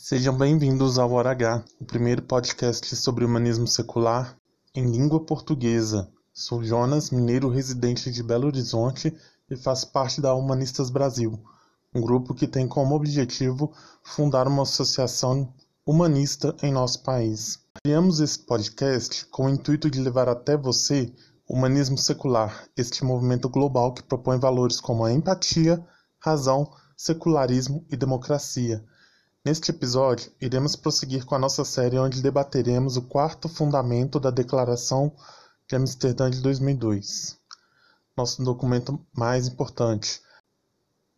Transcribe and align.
Sejam 0.00 0.34
bem-vindos 0.38 0.96
ao 0.96 1.10
Hora 1.10 1.32
H, 1.32 1.64
o 1.80 1.84
primeiro 1.84 2.22
podcast 2.22 2.94
sobre 2.94 3.24
humanismo 3.24 3.66
secular 3.66 4.38
em 4.72 4.88
língua 4.88 5.26
portuguesa. 5.26 6.08
Sou 6.32 6.62
Jonas, 6.62 7.10
mineiro 7.10 7.48
residente 7.48 8.08
de 8.10 8.22
Belo 8.22 8.46
Horizonte 8.46 9.12
e 9.50 9.56
faço 9.56 9.90
parte 9.90 10.20
da 10.20 10.32
Humanistas 10.32 10.88
Brasil, 10.88 11.38
um 11.92 12.00
grupo 12.00 12.32
que 12.32 12.46
tem 12.46 12.68
como 12.68 12.94
objetivo 12.94 13.72
fundar 14.02 14.46
uma 14.46 14.62
associação 14.62 15.52
humanista 15.84 16.54
em 16.62 16.72
nosso 16.72 17.02
país. 17.02 17.58
Criamos 17.82 18.20
esse 18.20 18.38
podcast 18.38 19.26
com 19.26 19.46
o 19.46 19.50
intuito 19.50 19.90
de 19.90 20.00
levar 20.00 20.28
até 20.28 20.56
você 20.56 21.12
o 21.46 21.54
humanismo 21.54 21.98
secular, 21.98 22.68
este 22.76 23.04
movimento 23.04 23.48
global 23.48 23.92
que 23.92 24.04
propõe 24.04 24.38
valores 24.38 24.80
como 24.80 25.04
a 25.04 25.12
empatia, 25.12 25.84
razão, 26.20 26.70
secularismo 26.96 27.84
e 27.90 27.96
democracia 27.96 28.82
Neste 29.48 29.70
episódio, 29.70 30.30
iremos 30.42 30.76
prosseguir 30.76 31.24
com 31.24 31.34
a 31.34 31.38
nossa 31.38 31.64
série 31.64 31.98
onde 31.98 32.20
debateremos 32.20 32.98
o 32.98 33.02
quarto 33.08 33.48
fundamento 33.48 34.20
da 34.20 34.30
Declaração 34.30 35.10
de 35.66 35.74
Amsterdã 35.74 36.28
de 36.28 36.42
2002, 36.42 37.38
nosso 38.14 38.44
documento 38.44 39.00
mais 39.10 39.48
importante. 39.48 40.20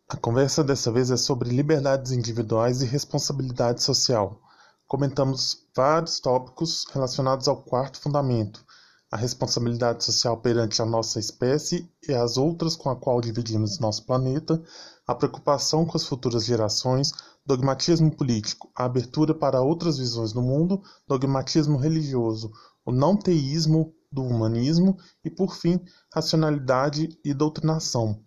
A 0.07 0.15
conversa 0.15 0.63
dessa 0.63 0.89
vez 0.93 1.11
é 1.11 1.17
sobre 1.17 1.49
liberdades 1.49 2.13
individuais 2.13 2.81
e 2.81 2.85
responsabilidade 2.85 3.83
social. 3.83 4.41
Comentamos 4.87 5.67
vários 5.75 6.21
tópicos 6.21 6.85
relacionados 6.93 7.49
ao 7.49 7.61
quarto 7.61 7.99
fundamento, 7.99 8.63
a 9.11 9.17
responsabilidade 9.17 10.05
social 10.05 10.37
perante 10.37 10.81
a 10.81 10.85
nossa 10.85 11.19
espécie 11.19 11.91
e 12.07 12.13
as 12.13 12.37
outras 12.37 12.77
com 12.77 12.89
a 12.89 12.95
qual 12.95 13.19
dividimos 13.19 13.77
nosso 13.77 14.05
planeta, 14.05 14.63
a 15.05 15.13
preocupação 15.13 15.85
com 15.85 15.97
as 15.97 16.05
futuras 16.05 16.45
gerações, 16.45 17.11
dogmatismo 17.45 18.15
político, 18.15 18.71
a 18.73 18.85
abertura 18.85 19.35
para 19.35 19.61
outras 19.61 19.97
visões 19.97 20.31
do 20.31 20.41
mundo, 20.41 20.81
dogmatismo 21.05 21.77
religioso, 21.77 22.51
o 22.85 22.91
não 22.91 23.17
teísmo 23.17 23.93
do 24.09 24.23
humanismo 24.23 24.97
e, 25.25 25.29
por 25.29 25.55
fim, 25.55 25.79
racionalidade 26.13 27.09
e 27.23 27.33
doutrinação. 27.33 28.23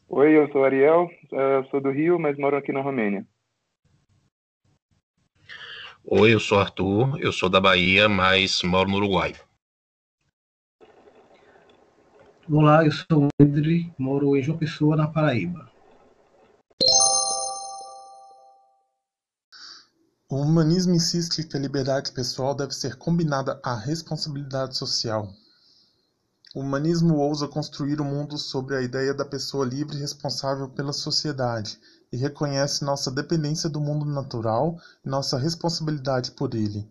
Oi, 0.09 0.37
eu 0.37 0.51
sou 0.51 0.65
Ariel, 0.65 1.05
uh, 1.05 1.65
sou 1.71 1.79
do 1.79 1.91
Rio, 1.91 2.19
mas 2.19 2.37
moro 2.37 2.57
aqui 2.57 2.73
na 2.73 2.81
Romênia. 2.81 3.25
Oi, 6.03 6.33
eu 6.33 6.41
sou 6.41 6.59
Arthur, 6.59 7.17
eu 7.21 7.31
sou 7.31 7.47
da 7.47 7.61
Bahia, 7.61 8.09
mas 8.09 8.61
moro 8.63 8.89
no 8.89 8.97
Uruguai. 8.97 9.33
Olá, 12.51 12.85
eu 12.85 12.91
sou 12.91 13.27
o 13.27 13.27
André, 13.41 13.93
moro 13.97 14.35
em 14.35 14.43
João 14.43 14.57
Pessoa, 14.57 14.97
na 14.97 15.07
Paraíba. 15.07 15.72
O 20.33 20.37
humanismo 20.37 20.95
insiste 20.95 21.43
que 21.43 21.55
a 21.55 21.59
liberdade 21.59 22.11
pessoal 22.11 22.55
deve 22.55 22.73
ser 22.73 22.95
combinada 22.95 23.59
à 23.61 23.75
responsabilidade 23.75 24.75
social. 24.75 25.31
O 26.55 26.61
humanismo 26.61 27.17
ousa 27.17 27.47
construir 27.47 28.01
o 28.01 28.03
mundo 28.03 28.35
sobre 28.39 28.75
a 28.75 28.81
ideia 28.81 29.13
da 29.13 29.23
pessoa 29.23 29.63
livre 29.63 29.95
e 29.95 29.99
responsável 29.99 30.67
pela 30.67 30.91
sociedade, 30.91 31.79
e 32.11 32.17
reconhece 32.17 32.83
nossa 32.83 33.11
dependência 33.11 33.69
do 33.69 33.79
mundo 33.79 34.05
natural 34.05 34.75
e 35.05 35.07
nossa 35.07 35.37
responsabilidade 35.37 36.31
por 36.31 36.55
ele. 36.55 36.89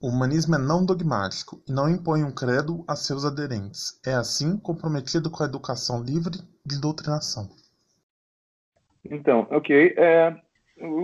O 0.00 0.08
humanismo 0.08 0.54
é 0.54 0.58
não 0.58 0.86
dogmático 0.86 1.62
e 1.68 1.72
não 1.72 1.90
impõe 1.90 2.24
um 2.24 2.32
credo 2.32 2.82
a 2.88 2.96
seus 2.96 3.26
aderentes. 3.26 4.00
É, 4.02 4.14
assim, 4.14 4.56
comprometido 4.56 5.28
com 5.28 5.42
a 5.42 5.46
educação 5.46 6.02
livre 6.02 6.40
de 6.64 6.80
doutrinação. 6.80 7.50
Então, 9.04 9.46
ok. 9.50 9.94
É, 9.94 10.47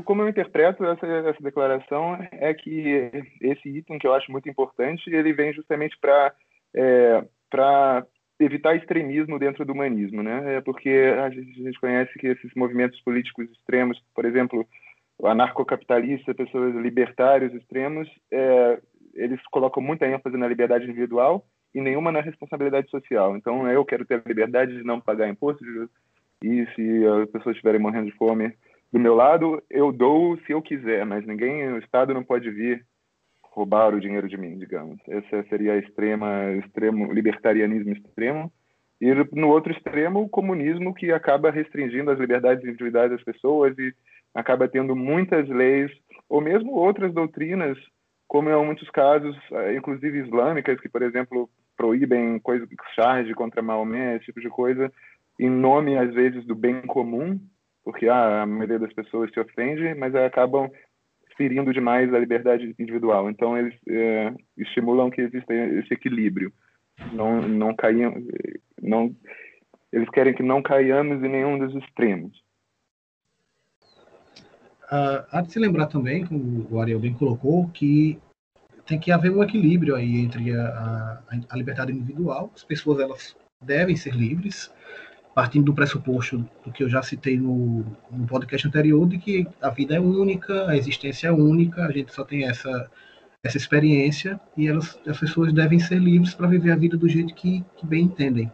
como 0.05 0.23
eu 0.23 0.29
interpreto 0.29 0.85
essa, 0.85 1.07
essa 1.07 1.43
declaração 1.43 2.19
é 2.33 2.53
que 2.55 3.11
esse 3.41 3.69
item 3.69 3.99
que 3.99 4.07
eu 4.07 4.15
acho 4.15 4.31
muito 4.31 4.49
importante, 4.49 5.09
ele 5.09 5.33
vem 5.33 5.53
justamente 5.53 5.97
para 6.01 6.35
é, 6.75 7.25
para 7.51 8.05
evitar 8.41 8.75
extremismo 8.75 9.39
dentro 9.39 9.65
do 9.65 9.73
humanismo, 9.73 10.23
né? 10.23 10.57
É 10.57 10.61
porque 10.61 10.91
a 10.91 11.31
gente, 11.31 11.61
a 11.61 11.65
gente, 11.65 11.81
conhece 11.81 12.13
que 12.19 12.27
esses 12.27 12.53
movimentos 12.55 13.01
políticos 13.03 13.49
extremos, 13.51 14.01
por 14.15 14.25
exemplo, 14.25 14.67
anarcocapitalista, 15.23 16.35
pessoas 16.35 16.75
libertários 16.75 17.55
extremos, 17.55 18.09
é, 18.33 18.81
eles 19.15 19.41
colocam 19.53 19.83
muita 19.83 20.07
ênfase 20.07 20.37
na 20.37 20.49
liberdade 20.49 20.85
individual 20.85 21.47
e 21.73 21.81
nenhuma 21.81 22.11
na 22.11 22.21
responsabilidade 22.21 22.91
social. 22.91 23.37
Então, 23.37 23.69
eu 23.69 23.85
quero 23.85 24.05
ter 24.05 24.17
a 24.17 24.29
liberdade 24.29 24.77
de 24.77 24.83
não 24.83 25.01
pagar 25.01 25.29
impostos 25.29 25.67
e 26.43 26.67
se 26.75 27.07
as 27.07 27.31
pessoas 27.31 27.55
estiverem 27.55 27.81
morrendo 27.81 28.07
de 28.07 28.17
fome 28.17 28.53
do 28.95 29.01
meu 29.01 29.13
lado, 29.13 29.61
eu 29.69 29.91
dou 29.91 30.39
se 30.47 30.53
eu 30.53 30.63
quiser, 30.63 31.05
mas 31.05 31.27
ninguém, 31.27 31.67
o 31.73 31.79
Estado 31.79 32.15
não 32.15 32.23
pode 32.23 32.49
vir 32.49 32.87
roubar 33.43 33.93
o 33.93 33.99
dinheiro 33.99 34.29
de 34.29 34.37
mim, 34.37 34.57
digamos. 34.57 35.01
Essa 35.09 35.43
seria 35.49 35.73
a 35.73 35.79
extrema, 35.79 36.53
extremo 36.53 37.13
libertarianismo 37.13 37.93
extremo. 37.93 38.53
E 39.01 39.13
no 39.33 39.49
outro 39.49 39.73
extremo, 39.73 40.23
o 40.23 40.29
comunismo 40.29 40.95
que 40.95 41.11
acaba 41.11 41.51
restringindo 41.51 42.09
as 42.13 42.21
liberdades 42.21 42.65
individuais 42.65 43.11
das 43.11 43.25
pessoas 43.25 43.77
e 43.81 43.93
acaba 44.33 44.69
tendo 44.69 44.95
muitas 44.95 45.49
leis, 45.49 45.91
ou 46.29 46.41
mesmo 46.41 46.71
outras 46.71 47.13
doutrinas, 47.13 47.77
como 48.29 48.49
em 48.49 48.65
muitos 48.65 48.89
casos, 48.91 49.37
eh, 49.55 49.75
inclusive 49.75 50.21
islâmicas, 50.21 50.79
que, 50.79 50.89
por 50.89 51.03
exemplo, 51.03 51.51
proíbem 51.77 52.39
coisas, 52.39 52.69
charge 52.95 53.35
contra 53.35 53.61
Maomé, 53.61 54.15
esse 54.15 54.27
tipo 54.27 54.41
de 54.41 54.49
coisa, 54.49 54.89
em 55.41 55.51
nome, 55.51 55.99
às 55.99 56.15
vezes, 56.15 56.47
do 56.47 56.55
bem 56.55 56.81
comum, 56.83 57.41
porque 57.85 58.09
ah, 58.09 58.43
a 58.43 58.47
maioria 58.47 58.79
das 58.79 58.93
pessoas 58.93 59.31
se 59.33 59.39
ofende, 59.39 59.95
mas 59.95 60.15
acabam 60.15 60.71
ferindo 61.37 61.73
demais 61.73 62.13
a 62.13 62.19
liberdade 62.19 62.75
individual. 62.79 63.29
Então, 63.29 63.57
eles 63.57 63.75
é, 63.89 64.33
estimulam 64.57 65.11
que 65.11 65.21
exista 65.21 65.53
esse 65.53 65.93
equilíbrio. 65.93 66.53
Não, 67.13 67.43
não 67.43 67.75
caiam, 67.75 68.15
não, 68.81 69.15
eles 69.93 70.09
querem 70.11 70.33
que 70.33 70.43
não 70.43 70.63
caiamos 70.63 71.23
em 71.23 71.29
nenhum 71.29 71.59
dos 71.59 71.75
extremos. 71.83 72.43
Uh, 74.85 75.27
há 75.31 75.41
de 75.41 75.53
se 75.53 75.59
lembrar 75.59 75.87
também, 75.87 76.25
como 76.25 76.67
o 76.71 76.81
Ariel 76.81 77.01
bem 77.01 77.15
colocou, 77.15 77.69
que 77.71 78.19
tem 78.87 79.01
que 79.01 79.11
haver 79.11 79.33
um 79.33 79.43
equilíbrio 79.43 79.97
aí 79.97 80.21
entre 80.21 80.55
a, 80.55 80.67
a, 80.67 81.21
a 81.51 81.57
liberdade 81.57 81.93
individual. 81.93 82.53
As 82.55 82.63
pessoas 82.63 83.01
elas 83.01 83.37
devem 83.61 83.97
ser 83.97 84.15
livres, 84.15 84.73
partindo 85.35 85.65
do 85.65 85.75
pressuposto 85.75 86.49
do 86.65 86.73
que 86.73 86.85
eu 86.85 86.89
já 86.89 87.03
citei 87.03 87.37
no, 87.37 87.85
no 88.11 88.27
podcast 88.27 88.67
anterior, 88.69 89.07
de 89.09 89.19
que 89.19 89.47
a 89.61 89.69
vida 89.69 89.97
é 89.97 90.01
única, 90.01 90.69
a 90.69 90.77
existência 90.77 91.29
é 91.29 91.33
única, 91.33 91.85
a 91.85 91.91
gente 91.91 92.13
só 92.13 92.25
tem 92.25 92.45
essa, 92.45 92.91
essa 93.43 93.57
experiência 93.57 94.41
e 94.57 94.69
elas, 94.69 94.99
as 95.07 95.19
pessoas 95.19 95.53
devem 95.53 95.81
ser 95.81 95.99
livres 95.99 96.35
para 96.35 96.47
viver 96.47 96.71
a 96.71 96.77
vida 96.77 96.97
do 96.97 97.09
jeito 97.09 97.35
que, 97.35 97.65
que 97.77 97.85
bem 97.85 98.05
entendem. 98.05 98.51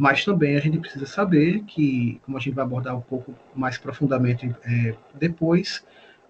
Mas 0.00 0.24
também 0.24 0.56
a 0.56 0.60
gente 0.60 0.78
precisa 0.78 1.06
saber 1.06 1.64
que, 1.64 2.20
como 2.24 2.36
a 2.36 2.40
gente 2.40 2.54
vai 2.54 2.64
abordar 2.64 2.96
um 2.96 3.00
pouco 3.00 3.34
mais 3.54 3.76
profundamente 3.76 4.54
é, 4.64 4.94
depois, 5.18 5.84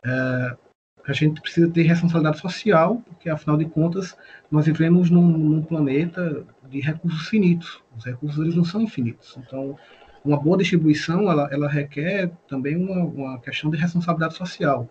é, 0.05 0.57
a 1.07 1.13
gente 1.13 1.41
precisa 1.41 1.71
ter 1.71 1.83
responsabilidade 1.83 2.39
social, 2.39 3.03
porque 3.07 3.31
afinal 3.31 3.57
de 3.57 3.65
contas 3.65 4.17
nós 4.51 4.67
vivemos 4.67 5.11
num, 5.11 5.27
num 5.27 5.63
planeta 5.63 6.45
de 6.69 6.81
recursos 6.81 7.29
finitos. 7.29 7.83
Os 7.97 8.05
recursos 8.05 8.39
eles 8.39 8.55
não 8.55 8.65
são 8.65 8.81
infinitos. 8.81 9.37
Então, 9.39 9.79
uma 10.25 10.39
boa 10.39 10.59
distribuição 10.59 11.31
ela, 11.31 11.49
ela 11.51 11.69
requer 11.69 12.31
também 12.47 12.77
uma, 12.77 13.05
uma 13.05 13.41
questão 13.41 13.71
de 13.71 13.79
responsabilidade 13.79 14.35
social. 14.35 14.89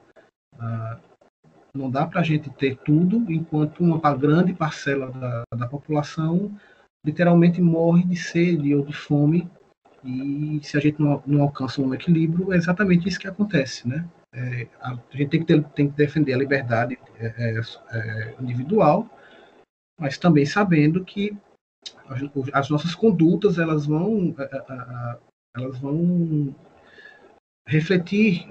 Ah, 0.59 0.97
não 1.73 1.89
dá 1.91 2.05
para 2.07 2.21
a 2.21 2.23
gente 2.23 2.49
ter 2.49 2.77
tudo 2.77 3.31
enquanto 3.31 3.83
uma 3.83 4.15
grande 4.15 4.53
parcela 4.53 5.11
da, 5.11 5.43
da 5.55 5.67
população 5.67 6.51
literalmente 7.05 7.61
morre 7.61 8.03
de 8.03 8.15
sede 8.15 8.73
ou 8.73 8.83
de 8.83 8.93
fome 8.93 9.49
E 10.03 10.59
se 10.63 10.77
a 10.77 10.79
gente 10.79 10.99
não, 10.99 11.21
não 11.25 11.43
alcança 11.43 11.81
um 11.81 11.93
equilíbrio, 11.93 12.51
é 12.51 12.57
exatamente 12.57 13.07
isso 13.07 13.19
que 13.19 13.27
acontece, 13.27 13.87
né? 13.87 14.05
É, 14.33 14.67
a, 14.81 14.97
gente 15.11 15.29
tem 15.29 15.39
que, 15.39 15.45
ter, 15.45 15.63
tem 15.69 15.89
que 15.89 15.95
defender 15.95 16.33
a 16.33 16.37
liberdade 16.37 16.97
é, 17.15 17.25
é, 17.27 17.61
é 17.91 18.35
individual, 18.41 19.09
mas 19.99 20.17
também 20.17 20.45
sabendo 20.45 21.03
que 21.03 21.35
as, 22.07 22.21
as 22.53 22.69
nossas 22.69 22.93
condutas 22.93 23.57
elas 23.57 23.85
vão 23.85 24.35
é, 24.37 25.19
elas 25.55 25.79
vão 25.79 26.53
refletir 27.65 28.47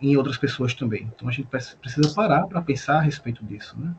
em 0.00 0.16
outras 0.16 0.38
pessoas 0.38 0.74
também. 0.74 1.02
Então 1.14 1.28
a 1.28 1.32
gente 1.32 1.48
precisa 1.48 2.14
parar 2.14 2.46
para 2.46 2.62
pensar 2.62 2.98
a 2.98 3.02
respeito 3.02 3.44
disso, 3.44 3.78
né? 3.78 3.94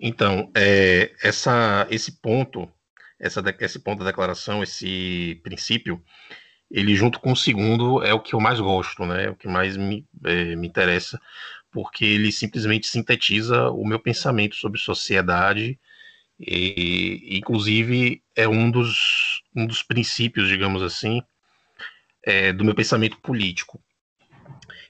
Então, 0.00 0.50
é, 0.56 1.14
essa, 1.22 1.86
esse 1.90 2.20
ponto, 2.20 2.70
essa, 3.18 3.42
esse 3.60 3.78
ponto 3.78 4.00
da 4.00 4.06
declaração, 4.10 4.62
esse 4.62 5.40
princípio, 5.42 6.02
ele 6.70 6.94
junto 6.94 7.18
com 7.20 7.32
o 7.32 7.36
segundo 7.36 8.02
é 8.02 8.12
o 8.12 8.20
que 8.20 8.34
eu 8.34 8.40
mais 8.40 8.60
gosto, 8.60 9.04
né? 9.06 9.24
É 9.24 9.30
o 9.30 9.36
que 9.36 9.48
mais 9.48 9.76
me, 9.76 10.06
é, 10.24 10.54
me 10.54 10.66
interessa, 10.66 11.20
porque 11.70 12.04
ele 12.04 12.30
simplesmente 12.30 12.86
sintetiza 12.86 13.70
o 13.70 13.86
meu 13.86 13.98
pensamento 13.98 14.56
sobre 14.56 14.78
sociedade 14.78 15.78
e, 16.38 17.36
inclusive, 17.38 18.22
é 18.36 18.46
um 18.46 18.70
dos, 18.70 19.42
um 19.54 19.66
dos 19.66 19.82
princípios, 19.82 20.48
digamos 20.48 20.82
assim, 20.82 21.22
é, 22.22 22.52
do 22.52 22.64
meu 22.64 22.74
pensamento 22.74 23.18
político. 23.18 23.82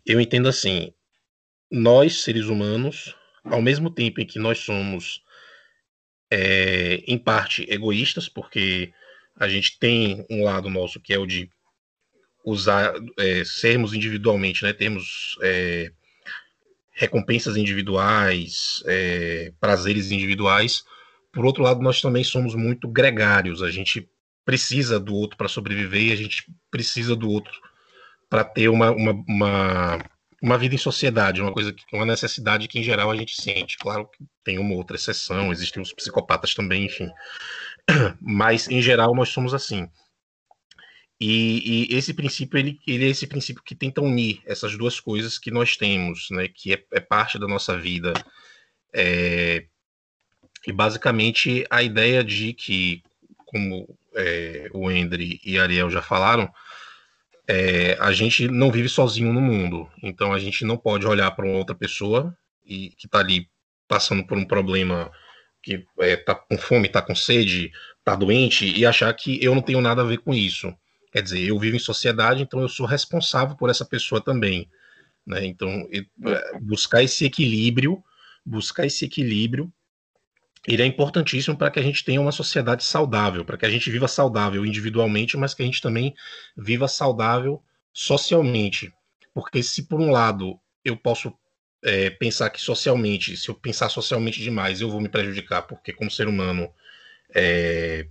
Eu 0.05 0.21
entendo 0.21 0.49
assim: 0.49 0.93
nós, 1.71 2.23
seres 2.23 2.47
humanos, 2.47 3.15
ao 3.45 3.63
mesmo 3.63 3.91
tempo 3.91 4.21
em 4.21 4.27
que 4.27 4.39
nós 4.39 4.59
somos, 4.59 5.23
é, 6.31 7.03
em 7.07 7.17
parte, 7.17 7.67
egoístas, 7.71 8.29
porque 8.29 8.93
a 9.37 9.49
gente 9.49 9.79
tem 9.79 10.27
um 10.29 10.45
lado 10.45 10.69
nosso 10.69 11.01
que 11.01 11.15
é 11.15 11.19
o 11.19 11.27
de 11.27 11.49
usar, 12.50 12.95
é, 13.19 13.45
sermos 13.45 13.93
individualmente, 13.93 14.62
né, 14.62 14.73
termos 14.73 15.37
é, 15.43 15.93
recompensas 16.93 17.56
individuais, 17.56 18.83
é, 18.87 19.53
prazeres 19.61 20.11
individuais. 20.11 20.85
Por 21.33 21.45
outro 21.45 21.62
lado, 21.62 21.81
nós 21.81 22.00
também 22.00 22.25
somos 22.25 22.55
muito 22.55 22.89
gregários. 22.89 23.62
A 23.62 23.71
gente 23.71 24.09
precisa 24.45 24.99
do 24.99 25.15
outro 25.15 25.37
para 25.37 25.49
sobreviver 25.49 26.09
e 26.09 26.12
a 26.12 26.17
gente 26.17 26.45
precisa 26.71 27.15
do 27.15 27.31
outro 27.31 27.53
para 28.29 28.45
ter 28.45 28.69
uma, 28.69 28.91
uma, 28.91 29.12
uma 29.29 29.99
uma 30.41 30.56
vida 30.56 30.75
em 30.75 30.79
sociedade, 30.79 31.41
uma 31.41 31.53
coisa, 31.53 31.75
uma 31.93 32.06
necessidade 32.06 32.69
que 32.69 32.79
em 32.79 32.83
geral 32.83 33.11
a 33.11 33.17
gente 33.17 33.41
sente. 33.41 33.77
Claro 33.77 34.06
que 34.06 34.25
tem 34.45 34.59
uma 34.59 34.75
outra 34.75 34.97
exceção, 34.97 35.53
existem 35.53 35.83
os 35.83 35.93
psicopatas 35.93 36.55
também, 36.55 36.87
enfim. 36.87 37.09
Mas 38.21 38.69
em 38.69 38.81
geral 38.81 39.15
nós 39.15 39.31
somos 39.31 39.53
assim. 39.53 39.89
E, 41.20 41.88
e, 41.91 41.97
esse 41.97 42.15
princípio 42.15 42.59
ele, 42.59 42.79
ele 42.87 43.06
é 43.06 43.09
esse 43.09 43.26
princípio 43.26 43.62
que 43.62 43.75
tenta 43.75 44.00
unir 44.00 44.41
essas 44.47 44.76
duas 44.76 45.00
coisas 45.00 45.37
que 45.37 45.50
nós 45.50 45.76
temos, 45.76 46.29
né, 46.31 46.47
que 46.49 46.73
é, 46.73 46.85
é 46.93 47.00
parte 47.00 47.38
da 47.38 47.49
nossa 47.49 47.76
vida. 47.76 48.12
É, 48.94 49.67
e 50.67 50.73
basicamente 50.73 51.67
a 51.70 51.82
ideia 51.82 52.23
de 52.23 52.53
que, 52.53 53.03
como 53.47 53.99
é, 54.15 54.69
o 54.73 54.91
Endre 54.91 55.41
e 55.44 55.59
Ariel 55.59 55.91
já 55.91 56.03
falaram, 56.03 56.53
é, 57.49 57.97
a 57.99 58.12
gente 58.12 58.47
não 58.47 58.71
vive 58.71 58.88
sozinho 58.88 59.32
no 59.32 59.41
mundo. 59.41 59.91
Então 60.03 60.32
a 60.32 60.38
gente 60.38 60.64
não 60.64 60.76
pode 60.76 61.06
olhar 61.06 61.31
para 61.32 61.47
outra 61.47 61.75
pessoa 61.75 62.37
e 62.64 62.91
que 62.91 63.06
está 63.06 63.21
ali 63.21 63.49
passando 63.88 64.25
por 64.26 64.37
um 64.37 64.44
problema 64.44 65.11
que 65.62 65.87
está 65.99 66.32
é, 66.32 66.35
com 66.49 66.59
fome, 66.59 66.87
está 66.87 67.03
com 67.03 67.14
sede, 67.14 67.73
está 67.99 68.14
doente 68.14 68.67
e 68.67 68.85
achar 68.85 69.12
que 69.14 69.43
eu 69.43 69.55
não 69.55 69.62
tenho 69.62 69.81
nada 69.81 70.03
a 70.03 70.05
ver 70.05 70.19
com 70.19 70.35
isso. 70.35 70.73
Quer 71.11 71.23
dizer, 71.23 71.41
eu 71.41 71.59
vivo 71.59 71.77
em 71.77 71.81
sociedade, 71.81 72.43
então 72.43 72.61
eu 72.61 72.69
sou 72.69 72.87
responsável 72.87 73.57
por 73.57 73.71
essa 73.71 73.85
pessoa 73.85 74.21
também. 74.21 74.69
Né? 75.27 75.47
Então, 75.47 75.89
é, 75.93 76.59
buscar 76.61 77.03
esse 77.03 77.25
equilíbrio, 77.25 78.03
buscar 78.45 78.87
esse 78.87 79.05
equilíbrio 79.05 79.73
ele 80.67 80.83
é 80.83 80.87
importantíssimo 80.87 81.57
para 81.57 81.71
que 81.71 81.79
a 81.79 81.83
gente 81.83 82.05
tenha 82.05 82.21
uma 82.21 82.33
sociedade 82.33 82.85
saudável, 82.85 83.45
para 83.45 83.57
que 83.57 83.65
a 83.65 83.71
gente 83.71 83.91
viva 83.91 84.09
saudável 84.09 84.67
individualmente, 84.67 85.37
mas 85.37 85.55
que 85.55 85.63
a 85.63 85.65
gente 85.65 85.81
também 85.81 86.15
viva 86.57 86.89
saudável 86.89 87.63
socialmente. 87.93 88.93
Porque 89.33 89.63
se 89.63 89.85
por 89.85 90.01
um 90.01 90.11
lado 90.11 90.61
eu 90.85 90.97
posso 90.97 91.33
é, 91.83 92.11
pensar 92.11 92.51
que 92.51 92.61
socialmente, 92.61 93.37
se 93.37 93.49
eu 93.49 93.55
pensar 93.55 93.89
socialmente 93.89 94.43
demais, 94.43 94.81
eu 94.81 94.91
vou 94.91 95.01
me 95.01 95.09
prejudicar, 95.09 95.63
porque 95.63 95.93
como 95.93 96.11
ser 96.11 96.29
humano, 96.29 96.71
é, 97.35 98.07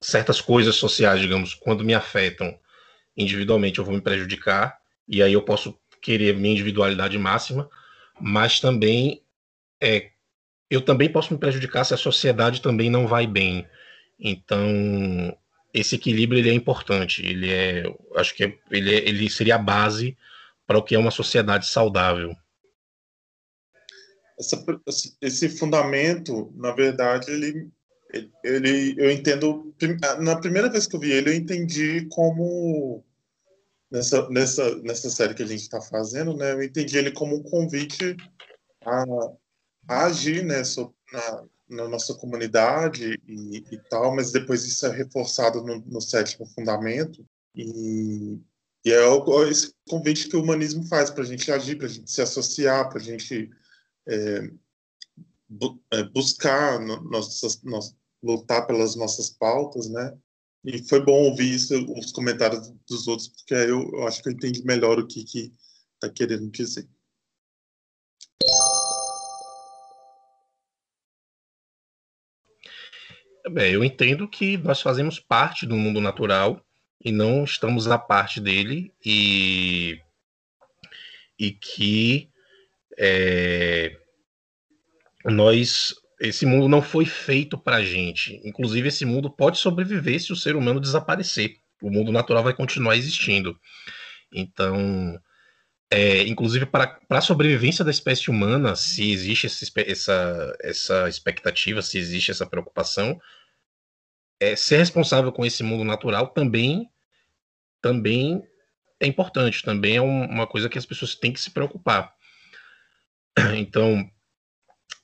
certas 0.00 0.40
coisas 0.40 0.76
sociais, 0.76 1.20
digamos, 1.20 1.54
quando 1.54 1.84
me 1.84 1.94
afetam 1.94 2.58
individualmente, 3.16 3.78
eu 3.78 3.84
vou 3.84 3.94
me 3.94 4.00
prejudicar, 4.00 4.78
e 5.06 5.22
aí 5.22 5.32
eu 5.32 5.42
posso 5.42 5.78
querer 6.00 6.36
minha 6.36 6.54
individualidade 6.54 7.18
máxima, 7.18 7.68
mas 8.18 8.60
também 8.60 9.22
é, 9.80 10.10
eu 10.70 10.80
também 10.80 11.10
posso 11.10 11.32
me 11.32 11.38
prejudicar 11.38 11.84
se 11.84 11.92
a 11.92 11.98
sociedade 11.98 12.62
também 12.62 12.88
não 12.88 13.06
vai 13.06 13.26
bem. 13.26 13.66
Então, 14.18 15.36
esse 15.74 15.96
equilíbrio 15.96 16.38
ele 16.38 16.50
é 16.50 16.54
importante. 16.54 17.24
Ele 17.24 17.50
é, 17.50 17.82
acho 18.16 18.34
que 18.34 18.58
ele, 18.70 18.94
é, 18.94 19.08
ele 19.08 19.28
seria 19.28 19.56
a 19.56 19.58
base 19.58 20.16
para 20.66 20.78
o 20.78 20.82
que 20.82 20.94
é 20.94 20.98
uma 20.98 21.10
sociedade 21.10 21.66
saudável. 21.66 22.36
Essa, 24.38 24.64
esse 25.20 25.48
fundamento, 25.48 26.52
na 26.56 26.72
verdade, 26.72 27.30
ele, 27.30 27.68
ele, 28.44 28.94
eu 28.98 29.10
entendo. 29.10 29.74
Na 30.20 30.38
primeira 30.38 30.70
vez 30.70 30.86
que 30.86 30.96
eu 30.96 31.00
vi 31.00 31.12
ele, 31.12 31.30
eu 31.30 31.34
entendi 31.34 32.06
como 32.10 33.04
nessa, 33.90 34.28
nessa, 34.30 34.76
nessa 34.82 35.10
série 35.10 35.34
que 35.34 35.42
a 35.42 35.46
gente 35.46 35.62
está 35.62 35.80
fazendo, 35.80 36.36
né? 36.36 36.52
Eu 36.52 36.62
entendi 36.62 36.98
ele 36.98 37.12
como 37.12 37.36
um 37.36 37.42
convite 37.42 38.16
a 38.84 39.04
a 39.90 40.06
agir 40.06 40.44
né, 40.44 40.62
na, 41.12 41.44
na 41.68 41.88
nossa 41.88 42.14
comunidade 42.14 43.20
e, 43.26 43.64
e, 43.70 43.78
tal, 43.88 44.14
mas 44.14 44.30
depois 44.30 44.64
isso 44.64 44.86
é 44.86 44.90
reforçado 44.90 45.62
no, 45.62 45.80
no 45.80 46.00
sétimo 46.00 46.46
fundamento 46.46 47.26
e, 47.54 48.38
e, 48.84 48.92
é 48.92 49.48
esse 49.48 49.74
convite 49.88 50.28
que 50.28 50.36
o 50.36 50.42
humanismo 50.42 50.86
faz 50.86 51.10
para 51.10 51.24
a 51.24 51.26
gente 51.26 51.50
agir, 51.50 51.76
para 51.76 51.86
a 51.86 51.90
gente 51.90 52.10
se 52.10 52.22
associar, 52.22 52.88
para 52.88 52.98
a 52.98 53.02
gente 53.02 53.50
é, 54.06 54.50
é, 55.92 56.04
buscar 56.04 56.78
no, 56.78 57.02
nossas, 57.10 57.60
no, 57.62 57.80
lutar 58.22 58.66
pelas 58.66 58.96
nossas 58.96 59.30
pautas, 59.30 59.88
né? 59.88 60.16
E 60.64 60.86
foi 60.88 61.02
bom 61.02 61.24
ouvir 61.24 61.54
isso, 61.54 61.74
os 61.94 62.12
comentários 62.12 62.70
dos 62.88 63.08
outros, 63.08 63.28
porque 63.28 63.54
eu, 63.54 63.90
eu 63.92 64.06
acho 64.06 64.22
que 64.22 64.28
eu 64.28 64.32
entendi 64.32 64.62
melhor 64.64 64.98
o 64.98 65.06
que 65.06 65.24
está 65.94 66.10
querendo 66.14 66.50
dizer. 66.50 66.86
É, 73.56 73.74
eu 73.74 73.82
entendo 73.82 74.28
que 74.28 74.58
nós 74.58 74.82
fazemos 74.82 75.18
parte 75.18 75.66
do 75.66 75.76
mundo 75.76 76.00
natural 76.00 76.62
e 77.02 77.10
não 77.10 77.42
estamos 77.42 77.88
à 77.88 77.98
parte 77.98 78.38
dele 78.38 78.92
e, 79.04 79.98
e 81.38 81.50
que 81.52 82.30
é, 82.98 83.98
nós 85.24 85.94
esse 86.20 86.44
mundo 86.44 86.68
não 86.68 86.82
foi 86.82 87.06
feito 87.06 87.56
para 87.56 87.76
a 87.76 87.84
gente. 87.84 88.40
Inclusive 88.44 88.88
esse 88.88 89.06
mundo 89.06 89.30
pode 89.30 89.58
sobreviver 89.58 90.20
se 90.20 90.32
o 90.32 90.36
ser 90.36 90.54
humano 90.54 90.78
desaparecer. 90.78 91.56
O 91.82 91.90
mundo 91.90 92.12
natural 92.12 92.44
vai 92.44 92.52
continuar 92.52 92.96
existindo. 92.96 93.58
Então, 94.30 95.18
é, 95.90 96.22
inclusive 96.24 96.66
para 96.66 97.00
a 97.08 97.20
sobrevivência 97.22 97.84
da 97.84 97.90
espécie 97.90 98.30
humana, 98.30 98.76
se 98.76 99.10
existe 99.10 99.46
essa, 99.46 99.72
essa, 99.80 100.56
essa 100.60 101.08
expectativa, 101.08 101.80
se 101.80 101.98
existe 101.98 102.30
essa 102.30 102.46
preocupação, 102.46 103.18
é, 104.38 104.54
ser 104.54 104.76
responsável 104.76 105.32
com 105.32 105.44
esse 105.44 105.62
mundo 105.62 105.84
natural 105.84 106.28
também, 106.28 106.88
também 107.80 108.42
é 109.00 109.06
importante, 109.06 109.62
também 109.62 109.96
é 109.96 110.02
um, 110.02 110.26
uma 110.26 110.46
coisa 110.46 110.68
que 110.68 110.78
as 110.78 110.84
pessoas 110.84 111.14
têm 111.14 111.32
que 111.32 111.40
se 111.40 111.50
preocupar. 111.50 112.14
Então, 113.56 114.08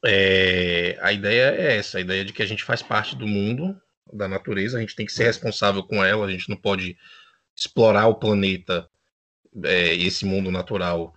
é, 0.06 0.98
a 1.00 1.12
ideia 1.12 1.54
é 1.56 1.76
essa, 1.76 1.98
a 1.98 2.00
ideia 2.00 2.24
de 2.24 2.32
que 2.32 2.42
a 2.42 2.46
gente 2.46 2.64
faz 2.64 2.82
parte 2.82 3.16
do 3.16 3.26
mundo, 3.26 3.76
da 4.12 4.28
natureza, 4.28 4.78
a 4.78 4.80
gente 4.80 4.94
tem 4.94 5.04
que 5.04 5.12
ser 5.12 5.24
responsável 5.24 5.82
com 5.82 6.02
ela, 6.04 6.26
a 6.26 6.30
gente 6.30 6.48
não 6.48 6.56
pode 6.56 6.96
explorar 7.56 8.06
o 8.06 8.14
planeta 8.14 8.88
é, 9.64 9.94
esse 9.94 10.24
mundo 10.24 10.50
natural 10.50 11.14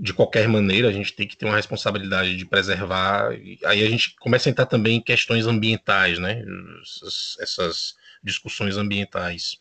de 0.00 0.14
qualquer 0.14 0.48
maneira, 0.48 0.88
a 0.88 0.92
gente 0.92 1.12
tem 1.12 1.28
que 1.28 1.36
ter 1.36 1.44
uma 1.44 1.56
responsabilidade 1.56 2.34
de 2.36 2.46
preservar. 2.46 3.30
Aí 3.64 3.84
a 3.84 3.90
gente 3.90 4.16
começa 4.16 4.48
a 4.48 4.50
entrar 4.50 4.66
também 4.66 4.96
em 4.96 5.02
questões 5.02 5.46
ambientais, 5.46 6.18
né? 6.18 6.42
Essas, 6.82 7.36
essas, 7.40 7.94
discussões 8.22 8.76
ambientais. 8.76 9.56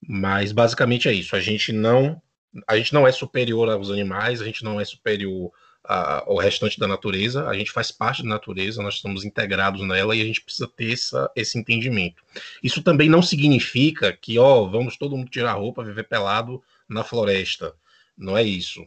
Mas 0.00 0.50
basicamente 0.50 1.08
é 1.08 1.12
isso. 1.12 1.36
A 1.36 1.40
gente 1.40 1.72
não, 1.72 2.20
a 2.66 2.76
gente 2.76 2.92
não 2.92 3.06
é 3.06 3.12
superior 3.12 3.68
aos 3.68 3.90
animais, 3.90 4.40
a 4.40 4.44
gente 4.44 4.64
não 4.64 4.80
é 4.80 4.84
superior 4.84 5.52
a, 5.84 6.24
o 6.26 6.38
restante 6.38 6.78
da 6.78 6.86
natureza, 6.86 7.48
a 7.48 7.54
gente 7.54 7.72
faz 7.72 7.90
parte 7.90 8.22
da 8.22 8.28
natureza, 8.28 8.82
nós 8.82 8.94
estamos 8.94 9.24
integrados 9.24 9.86
nela 9.86 10.14
e 10.14 10.22
a 10.22 10.24
gente 10.24 10.40
precisa 10.40 10.68
ter 10.68 10.92
essa, 10.92 11.30
esse 11.34 11.58
entendimento. 11.58 12.22
Isso 12.62 12.82
também 12.82 13.08
não 13.08 13.22
significa 13.22 14.12
que, 14.12 14.38
ó, 14.38 14.64
vamos 14.64 14.96
todo 14.96 15.16
mundo 15.16 15.30
tirar 15.30 15.54
roupa, 15.54 15.84
viver 15.84 16.04
pelado 16.04 16.62
na 16.88 17.02
floresta. 17.02 17.74
Não 18.16 18.36
é 18.36 18.42
isso. 18.42 18.84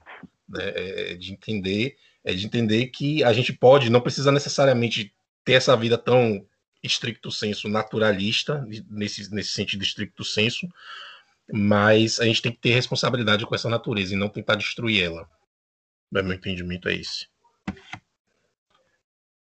Né? 0.48 0.64
É, 0.64 1.12
é 1.12 1.16
de 1.16 1.34
entender, 1.34 1.98
é 2.24 2.34
de 2.34 2.46
entender 2.46 2.88
que 2.88 3.24
a 3.24 3.34
gente 3.34 3.52
pode, 3.52 3.90
não 3.90 4.02
precisa 4.02 4.32
necessariamente 4.32 5.14
ter 5.44 5.54
essa 5.54 5.76
vida 5.76 5.98
tão 5.98 6.46
estricto 6.82 7.32
senso 7.32 7.68
naturalista, 7.68 8.66
nesse, 8.90 9.34
nesse 9.34 9.50
sentido 9.50 9.84
estricto 9.84 10.24
senso, 10.24 10.68
mas 11.52 12.20
a 12.20 12.26
gente 12.26 12.42
tem 12.42 12.52
que 12.52 12.60
ter 12.60 12.72
responsabilidade 12.72 13.46
com 13.46 13.54
essa 13.54 13.70
natureza 13.70 14.14
e 14.14 14.18
não 14.18 14.30
tentar 14.30 14.56
destruir 14.56 15.04
ela. 15.04 15.28
Mas 16.16 16.24
meu 16.24 16.36
entendimento 16.36 16.88
é 16.88 16.96
esse. 16.96 17.28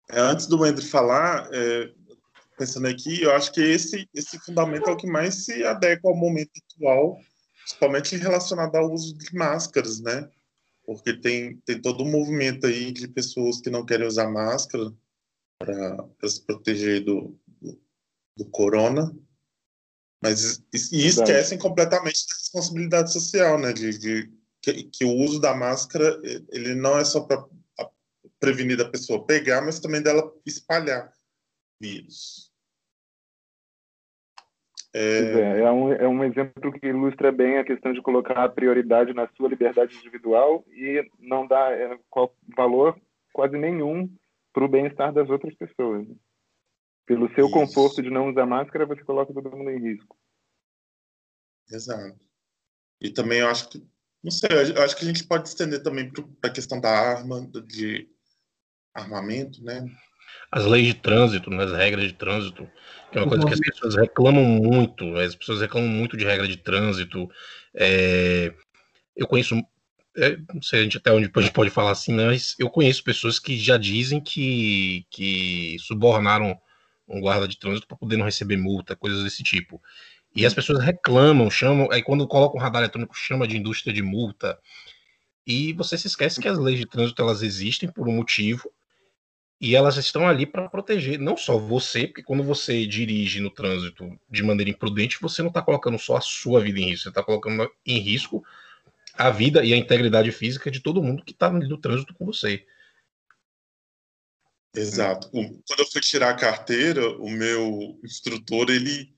É, 0.09 0.19
antes 0.19 0.45
do 0.45 0.61
André 0.61 0.85
falar, 0.85 1.47
é, 1.53 1.89
pensando 2.57 2.85
aqui, 2.85 3.21
eu 3.21 3.31
acho 3.31 3.53
que 3.53 3.61
esse, 3.61 4.09
esse 4.13 4.37
fundamento 4.39 4.89
é 4.89 4.91
o 4.91 4.97
que 4.97 5.07
mais 5.07 5.45
se 5.45 5.63
adequa 5.63 6.09
ao 6.09 6.17
momento 6.17 6.51
atual, 6.73 7.17
principalmente 7.59 8.17
relacionado 8.17 8.75
ao 8.75 8.91
uso 8.91 9.17
de 9.17 9.33
máscaras, 9.33 10.01
né? 10.01 10.29
Porque 10.85 11.13
tem, 11.13 11.55
tem 11.65 11.81
todo 11.81 12.03
um 12.03 12.11
movimento 12.11 12.67
aí 12.67 12.91
de 12.91 13.07
pessoas 13.07 13.61
que 13.61 13.69
não 13.69 13.85
querem 13.85 14.05
usar 14.05 14.29
máscara 14.29 14.91
para 15.57 16.29
se 16.29 16.45
proteger 16.45 17.05
do, 17.05 17.39
do, 17.61 17.81
do 18.35 18.45
corona, 18.49 19.17
mas 20.21 20.61
e 20.73 21.07
esquecem 21.07 21.57
completamente 21.57 22.27
da 22.27 22.35
responsabilidade 22.35 23.13
social, 23.13 23.57
né? 23.57 23.71
De, 23.71 23.97
de 23.97 24.44
que, 24.65 24.83
que, 24.85 25.05
o 25.05 25.13
uso 25.13 25.39
da 25.39 25.53
máscara 25.53 26.19
ele 26.49 26.73
não 26.73 26.97
é 26.97 27.05
só 27.05 27.21
para 27.21 27.45
prevenir 28.39 28.77
da 28.77 28.89
pessoa 28.89 29.25
pegar, 29.25 29.61
mas 29.61 29.79
também 29.79 30.01
dela 30.01 30.33
espalhar 30.45 31.13
vírus. 31.79 32.51
É... 34.91 34.99
É, 34.99 35.59
é, 35.59 35.71
um, 35.71 35.91
é 35.93 36.07
um 36.07 36.23
exemplo 36.23 36.71
que 36.71 36.87
ilustra 36.87 37.31
bem 37.31 37.57
a 37.57 37.65
questão 37.65 37.93
de 37.93 38.01
colocar 38.01 38.43
a 38.43 38.49
prioridade 38.49 39.13
na 39.13 39.27
sua 39.35 39.49
liberdade 39.49 39.95
individual 39.97 40.65
e 40.69 41.07
não 41.19 41.45
dar 41.45 41.71
é, 41.73 41.99
valor 42.55 42.99
quase 43.33 43.57
nenhum 43.57 44.09
para 44.53 44.63
o 44.63 44.69
bem-estar 44.69 45.13
das 45.13 45.29
outras 45.29 45.53
pessoas. 45.55 46.07
Né? 46.07 46.15
Pelo 47.05 47.27
seu 47.35 47.45
Isso. 47.45 47.53
conforto 47.53 48.01
de 48.01 48.09
não 48.09 48.29
usar 48.29 48.45
máscara, 48.45 48.85
você 48.85 49.03
coloca 49.03 49.33
todo 49.33 49.55
mundo 49.55 49.69
em 49.69 49.79
risco. 49.79 50.17
Exato. 51.69 52.17
E 53.01 53.11
também 53.11 53.39
eu 53.39 53.49
acho 53.49 53.69
que, 53.69 53.85
não 54.25 54.31
sei, 54.31 54.49
eu 54.75 54.81
acho 54.81 54.95
que 54.95 55.05
a 55.05 55.07
gente 55.07 55.23
pode 55.23 55.47
estender 55.47 55.83
também 55.83 56.11
para 56.41 56.49
a 56.49 56.53
questão 56.53 56.81
da 56.81 56.89
arma, 56.89 57.47
de 57.67 58.07
armamento, 58.91 59.63
né? 59.63 59.85
As 60.51 60.65
leis 60.65 60.87
de 60.87 60.93
trânsito, 60.95 61.51
né, 61.51 61.63
as 61.63 61.71
regras 61.71 62.07
de 62.07 62.13
trânsito, 62.13 62.67
que 63.11 63.19
é 63.19 63.21
uma 63.21 63.29
coisa 63.29 63.45
que 63.45 63.53
as 63.53 63.59
pessoas 63.59 63.95
reclamam 63.95 64.43
muito, 64.43 65.15
as 65.15 65.35
pessoas 65.35 65.61
reclamam 65.61 65.87
muito 65.87 66.17
de 66.17 66.25
regra 66.25 66.47
de 66.47 66.57
trânsito. 66.57 67.29
É, 67.75 68.51
eu 69.15 69.27
conheço, 69.27 69.55
é, 70.17 70.35
não 70.51 70.61
sei 70.61 70.79
a 70.79 70.83
gente 70.83 70.97
até 70.97 71.11
onde 71.11 71.29
a 71.31 71.41
gente 71.41 71.53
pode 71.53 71.69
falar 71.69 71.91
assim, 71.91 72.11
né, 72.11 72.25
mas 72.25 72.55
eu 72.57 72.67
conheço 72.67 73.03
pessoas 73.03 73.37
que 73.37 73.55
já 73.59 73.77
dizem 73.77 74.19
que, 74.19 75.05
que 75.11 75.77
subornaram 75.81 76.59
um 77.07 77.21
guarda 77.21 77.47
de 77.47 77.59
trânsito 77.59 77.87
para 77.87 77.97
poder 77.97 78.17
não 78.17 78.25
receber 78.25 78.57
multa, 78.57 78.95
coisas 78.95 79.23
desse 79.23 79.43
tipo. 79.43 79.79
E 80.35 80.45
as 80.45 80.53
pessoas 80.53 80.83
reclamam, 80.83 81.49
chamam, 81.49 81.89
aí 81.91 82.03
quando 82.03 82.27
coloca 82.27 82.57
um 82.57 82.59
radar 82.59 82.81
eletrônico, 82.81 83.15
chama 83.15 83.47
de 83.47 83.57
indústria 83.57 83.93
de 83.93 84.01
multa. 84.01 84.59
E 85.47 85.71
você 85.73 85.97
se 85.97 86.07
esquece 86.07 86.41
que 86.41 86.47
as 86.47 86.57
leis 86.57 86.79
de 86.79 86.85
trânsito 86.85 87.21
elas 87.21 87.41
existem 87.41 87.89
por 87.89 88.07
um 88.07 88.11
motivo 88.11 88.69
e 89.61 89.75
elas 89.75 89.95
estão 89.95 90.27
ali 90.27 90.45
para 90.45 90.69
proteger 90.69 91.17
não 91.17 91.37
só 91.37 91.57
você, 91.57 92.07
porque 92.07 92.21
quando 92.21 92.43
você 92.43 92.85
dirige 92.85 93.39
no 93.39 93.49
trânsito 93.49 94.19
de 94.29 94.43
maneira 94.43 94.69
imprudente, 94.69 95.17
você 95.21 95.41
não 95.41 95.47
está 95.49 95.61
colocando 95.61 95.97
só 95.97 96.17
a 96.17 96.21
sua 96.21 96.59
vida 96.59 96.79
em 96.79 96.89
risco, 96.89 97.03
você 97.03 97.09
está 97.09 97.23
colocando 97.23 97.71
em 97.85 97.99
risco 97.99 98.43
a 99.13 99.29
vida 99.29 99.63
e 99.63 99.73
a 99.73 99.77
integridade 99.77 100.29
física 100.31 100.69
de 100.69 100.81
todo 100.81 101.01
mundo 101.01 101.23
que 101.23 101.31
está 101.31 101.49
no 101.49 101.77
trânsito 101.77 102.13
com 102.13 102.25
você. 102.25 102.65
Exato. 104.75 105.29
Quando 105.31 105.79
eu 105.79 105.85
fui 105.85 106.01
tirar 106.01 106.31
a 106.31 106.35
carteira, 106.35 107.17
o 107.17 107.29
meu 107.29 107.97
instrutor, 108.03 108.69
ele, 108.69 109.14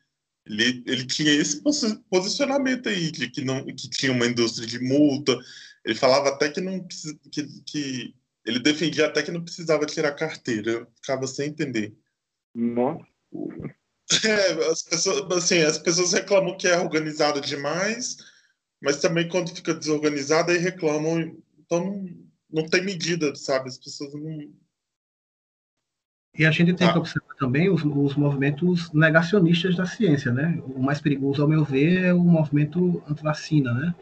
ele, 0.50 0.84
ele 0.86 1.06
tinha 1.06 1.32
esse 1.32 1.62
posicionamento 2.10 2.90
aí, 2.90 3.12
de 3.12 3.30
que, 3.30 3.44
não, 3.44 3.66
que 3.66 3.90
tinha 3.90 4.12
uma 4.12 4.26
indústria 4.26 4.68
de 4.68 4.80
multa. 4.80 5.38
Ele 5.86 5.96
falava 5.96 6.30
até 6.30 6.50
que 6.50 6.62
não 6.62 6.86
que, 7.32 7.62
que 7.66 8.16
ele 8.46 8.60
defendia 8.60 9.08
até 9.08 9.22
que 9.22 9.32
não 9.32 9.44
precisava 9.44 9.86
tirar 9.86 10.10
a 10.10 10.16
carteira. 10.16 10.72
Eu 10.72 10.88
ficava 10.96 11.28
sem 11.28 11.50
entender. 11.50 11.96
Nossa. 12.54 13.06
É, 14.24 14.70
as 14.72 14.84
pessoas, 14.84 15.30
assim, 15.38 15.60
as 15.60 15.78
pessoas 15.78 16.14
reclamam 16.14 16.56
que 16.56 16.66
é 16.66 16.80
organizado 16.80 17.42
demais, 17.42 18.16
mas 18.82 19.02
também 19.02 19.28
quando 19.28 19.54
fica 19.54 19.74
desorganizado 19.74 20.50
aí 20.50 20.58
reclamam. 20.58 21.38
Então 21.60 21.86
não, 21.86 22.06
não 22.50 22.70
tem 22.70 22.86
medida, 22.86 23.36
sabe? 23.36 23.68
As 23.68 23.78
pessoas 23.78 24.14
não 24.14 24.50
e 26.38 26.46
a 26.46 26.52
gente 26.52 26.74
tem 26.76 26.88
ah. 26.88 26.94
que 26.94 27.00
observar 27.00 27.27
também 27.38 27.70
os, 27.70 27.84
os, 27.84 28.16
movimentos 28.16 28.92
negacionistas 28.92 29.76
da 29.76 29.86
ciência, 29.86 30.32
né? 30.32 30.60
O 30.76 30.82
mais 30.82 31.00
perigoso, 31.00 31.42
ao 31.42 31.48
meu 31.48 31.64
ver, 31.64 32.06
é 32.06 32.14
o 32.14 32.20
movimento 32.20 33.02
anti-vacina, 33.10 33.74
né? 33.74 33.96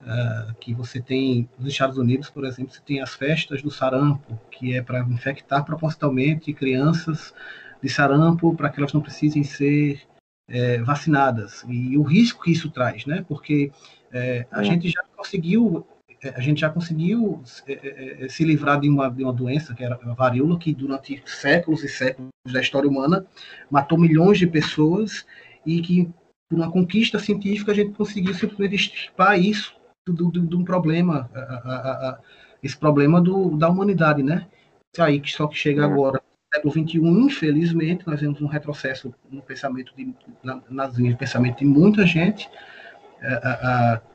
Uh, 0.00 0.54
que 0.60 0.72
você 0.72 1.00
tem 1.00 1.48
nos 1.58 1.72
Estados 1.72 1.98
Unidos, 1.98 2.30
por 2.30 2.44
exemplo, 2.44 2.72
você 2.72 2.80
tem 2.80 3.00
as 3.00 3.14
festas 3.14 3.60
do 3.62 3.70
sarampo, 3.70 4.38
que 4.50 4.76
é 4.76 4.80
para 4.80 5.00
infectar 5.00 5.64
propositalmente 5.64 6.52
crianças 6.52 7.34
de 7.82 7.88
sarampo 7.88 8.54
para 8.54 8.70
que 8.70 8.78
elas 8.78 8.92
não 8.92 9.00
precisem 9.00 9.42
ser 9.42 10.00
é, 10.48 10.78
vacinadas. 10.82 11.64
E 11.68 11.98
o 11.98 12.02
risco 12.02 12.42
que 12.42 12.52
isso 12.52 12.70
traz, 12.70 13.06
né? 13.06 13.24
Porque 13.28 13.72
é, 14.12 14.46
a 14.50 14.60
é. 14.60 14.64
gente 14.64 14.88
já 14.88 15.02
conseguiu 15.16 15.84
a 16.24 16.40
gente 16.40 16.60
já 16.60 16.70
conseguiu 16.70 17.42
é, 17.66 17.72
é, 17.72 18.24
é, 18.24 18.28
se 18.28 18.44
livrar 18.44 18.80
de 18.80 18.88
uma, 18.88 19.08
de 19.08 19.22
uma 19.22 19.32
doença, 19.32 19.74
que 19.74 19.84
era 19.84 19.98
a 20.02 20.14
varíola, 20.14 20.58
que 20.58 20.74
durante 20.74 21.22
séculos 21.26 21.84
e 21.84 21.88
séculos 21.88 22.30
da 22.46 22.60
história 22.60 22.88
humana 22.88 23.24
matou 23.70 23.98
milhões 23.98 24.38
de 24.38 24.46
pessoas 24.46 25.24
e 25.64 25.80
que, 25.80 26.10
por 26.48 26.56
uma 26.56 26.70
conquista 26.70 27.18
científica, 27.18 27.70
a 27.70 27.74
gente 27.74 27.92
conseguiu 27.92 28.34
simplesmente 28.34 28.74
extirpar 28.74 29.38
isso 29.38 29.76
de 30.08 30.56
um 30.56 30.64
problema, 30.64 31.30
a, 31.34 31.40
a, 31.40 32.10
a, 32.10 32.18
esse 32.62 32.76
problema 32.76 33.20
do, 33.20 33.56
da 33.56 33.68
humanidade, 33.68 34.22
né? 34.22 34.46
Isso 34.92 35.02
aí, 35.02 35.20
que 35.20 35.30
só 35.30 35.46
que 35.46 35.56
chega 35.56 35.84
agora, 35.84 36.20
século 36.52 36.72
XXI, 36.72 36.98
infelizmente, 36.98 38.06
nós 38.06 38.20
vemos 38.20 38.40
um 38.40 38.46
retrocesso 38.46 39.14
no 39.30 39.42
pensamento 39.42 39.92
de, 39.94 40.14
na, 40.42 40.62
nas 40.70 40.96
linhas 40.96 41.12
de 41.12 41.18
pensamento 41.18 41.58
de 41.58 41.66
muita 41.66 42.06
gente, 42.06 42.48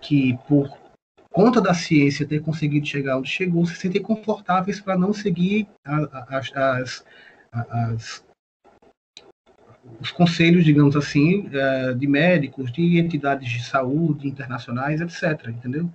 que 0.01 0.38
por 0.48 0.82
conta 1.33 1.59
da 1.59 1.73
ciência 1.73 2.27
ter 2.27 2.41
conseguido 2.41 2.85
chegar 2.85 3.17
onde 3.17 3.27
chegou, 3.27 3.65
se 3.65 3.75
sentem 3.75 4.01
confortáveis 4.01 4.79
para 4.79 4.95
não 4.95 5.11
seguir 5.11 5.67
as, 5.83 6.51
as, 6.55 7.05
as, 7.51 8.25
os 9.99 10.11
conselhos, 10.11 10.63
digamos 10.63 10.95
assim, 10.95 11.49
é, 11.51 11.93
de 11.93 12.07
médicos, 12.07 12.71
de 12.71 12.99
entidades 12.99 13.49
de 13.49 13.63
saúde 13.63 14.27
internacionais, 14.27 15.01
etc. 15.01 15.47
Entendeu? 15.47 15.89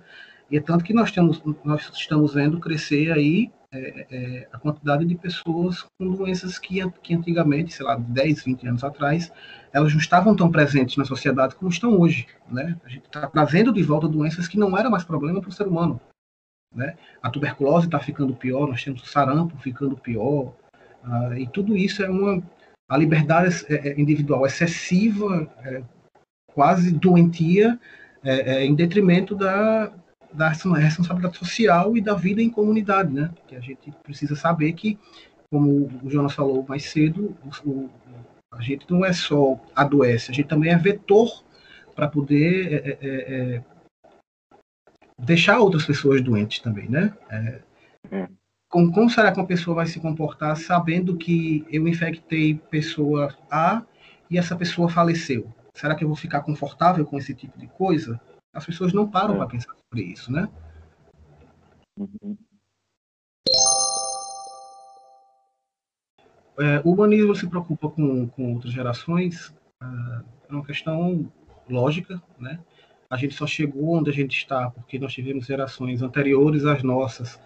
E 0.51 0.57
é 0.57 0.61
tanto 0.61 0.83
que 0.83 0.93
nós, 0.93 1.11
temos, 1.11 1.41
nós 1.63 1.89
estamos 1.93 2.33
vendo 2.33 2.59
crescer 2.59 3.11
aí 3.11 3.49
é, 3.71 4.07
é, 4.09 4.47
a 4.51 4.57
quantidade 4.57 5.05
de 5.05 5.15
pessoas 5.15 5.83
com 5.97 6.11
doenças 6.11 6.57
que, 6.57 6.79
que 7.01 7.13
antigamente, 7.13 7.73
sei 7.73 7.85
lá, 7.85 7.95
10, 7.95 8.43
20 8.43 8.67
anos 8.67 8.83
atrás, 8.83 9.31
elas 9.71 9.91
não 9.91 9.99
estavam 9.99 10.35
tão 10.35 10.51
presentes 10.51 10.97
na 10.97 11.05
sociedade 11.05 11.55
como 11.55 11.69
estão 11.69 11.99
hoje. 11.99 12.27
Né? 12.49 12.79
A 12.83 12.89
gente 12.89 13.05
está 13.05 13.27
trazendo 13.27 13.71
de 13.71 13.83
volta 13.83 14.07
doenças 14.07 14.47
que 14.47 14.57
não 14.57 14.75
eram 14.77 14.89
mais 14.89 15.03
problema 15.03 15.39
para 15.39 15.49
o 15.49 15.53
ser 15.53 15.67
humano. 15.67 16.01
Né? 16.73 16.95
A 17.21 17.29
tuberculose 17.29 17.85
está 17.85 17.99
ficando 17.99 18.35
pior, 18.35 18.67
nós 18.67 18.83
temos 18.83 19.03
o 19.03 19.05
sarampo 19.05 19.57
ficando 19.57 19.95
pior, 19.95 20.55
uh, 21.03 21.33
e 21.37 21.47
tudo 21.47 21.75
isso 21.75 22.03
é 22.03 22.09
uma. 22.09 22.41
A 22.87 22.97
liberdade 22.97 23.65
é, 23.69 23.89
é, 23.89 24.01
individual 24.01 24.47
excessiva, 24.47 25.47
é, 25.63 25.83
quase 26.51 26.91
doentia, 26.91 27.79
é, 28.23 28.65
em 28.65 28.73
detrimento 28.73 29.35
da, 29.35 29.93
da 30.31 30.49
responsabilidade 30.49 31.37
social 31.37 31.97
e 31.97 32.01
da 32.01 32.13
vida 32.13 32.41
em 32.41 32.49
comunidade, 32.49 33.11
né? 33.11 33.31
Que 33.47 33.55
a 33.55 33.59
gente 33.59 33.91
precisa 34.03 34.35
saber 34.35 34.73
que, 34.73 34.97
como 35.51 35.89
o 36.03 36.09
Jonas 36.09 36.33
falou 36.33 36.65
mais 36.67 36.85
cedo, 36.85 37.35
o, 37.65 37.89
a 38.51 38.61
gente 38.61 38.85
não 38.89 39.03
é 39.05 39.13
só 39.13 39.59
adoece, 39.75 40.31
a 40.31 40.33
gente 40.33 40.47
também 40.47 40.71
é 40.71 40.77
vetor 40.77 41.43
para 41.95 42.07
poder 42.07 42.73
é, 42.73 42.89
é, 42.89 42.97
é, 43.01 43.63
deixar 45.17 45.59
outras 45.59 45.85
pessoas 45.85 46.21
doentes 46.21 46.59
também, 46.59 46.87
né? 46.87 47.13
É, 47.29 47.61
como, 48.69 48.91
como, 48.91 49.09
será 49.09 49.31
que 49.31 49.39
uma 49.39 49.47
pessoa 49.47 49.75
vai 49.75 49.87
se 49.87 49.99
comportar 49.99 50.55
sabendo 50.55 51.17
que 51.17 51.65
eu 51.71 51.87
infectei 51.87 52.55
pessoa 52.69 53.35
A 53.49 53.83
e 54.29 54.37
essa 54.37 54.55
pessoa 54.55 54.87
faleceu? 54.87 55.51
Será 55.73 55.95
que 55.95 56.03
eu 56.03 56.07
vou 56.07 56.15
ficar 56.17 56.41
confortável 56.41 57.05
com 57.05 57.17
esse 57.17 57.33
tipo 57.33 57.57
de 57.57 57.67
coisa? 57.67 58.19
As 58.53 58.65
pessoas 58.65 58.93
não 58.93 59.09
param 59.09 59.35
é. 59.35 59.37
para 59.37 59.47
pensar 59.47 59.73
sobre 59.75 60.03
isso, 60.03 60.31
né? 60.31 60.49
Uhum. 61.97 62.37
É, 66.59 66.81
o 66.83 66.91
humanismo 66.91 67.33
se 67.35 67.47
preocupa 67.47 67.89
com, 67.89 68.27
com 68.27 68.53
outras 68.53 68.73
gerações 68.73 69.53
ah, 69.81 70.23
é 70.49 70.53
uma 70.53 70.65
questão 70.65 71.31
lógica, 71.69 72.21
né? 72.37 72.59
A 73.09 73.15
gente 73.17 73.33
só 73.33 73.47
chegou 73.47 73.97
onde 73.97 74.09
a 74.09 74.13
gente 74.13 74.37
está 74.37 74.69
porque 74.69 74.99
nós 74.99 75.13
tivemos 75.13 75.45
gerações 75.45 76.01
anteriores 76.01 76.65
às 76.65 76.83
nossas 76.83 77.39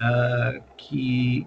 ah, 0.00 0.60
que 0.76 1.46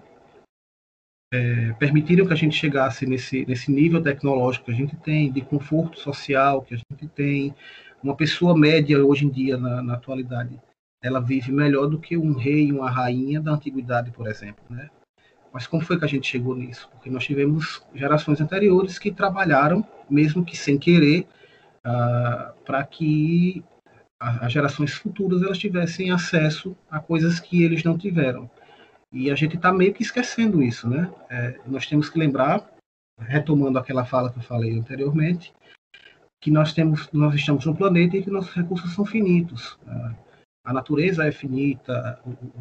é, 1.32 1.72
permitiram 1.74 2.26
que 2.26 2.32
a 2.32 2.36
gente 2.36 2.56
chegasse 2.56 3.06
nesse, 3.06 3.44
nesse 3.46 3.70
nível 3.70 4.02
tecnológico 4.02 4.64
que 4.64 4.72
a 4.72 4.74
gente 4.74 4.96
tem, 4.96 5.30
de 5.30 5.42
conforto 5.42 5.98
social 6.00 6.62
que 6.62 6.74
a 6.74 6.76
gente 6.78 7.06
tem, 7.14 7.54
uma 8.02 8.16
pessoa 8.16 8.56
média 8.56 9.04
hoje 9.04 9.26
em 9.26 9.30
dia, 9.30 9.56
na, 9.56 9.82
na 9.82 9.94
atualidade, 9.94 10.60
ela 11.02 11.20
vive 11.20 11.52
melhor 11.52 11.86
do 11.86 11.98
que 11.98 12.16
um 12.16 12.32
rei, 12.32 12.72
uma 12.72 12.90
rainha 12.90 13.40
da 13.40 13.52
antiguidade, 13.52 14.10
por 14.10 14.26
exemplo, 14.26 14.64
né? 14.68 14.88
Mas 15.52 15.66
como 15.66 15.82
foi 15.82 15.98
que 15.98 16.04
a 16.04 16.08
gente 16.08 16.28
chegou 16.28 16.54
nisso? 16.54 16.88
Porque 16.92 17.10
nós 17.10 17.24
tivemos 17.24 17.82
gerações 17.94 18.40
anteriores 18.40 18.98
que 18.98 19.10
trabalharam, 19.10 19.84
mesmo 20.08 20.44
que 20.44 20.56
sem 20.56 20.78
querer, 20.78 21.26
uh, 21.84 22.54
para 22.64 22.84
que 22.84 23.64
as 24.18 24.52
gerações 24.52 24.92
futuras 24.92 25.42
elas 25.42 25.58
tivessem 25.58 26.10
acesso 26.10 26.76
a 26.90 27.00
coisas 27.00 27.40
que 27.40 27.62
eles 27.62 27.82
não 27.82 27.96
tiveram. 27.96 28.50
E 29.10 29.30
a 29.30 29.34
gente 29.34 29.56
está 29.56 29.72
meio 29.72 29.94
que 29.94 30.02
esquecendo 30.02 30.62
isso, 30.62 30.88
né? 30.88 31.10
É, 31.30 31.58
nós 31.66 31.86
temos 31.86 32.10
que 32.10 32.18
lembrar, 32.18 32.70
retomando 33.18 33.78
aquela 33.78 34.04
fala 34.04 34.30
que 34.30 34.38
eu 34.38 34.42
falei 34.42 34.78
anteriormente, 34.78 35.52
que 36.40 36.50
nós 36.50 36.72
temos, 36.72 37.08
nós 37.12 37.34
estamos 37.34 37.66
num 37.66 37.74
planeta 37.74 38.16
e 38.16 38.22
que 38.22 38.30
nossos 38.30 38.54
recursos 38.54 38.92
são 38.94 39.04
finitos. 39.04 39.78
Uh, 39.86 40.14
a 40.64 40.72
natureza 40.72 41.26
é 41.26 41.32
finita, 41.32 42.20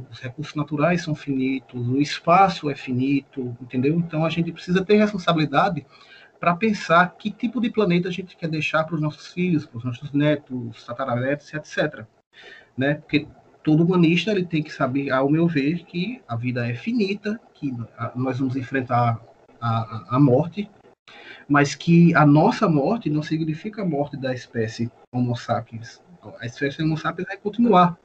os 0.10 0.20
recursos 0.20 0.56
naturais 0.56 1.04
são 1.04 1.14
finitos, 1.14 1.88
o 1.88 1.98
espaço 1.98 2.70
é 2.70 2.76
finito, 2.76 3.56
entendeu? 3.62 3.96
Então 3.96 4.26
a 4.26 4.30
gente 4.30 4.52
precisa 4.52 4.84
ter 4.84 4.96
responsabilidade 4.96 5.86
para 6.40 6.56
pensar 6.56 7.16
que 7.18 7.30
tipo 7.30 7.60
de 7.60 7.70
planeta 7.70 8.08
a 8.08 8.12
gente 8.12 8.38
quer 8.38 8.48
deixar 8.48 8.86
para 8.86 8.96
os 8.96 9.02
nossos 9.02 9.28
filhos, 9.34 9.66
para 9.66 9.78
os 9.78 9.84
nossos 9.84 10.12
netos, 10.14 10.86
tataranetos, 10.86 11.54
etc. 11.54 12.06
Né? 12.78 12.96
Porque 12.96 13.28
todo 13.62 13.84
humanista 13.84 14.32
ele 14.32 14.46
tem 14.46 14.64
que 14.64 14.72
saber, 14.72 15.12
ao 15.12 15.30
meu 15.30 15.48
ver, 15.48 15.84
que 15.84 16.22
a 16.28 16.36
vida 16.36 16.68
é 16.68 16.74
finita, 16.74 17.40
que 17.54 17.76
nós 18.16 18.40
vamos 18.40 18.56
enfrentar 18.56 19.22
a, 19.60 20.16
a 20.16 20.20
morte, 20.20 20.70
mas 21.48 21.76
que 21.76 22.14
a 22.16 22.26
nossa 22.26 22.68
morte 22.68 23.10
não 23.10 23.24
significa 23.24 23.82
a 23.82 23.86
morte 23.86 24.16
da 24.18 24.34
espécie 24.34 24.92
Homo 25.14 25.36
sapiens, 25.36 26.02
a 26.40 26.46
espécie 26.46 26.84
Homo 26.84 26.98
sapiens 26.98 27.28
vai 27.28 27.38
continuar, 27.38 27.98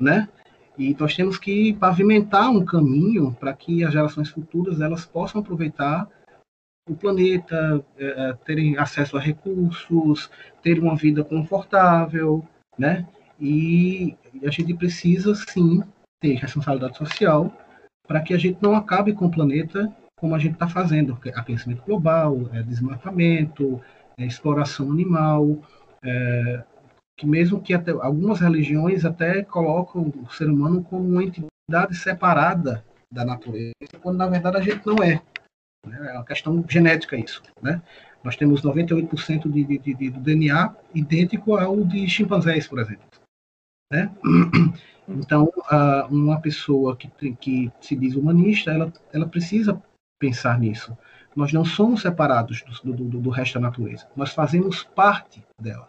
né? 0.00 0.28
E 0.76 0.94
nós 0.98 1.14
temos 1.14 1.38
que 1.38 1.72
pavimentar 1.74 2.50
um 2.50 2.64
caminho 2.64 3.32
para 3.38 3.52
que 3.54 3.84
as 3.84 3.92
gerações 3.92 4.28
futuras 4.28 4.80
elas 4.80 5.06
possam 5.06 5.40
aproveitar 5.40 6.08
o 6.88 6.94
planeta, 6.94 7.84
é, 7.96 8.04
é 8.04 8.32
terem 8.44 8.76
acesso 8.76 9.16
a 9.16 9.20
recursos, 9.20 10.30
ter 10.62 10.78
uma 10.78 10.96
vida 10.96 11.24
confortável, 11.24 12.46
né? 12.78 13.06
E 13.40 14.16
a 14.44 14.50
gente 14.50 14.74
precisa 14.74 15.34
sim 15.34 15.82
ter 16.20 16.34
responsabilidade 16.34 16.96
social 16.96 17.52
para 18.06 18.20
que 18.20 18.34
a 18.34 18.38
gente 18.38 18.58
não 18.60 18.74
acabe 18.74 19.12
com 19.14 19.26
o 19.26 19.30
planeta 19.30 19.94
como 20.24 20.34
a 20.34 20.38
gente 20.38 20.54
está 20.54 20.66
fazendo, 20.66 21.18
aquecimento 21.34 21.82
global, 21.84 22.48
é, 22.54 22.62
desmatamento, 22.62 23.78
é, 24.16 24.24
exploração 24.24 24.90
animal, 24.90 25.58
é, 26.02 26.64
que 27.14 27.26
mesmo 27.26 27.60
que 27.60 27.74
até, 27.74 27.90
algumas 27.90 28.40
religiões 28.40 29.04
até 29.04 29.42
colocam 29.42 30.10
o 30.24 30.32
ser 30.32 30.48
humano 30.48 30.82
como 30.82 31.06
uma 31.06 31.22
entidade 31.22 31.94
separada 31.94 32.82
da 33.12 33.22
natureza, 33.22 33.74
quando 34.00 34.16
na 34.16 34.26
verdade 34.26 34.56
a 34.56 34.60
gente 34.62 34.86
não 34.86 34.96
é. 35.04 35.20
Né? 35.86 36.12
É 36.12 36.14
uma 36.14 36.24
questão 36.24 36.64
genética 36.66 37.18
isso. 37.18 37.42
Né? 37.60 37.82
Nós 38.24 38.34
temos 38.34 38.62
98% 38.62 39.52
de, 39.52 39.62
de, 39.62 39.94
de, 39.94 40.08
do 40.10 40.20
DNA 40.20 40.74
idêntico 40.94 41.54
ao 41.54 41.84
de 41.84 42.08
chimpanzés, 42.08 42.66
por 42.66 42.78
exemplo. 42.78 43.04
Né? 43.92 44.10
Então, 45.06 45.52
uma 46.10 46.40
pessoa 46.40 46.96
que, 46.96 47.10
que 47.34 47.70
se 47.78 47.94
diz 47.94 48.14
humanista, 48.14 48.70
ela, 48.70 48.90
ela 49.12 49.28
precisa 49.28 49.78
pensar 50.18 50.58
nisso. 50.58 50.96
Nós 51.34 51.52
não 51.52 51.64
somos 51.64 52.02
separados 52.02 52.62
do, 52.84 52.92
do, 52.92 53.20
do 53.20 53.30
resto 53.30 53.54
da 53.54 53.60
natureza. 53.60 54.06
Nós 54.16 54.32
fazemos 54.32 54.84
parte 54.84 55.44
dela 55.60 55.88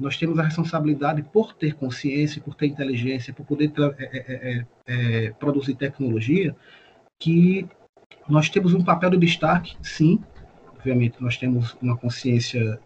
nós 0.00 0.16
temos 0.16 0.38
a 0.38 0.42
responsabilidade 0.42 1.22
por 1.22 1.52
ter 1.52 1.74
consciência, 1.74 2.40
por 2.40 2.54
ter 2.54 2.66
inteligência, 2.66 3.34
por 3.34 3.44
poder 3.44 3.70
é 3.98 4.04
é, 4.04 4.20
é, 4.32 4.66
é, 5.26 5.30
produzir 5.32 5.74
tecnologia, 5.74 6.56
que 7.18 7.68
nós 8.26 8.48
temos 8.48 8.72
um 8.72 8.82
papel 8.82 9.10
de 9.10 9.18
destaque, 9.18 9.76
sim. 9.82 10.18
Obviamente, 10.74 11.20
nós 11.20 11.36
temos 11.36 11.76
uma 11.82 11.98
consciência, 11.98 12.80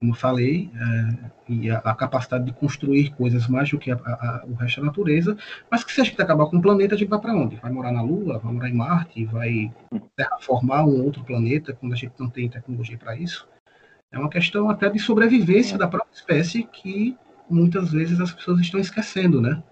como 0.00 0.14
falei, 0.14 0.70
é, 0.74 1.30
e 1.48 1.70
a, 1.70 1.78
a, 1.78 1.94
capacidade 1.94 2.44
de 2.44 2.52
construir 2.52 3.14
coisas 3.14 3.48
mais 3.48 3.70
do 3.70 3.78
que 3.78 3.90
a, 3.90 3.94
a, 3.94 4.44
o 4.46 4.54
resto 4.54 4.80
da 4.80 4.88
natureza, 4.88 5.36
mas 5.70 5.82
que 5.84 5.92
se 5.92 6.00
a 6.00 6.04
gente 6.04 6.20
acabar 6.20 6.46
com 6.46 6.58
o 6.58 6.62
planeta, 6.62 6.94
a 6.94 6.98
gente 6.98 7.08
vai 7.08 7.20
para 7.20 7.34
onde? 7.34 7.56
Vai 7.56 7.72
morar 7.72 7.92
na 7.92 8.02
Lua, 8.02 8.38
vai 8.38 8.52
morar 8.52 8.68
em 8.68 8.74
Marte, 8.74 9.24
vai 9.24 9.72
terraformar 10.14 10.86
um 10.86 11.02
outro 11.02 11.24
planeta 11.24 11.72
quando 11.72 11.94
a 11.94 11.96
gente 11.96 12.12
não 12.18 12.28
tem 12.28 12.48
tecnologia 12.48 12.98
para 12.98 13.16
isso? 13.16 13.48
É 14.12 14.18
uma 14.18 14.30
questão 14.30 14.68
até 14.68 14.88
de 14.88 14.98
sobrevivência 14.98 15.76
é. 15.76 15.78
da 15.78 15.88
própria 15.88 16.14
espécie 16.14 16.64
que 16.64 17.16
muitas 17.48 17.90
vezes 17.90 18.20
as 18.20 18.32
pessoas 18.32 18.60
estão 18.60 18.78
esquecendo, 18.78 19.40
né? 19.40 19.62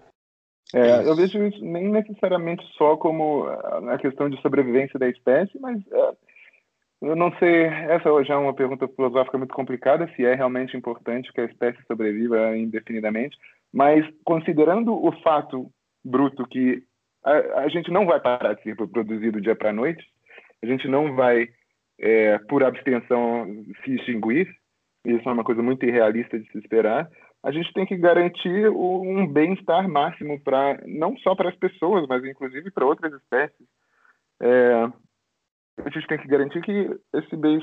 É, 0.73 1.07
eu 1.07 1.15
vejo 1.15 1.41
isso 1.43 1.63
nem 1.63 1.89
necessariamente 1.89 2.65
só 2.75 2.97
como 2.97 3.45
a 3.45 3.97
questão 3.99 4.29
de 4.29 4.41
sobrevivência 4.41 4.99
da 4.99 5.07
espécie, 5.07 5.59
mas 5.59 5.79
é, 5.91 6.11
eu 7.01 7.15
não 7.15 7.31
sei, 7.37 7.65
essa 7.65 8.23
já 8.23 8.35
é 8.35 8.37
uma 8.37 8.53
pergunta 8.53 8.87
filosófica 8.87 9.37
muito 9.37 9.53
complicada, 9.53 10.09
se 10.15 10.25
é 10.25 10.33
realmente 10.33 10.75
importante 10.75 11.31
que 11.33 11.41
a 11.41 11.45
espécie 11.45 11.81
sobreviva 11.85 12.57
indefinidamente, 12.57 13.37
mas 13.73 14.05
considerando 14.23 14.93
o 14.93 15.11
fato 15.21 15.69
bruto 16.03 16.47
que 16.47 16.83
a, 17.23 17.61
a 17.61 17.67
gente 17.67 17.91
não 17.91 18.05
vai 18.05 18.19
parar 18.19 18.53
de 18.53 18.63
ser 18.63 18.75
produzido 18.75 19.41
dia 19.41 19.55
para 19.55 19.73
noite, 19.73 20.03
a 20.63 20.65
gente 20.65 20.87
não 20.87 21.15
vai 21.15 21.49
é, 21.99 22.37
por 22.49 22.63
abstenção 22.63 23.45
se 23.83 23.95
extinguir, 23.95 24.47
isso 25.05 25.27
é 25.27 25.31
uma 25.31 25.43
coisa 25.43 25.61
muito 25.61 25.85
irrealista 25.85 26.39
de 26.39 26.49
se 26.51 26.57
esperar, 26.57 27.09
a 27.43 27.51
gente 27.51 27.71
tem 27.73 27.85
que 27.85 27.95
garantir 27.95 28.69
um 28.69 29.27
bem-estar 29.27 29.87
máximo 29.87 30.39
para 30.39 30.81
não 30.87 31.15
só 31.17 31.35
para 31.35 31.49
as 31.49 31.55
pessoas, 31.55 32.07
mas 32.07 32.25
inclusive 32.25 32.71
para 32.71 32.85
outras 32.85 33.13
espécies. 33.13 33.67
É, 34.41 34.89
a 35.83 35.89
gente 35.89 36.07
tem 36.07 36.17
que 36.17 36.27
garantir 36.27 36.61
que 36.61 36.89
esse 37.13 37.35
bem, 37.35 37.59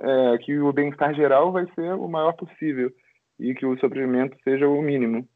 é, 0.00 0.38
que 0.38 0.58
o 0.58 0.72
bem-estar 0.72 1.14
geral 1.14 1.52
vai 1.52 1.66
ser 1.74 1.94
o 1.94 2.08
maior 2.08 2.32
possível 2.32 2.92
e 3.38 3.54
que 3.54 3.66
o 3.66 3.78
sofrimento 3.78 4.36
seja 4.42 4.68
o 4.68 4.80
mínimo. 4.82 5.28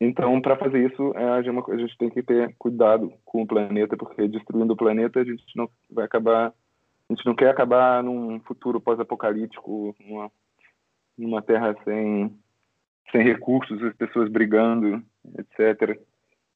Então, 0.00 0.40
para 0.40 0.56
fazer 0.56 0.90
isso, 0.90 1.12
é, 1.16 1.24
a 1.24 1.42
gente 1.42 1.96
tem 1.96 2.10
que 2.10 2.22
ter 2.22 2.54
cuidado 2.58 3.12
com 3.24 3.42
o 3.42 3.46
planeta, 3.46 3.96
porque 3.96 4.28
destruindo 4.28 4.72
o 4.72 4.76
planeta 4.76 5.20
a 5.20 5.24
gente 5.24 5.44
não 5.54 5.70
vai 5.90 6.04
acabar 6.04 6.52
a 7.08 7.14
gente 7.14 7.24
não 7.24 7.36
quer 7.36 7.50
acabar 7.50 8.02
num 8.02 8.40
futuro 8.40 8.80
pós-apocalíptico, 8.80 9.94
numa, 10.00 10.30
numa 11.16 11.42
terra 11.42 11.74
sem, 11.84 12.36
sem 13.12 13.22
recursos, 13.22 13.80
as 13.82 13.94
pessoas 13.94 14.28
brigando, 14.28 15.02
etc. 15.38 16.00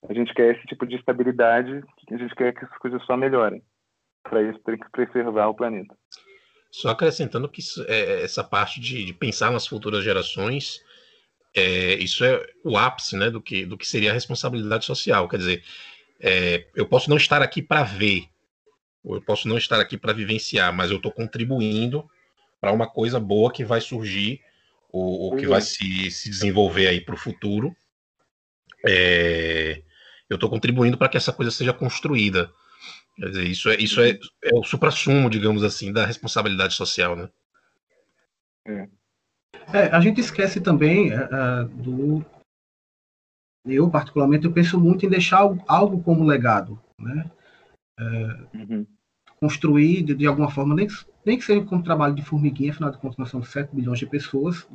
A 0.08 0.12
gente 0.12 0.34
quer 0.34 0.56
esse 0.56 0.66
tipo 0.66 0.86
de 0.86 0.96
estabilidade, 0.96 1.84
a 2.10 2.16
gente 2.16 2.34
quer 2.34 2.52
que 2.52 2.64
as 2.64 2.78
coisas 2.78 3.00
só 3.04 3.16
melhorem. 3.16 3.62
Para 4.22 4.42
isso, 4.42 4.58
tem 4.60 4.78
que 4.78 4.90
preservar 4.90 5.48
o 5.48 5.54
planeta. 5.54 5.94
Só 6.70 6.90
acrescentando 6.90 7.48
que 7.48 7.60
isso, 7.60 7.84
é, 7.88 8.22
essa 8.22 8.44
parte 8.44 8.80
de, 8.80 9.04
de, 9.04 9.12
pensar 9.12 9.50
nas 9.50 9.66
futuras 9.66 10.04
gerações, 10.04 10.80
é, 11.54 11.94
isso 11.94 12.24
é 12.24 12.46
o 12.64 12.76
ápice 12.76 13.16
né, 13.16 13.28
do, 13.28 13.40
que, 13.40 13.66
do 13.66 13.76
que 13.76 13.86
seria 13.86 14.10
a 14.10 14.14
responsabilidade 14.14 14.84
social. 14.84 15.28
Quer 15.28 15.38
dizer, 15.38 15.64
é, 16.20 16.66
eu 16.76 16.86
posso 16.86 17.10
não 17.10 17.16
estar 17.16 17.42
aqui 17.42 17.60
para 17.60 17.82
ver, 17.82 18.24
eu 19.04 19.20
posso 19.22 19.48
não 19.48 19.58
estar 19.58 19.80
aqui 19.80 19.98
para 19.98 20.12
vivenciar, 20.12 20.72
mas 20.72 20.90
eu 20.90 20.98
estou 20.98 21.10
contribuindo 21.10 22.08
para 22.60 22.72
uma 22.72 22.86
coisa 22.86 23.18
boa 23.18 23.50
que 23.50 23.64
vai 23.64 23.80
surgir, 23.80 24.40
ou, 24.92 25.20
ou 25.20 25.36
que 25.36 25.46
vai 25.46 25.60
se, 25.60 26.10
se 26.10 26.28
desenvolver 26.28 26.86
aí 26.86 27.00
para 27.00 27.14
o 27.14 27.18
futuro. 27.18 27.74
É, 28.86 29.82
eu 30.28 30.34
estou 30.34 30.50
contribuindo 30.50 30.96
para 30.96 31.08
que 31.08 31.16
essa 31.16 31.32
coisa 31.32 31.50
seja 31.50 31.72
construída. 31.72 32.52
Quer 33.20 33.28
dizer, 33.28 33.44
isso 33.44 33.68
é, 33.68 33.76
isso 33.76 34.00
é, 34.00 34.18
é 34.42 34.54
o 34.54 34.64
supra-sumo, 34.64 35.28
digamos 35.28 35.62
assim, 35.62 35.92
da 35.92 36.06
responsabilidade 36.06 36.72
social, 36.72 37.14
né? 37.14 37.28
É. 38.66 38.88
É, 39.74 39.82
a 39.94 40.00
gente 40.00 40.22
esquece 40.22 40.58
também 40.58 41.12
uh, 41.12 41.68
do. 41.68 42.24
Eu, 43.66 43.90
particularmente, 43.90 44.46
eu 44.46 44.52
penso 44.52 44.80
muito 44.80 45.04
em 45.04 45.10
deixar 45.10 45.40
algo 45.68 46.02
como 46.02 46.24
legado. 46.24 46.80
Né? 46.98 47.30
uhum. 48.54 48.86
construir 49.38 50.02
de, 50.02 50.14
de, 50.14 50.26
alguma 50.26 50.50
forma, 50.50 50.74
nem 50.74 50.86
nem 51.24 51.38
que 51.38 51.44
seja 51.44 51.60
como 51.62 51.82
trabalho 51.82 52.14
de 52.14 52.22
formiguinha, 52.22 52.72
afinal 52.72 52.90
de 52.90 52.98
contas 52.98 53.18
nós 53.18 53.28
somos 53.28 53.50
7 53.50 53.74
bilhões 53.74 53.98
de 53.98 54.06
pessoas, 54.06 54.66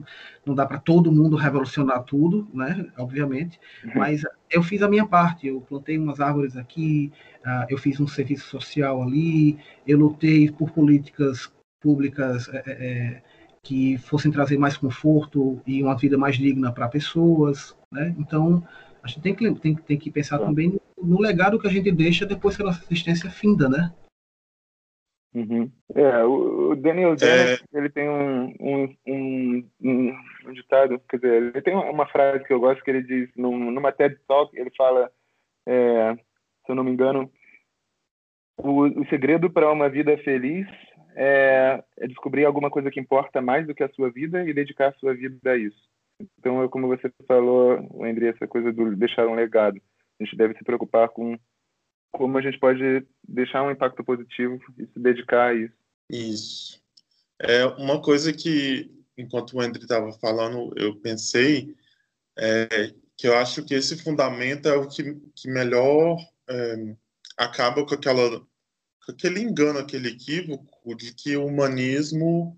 não 0.46 0.54
dá 0.54 0.66
para 0.66 0.80
todo 0.80 1.12
mundo 1.12 1.36
revolucionar 1.36 2.04
tudo, 2.04 2.48
né, 2.54 2.88
obviamente, 2.98 3.60
uhum. 3.84 3.92
mas 3.96 4.22
eu 4.50 4.62
fiz 4.62 4.82
a 4.82 4.90
minha 4.90 5.06
parte, 5.06 5.48
eu 5.48 5.62
plantei 5.62 5.98
umas 5.98 6.20
árvores 6.20 6.56
aqui, 6.56 7.12
uh, 7.46 7.66
eu 7.70 7.78
fiz 7.78 8.00
um 8.00 8.08
serviço 8.08 8.48
social 8.48 9.02
ali, 9.02 9.58
eu 9.88 9.98
lutei 9.98 10.52
por 10.52 10.72
políticas 10.72 11.52
públicas 11.82 12.48
é, 12.50 12.64
é, 12.68 13.22
que 13.64 13.98
fossem 13.98 14.32
trazer 14.32 14.58
mais 14.58 14.78
conforto 14.78 15.62
e 15.66 15.82
uma 15.82 15.98
vida 15.98 16.18
mais 16.18 16.38
digna 16.38 16.72
para 16.72 16.88
pessoas, 16.88 17.76
né, 17.92 18.16
então 18.20 18.64
a 19.04 19.08
gente 19.08 19.22
tem 19.22 19.36
que, 19.36 19.54
tem, 19.56 19.76
tem 19.76 19.98
que 19.98 20.10
pensar 20.10 20.40
também 20.40 20.80
no 21.02 21.20
legado 21.20 21.60
que 21.60 21.68
a 21.68 21.72
gente 21.72 21.92
deixa 21.92 22.26
depois 22.26 22.56
que 22.56 22.64
a 22.64 22.66
nossa 22.66 22.84
existência 22.90 23.30
finda, 23.30 23.70
né? 23.70 23.94
Uhum. 25.36 25.70
É, 25.94 26.24
o 26.24 26.76
Daniel. 26.76 27.14
Dennett, 27.18 27.62
é... 27.74 27.78
ele 27.78 27.90
tem 27.90 28.10
um, 28.10 28.56
um, 28.58 28.96
um, 29.06 29.70
um, 30.48 30.54
ditado, 30.54 30.98
quer 31.10 31.18
dizer, 31.18 31.34
ele 31.34 31.62
tem 31.62 31.76
uma 31.76 32.08
frase 32.08 32.46
que 32.46 32.54
eu 32.54 32.60
gosto 32.60 32.82
que 32.82 32.90
ele 32.90 33.04
diz, 33.04 33.30
num, 33.36 33.70
numa 33.70 33.92
TED 33.92 34.18
Talk, 34.30 34.58
ele 34.58 34.72
fala, 34.78 35.12
é, 35.68 36.16
se 36.16 36.72
eu 36.72 36.76
não 36.76 36.86
me 36.86 36.92
engano, 36.92 37.30
o, 38.58 38.84
o 38.84 39.06
segredo 39.10 39.50
para 39.50 39.70
uma 39.70 39.90
vida 39.90 40.18
feliz 40.20 40.66
é, 41.16 41.84
é, 41.98 42.08
descobrir 42.08 42.46
alguma 42.46 42.70
coisa 42.70 42.90
que 42.90 43.00
importa 43.00 43.42
mais 43.42 43.68
do 43.68 43.76
que 43.76 43.84
a 43.84 43.90
sua 43.90 44.10
vida 44.10 44.46
e 44.46 44.54
dedicar 44.54 44.90
a 44.90 44.94
sua 44.94 45.14
vida 45.14 45.52
a 45.52 45.58
isso. 45.58 45.84
Então, 46.40 46.68
como 46.70 46.88
você 46.88 47.12
falou, 47.28 47.90
André, 48.02 48.30
essa 48.30 48.48
coisa 48.48 48.72
do 48.72 48.96
deixar 48.96 49.28
um 49.28 49.36
legado. 49.36 49.82
A 50.18 50.24
gente 50.24 50.38
deve 50.38 50.58
se 50.58 50.64
preocupar 50.64 51.10
com 51.10 51.38
como 52.18 52.38
a 52.38 52.42
gente 52.42 52.58
pode 52.58 53.06
deixar 53.28 53.64
um 53.64 53.72
impacto 53.72 54.04
positivo 54.04 54.60
e 54.78 54.86
se 54.88 55.00
dedicar 55.00 55.50
a 55.50 55.54
isso. 55.54 55.74
Isso. 56.10 56.82
É 57.40 57.66
uma 57.66 58.02
coisa 58.02 58.32
que, 58.32 58.90
enquanto 59.18 59.54
o 59.54 59.62
André 59.62 59.84
estava 59.84 60.12
falando, 60.14 60.74
eu 60.78 60.96
pensei 60.96 61.76
é, 62.38 62.94
que 63.18 63.28
eu 63.28 63.36
acho 63.38 63.66
que 63.66 63.74
esse 63.74 64.02
fundamento 64.02 64.68
é 64.68 64.76
o 64.76 64.88
que, 64.88 65.16
que 65.36 65.50
melhor 65.50 66.18
é, 66.50 66.96
acaba 67.38 67.86
com 67.86 67.94
aquela 67.94 68.40
com 69.06 69.12
aquele 69.12 69.40
engano, 69.40 69.78
aquele 69.78 70.10
equívoco 70.10 70.96
de 70.96 71.14
que 71.14 71.38
o 71.38 71.46
humanismo 71.46 72.58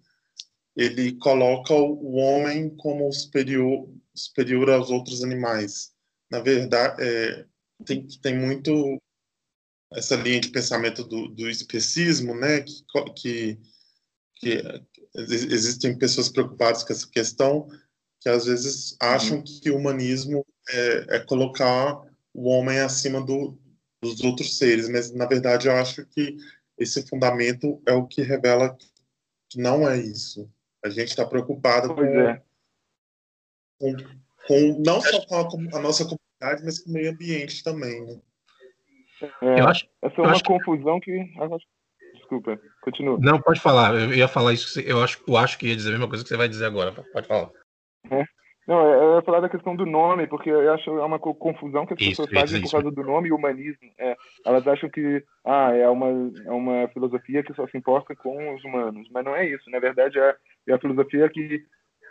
ele 0.76 1.14
coloca 1.18 1.74
o 1.74 2.16
homem 2.16 2.70
como 2.78 3.12
superior 3.12 3.90
superior 4.16 4.70
aos 4.70 4.90
outros 4.90 5.24
animais. 5.24 5.92
Na 6.32 6.40
verdade, 6.40 7.04
é, 7.04 7.46
tem 7.84 8.08
tem 8.22 8.38
muito 8.38 9.02
essa 9.92 10.16
linha 10.16 10.40
de 10.40 10.50
pensamento 10.50 11.04
do, 11.04 11.28
do 11.30 11.50
especismo, 11.50 12.36
né, 12.36 12.62
que, 12.62 12.84
que, 13.16 13.60
que, 14.36 14.64
existem 15.16 15.98
pessoas 15.98 16.30
preocupadas 16.30 16.84
com 16.84 16.94
essa 16.94 17.10
questão, 17.10 17.68
que 18.20 18.30
às 18.30 18.46
vezes 18.46 18.96
acham 19.00 19.38
uhum. 19.38 19.44
que 19.44 19.72
o 19.72 19.78
humanismo 19.78 20.46
é, 20.70 21.16
é, 21.16 21.20
colocar 21.20 22.02
o 22.34 22.50
homem 22.50 22.80
acima 22.80 23.24
do, 23.24 23.58
dos 24.02 24.22
outros 24.22 24.58
seres, 24.58 24.90
mas 24.90 25.12
na 25.12 25.26
verdade 25.26 25.68
eu 25.68 25.74
acho 25.74 26.06
que 26.06 26.38
esse 26.78 27.08
fundamento 27.08 27.82
é 27.88 27.94
o 27.94 28.06
que 28.06 28.22
revela 28.22 28.78
que 29.50 29.58
não 29.58 29.88
é 29.90 29.98
isso. 29.98 30.50
A 30.84 30.90
gente 30.90 31.10
está 31.10 31.26
preocupado 31.26 31.96
com, 31.96 32.04
é. 32.04 32.44
com, 33.80 33.96
com, 34.48 34.84
não 34.86 35.02
só 35.02 35.24
com 35.24 35.36
a, 35.36 35.78
a, 35.78 35.82
nossa 35.82 36.04
comunidade, 36.04 36.64
mas 36.64 36.80
com 36.80 36.90
o 36.90 36.94
meio 36.94 37.12
ambiente 37.12 37.64
também. 37.64 38.06
Né? 38.06 38.22
É, 39.42 39.60
eu 39.60 39.68
acho, 39.68 39.88
essa 40.02 40.22
é 40.22 40.24
uma 40.24 40.44
confusão 40.44 41.00
que... 41.00 41.12
que... 41.12 41.38
Desculpa, 42.16 42.60
continua. 42.82 43.18
Não, 43.22 43.42
pode 43.42 43.60
falar. 43.60 43.94
Eu 43.94 44.14
ia 44.14 44.28
falar 44.28 44.54
isso. 44.54 44.80
Eu 44.82 45.02
acho, 45.02 45.24
eu 45.28 45.38
acho 45.38 45.58
que 45.58 45.68
ia 45.68 45.76
dizer 45.76 45.90
a 45.90 45.92
mesma 45.94 46.08
coisa 46.08 46.24
que 46.24 46.30
você 46.30 46.38
vai 46.38 46.50
dizer 46.50 46.66
agora. 46.66 46.92
Pode 47.14 47.28
falar. 47.28 47.50
É. 48.12 48.24
Não, 48.68 48.86
eu 48.86 49.16
ia 49.16 49.22
falar 49.22 49.40
da 49.40 49.48
questão 49.48 49.78
do 49.78 49.86
nome, 49.86 50.28
porque 50.28 50.50
eu 50.50 50.74
acho 50.74 50.90
é 50.90 51.06
uma 51.06 51.18
confusão 51.18 51.86
que 51.86 51.94
as 51.94 52.02
isso, 52.02 52.10
pessoas 52.24 52.30
fazem 52.32 52.62
por 52.62 52.72
causa 52.72 52.92
do 52.92 53.02
nome 53.02 53.30
e 53.30 53.32
humanismo. 53.32 53.90
É, 53.98 54.14
elas 54.46 54.68
acham 54.68 54.90
que 54.90 55.24
ah, 55.46 55.72
é, 55.74 55.88
uma, 55.88 56.08
é 56.46 56.52
uma 56.52 56.88
filosofia 56.90 57.42
que 57.44 57.54
só 57.54 57.66
se 57.68 57.78
importa 57.78 58.14
com 58.14 58.54
os 58.54 58.64
humanos, 58.66 59.08
mas 59.10 59.24
não 59.24 59.34
é 59.34 59.48
isso. 59.48 59.70
Na 59.70 59.80
verdade, 59.80 60.20
é, 60.20 60.36
é 60.68 60.74
a 60.74 60.80
filosofia 60.80 61.30
que, 61.30 61.62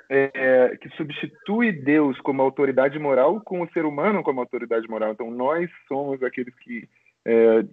é, 0.08 0.76
que 0.80 0.88
substitui 0.90 1.72
Deus 1.72 2.18
como 2.20 2.42
autoridade 2.42 2.98
moral 2.98 3.40
com 3.40 3.62
o 3.62 3.70
ser 3.70 3.84
humano 3.84 4.22
como 4.22 4.40
autoridade 4.40 4.88
moral. 4.88 5.12
Então, 5.12 5.30
nós 5.30 5.70
somos 5.88 6.22
aqueles 6.22 6.54
que 6.60 6.88
é, 7.24 7.64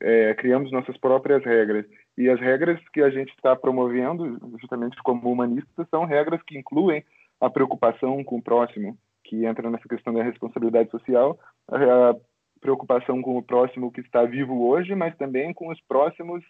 é, 0.00 0.34
criamos 0.34 0.70
nossas 0.72 0.96
próprias 0.98 1.44
regras. 1.44 1.86
E 2.18 2.28
as 2.28 2.40
regras 2.40 2.78
que 2.92 3.00
a 3.02 3.10
gente 3.10 3.30
está 3.30 3.56
promovendo, 3.56 4.38
justamente 4.60 4.96
como 5.02 5.30
humanistas, 5.30 5.88
são 5.90 6.04
regras 6.04 6.42
que 6.42 6.58
incluem 6.58 7.04
a 7.40 7.48
preocupação 7.48 8.22
com 8.22 8.36
o 8.36 8.42
próximo, 8.42 8.96
que 9.24 9.46
entra 9.46 9.70
nessa 9.70 9.88
questão 9.88 10.12
da 10.12 10.22
responsabilidade 10.22 10.90
social, 10.90 11.38
a 11.68 12.14
preocupação 12.60 13.22
com 13.22 13.38
o 13.38 13.42
próximo 13.42 13.90
que 13.90 14.00
está 14.00 14.24
vivo 14.24 14.66
hoje, 14.68 14.94
mas 14.94 15.16
também 15.16 15.54
com 15.54 15.68
os 15.68 15.80
próximos 15.88 16.44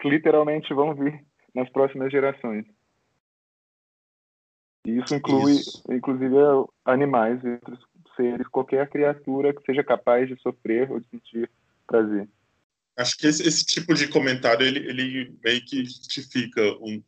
que 0.00 0.08
literalmente 0.08 0.72
vão 0.72 0.94
vir 0.94 1.20
nas 1.54 1.68
próximas 1.70 2.12
gerações. 2.12 2.64
E 4.88 5.00
isso 5.00 5.14
inclui, 5.14 5.52
isso. 5.52 5.82
inclusive, 5.90 6.34
animais 6.82 7.44
e 7.44 7.48
outros 7.50 7.78
seres, 8.16 8.48
qualquer 8.48 8.88
criatura 8.88 9.52
que 9.52 9.62
seja 9.66 9.84
capaz 9.84 10.26
de 10.26 10.40
sofrer 10.40 10.90
ou 10.90 10.98
de 10.98 11.06
sentir 11.10 11.50
prazer. 11.86 12.26
Acho 12.96 13.18
que 13.18 13.26
esse, 13.26 13.46
esse 13.46 13.66
tipo 13.66 13.92
de 13.92 14.08
comentário 14.08 14.66
ele, 14.66 14.78
ele 14.88 15.38
meio 15.44 15.62
que 15.66 15.84
justifica 15.84 16.62
o 16.80 17.02